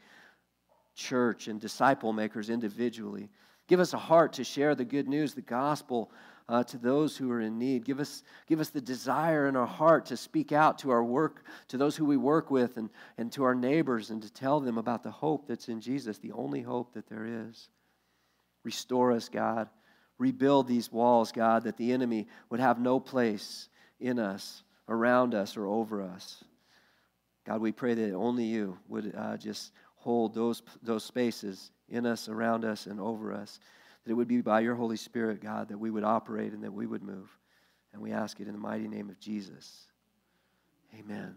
church 0.94 1.48
and 1.48 1.60
disciple 1.60 2.12
makers 2.12 2.50
individually. 2.50 3.30
Give 3.68 3.80
us 3.80 3.94
a 3.94 3.98
heart 3.98 4.34
to 4.34 4.44
share 4.44 4.76
the 4.76 4.84
good 4.84 5.08
news, 5.08 5.34
the 5.34 5.42
gospel, 5.42 6.12
uh, 6.50 6.64
to 6.66 6.78
those 6.78 7.16
who 7.16 7.32
are 7.32 7.40
in 7.40 7.58
need. 7.58 7.86
Give 7.86 8.02
us, 8.02 8.24
give 8.46 8.60
us 8.60 8.70
the 8.70 8.82
desire 8.82 9.48
in 9.48 9.56
our 9.56 9.66
heart 9.66 10.08
to 10.08 10.18
speak 10.18 10.52
out 10.52 10.78
to 10.80 10.90
our 10.90 11.04
work, 11.04 11.46
to 11.70 11.78
those 11.78 11.96
who 11.96 12.04
we 12.04 12.18
work 12.18 12.52
with, 12.52 12.76
and, 12.76 12.90
and 13.18 13.32
to 13.32 13.44
our 13.44 13.56
neighbors, 13.56 14.10
and 14.10 14.22
to 14.22 14.34
tell 14.34 14.60
them 14.60 14.78
about 14.78 15.04
the 15.04 15.12
hope 15.12 15.48
that's 15.48 15.70
in 15.70 15.80
Jesus, 15.80 16.18
the 16.18 16.34
only 16.34 16.62
hope 16.62 16.94
that 16.94 17.08
there 17.08 17.48
is. 17.48 17.70
Restore 18.66 19.14
us, 19.14 19.30
God. 19.30 19.70
Rebuild 20.22 20.68
these 20.68 20.92
walls, 20.92 21.32
God, 21.32 21.64
that 21.64 21.78
the 21.78 21.92
enemy 21.92 22.28
would 22.52 22.60
have 22.60 22.80
no 22.80 23.00
place 23.00 23.70
in 24.00 24.20
us, 24.20 24.62
around 24.88 25.34
us, 25.34 25.58
or 25.58 25.66
over 25.66 26.04
us. 26.04 26.44
God, 27.44 27.60
we 27.60 27.72
pray 27.72 27.96
that 27.96 28.14
only 28.14 28.44
you 28.44 28.78
would 28.88 29.16
uh, 29.18 29.36
just 29.38 29.72
hold 29.96 30.36
those, 30.36 30.62
those 30.84 31.04
spaces 31.04 31.72
in 31.90 32.06
us, 32.06 32.30
around 32.30 32.66
us, 32.66 32.86
and 32.86 33.00
over 33.00 33.34
us. 33.34 33.60
That 34.04 34.12
it 34.12 34.14
would 34.14 34.28
be 34.28 34.42
by 34.42 34.60
your 34.60 34.76
Holy 34.76 34.96
Spirit, 34.96 35.42
God, 35.42 35.70
that 35.70 35.80
we 35.80 35.90
would 35.90 36.04
operate 36.04 36.54
and 36.54 36.64
that 36.64 36.74
we 36.74 36.86
would 36.86 37.02
move. 37.02 37.36
And 37.92 38.00
we 38.00 38.12
ask 38.12 38.40
it 38.40 38.46
in 38.46 38.54
the 38.54 38.60
mighty 38.60 38.88
name 38.88 39.10
of 39.10 39.20
Jesus. 39.20 39.88
Amen. 41.00 41.36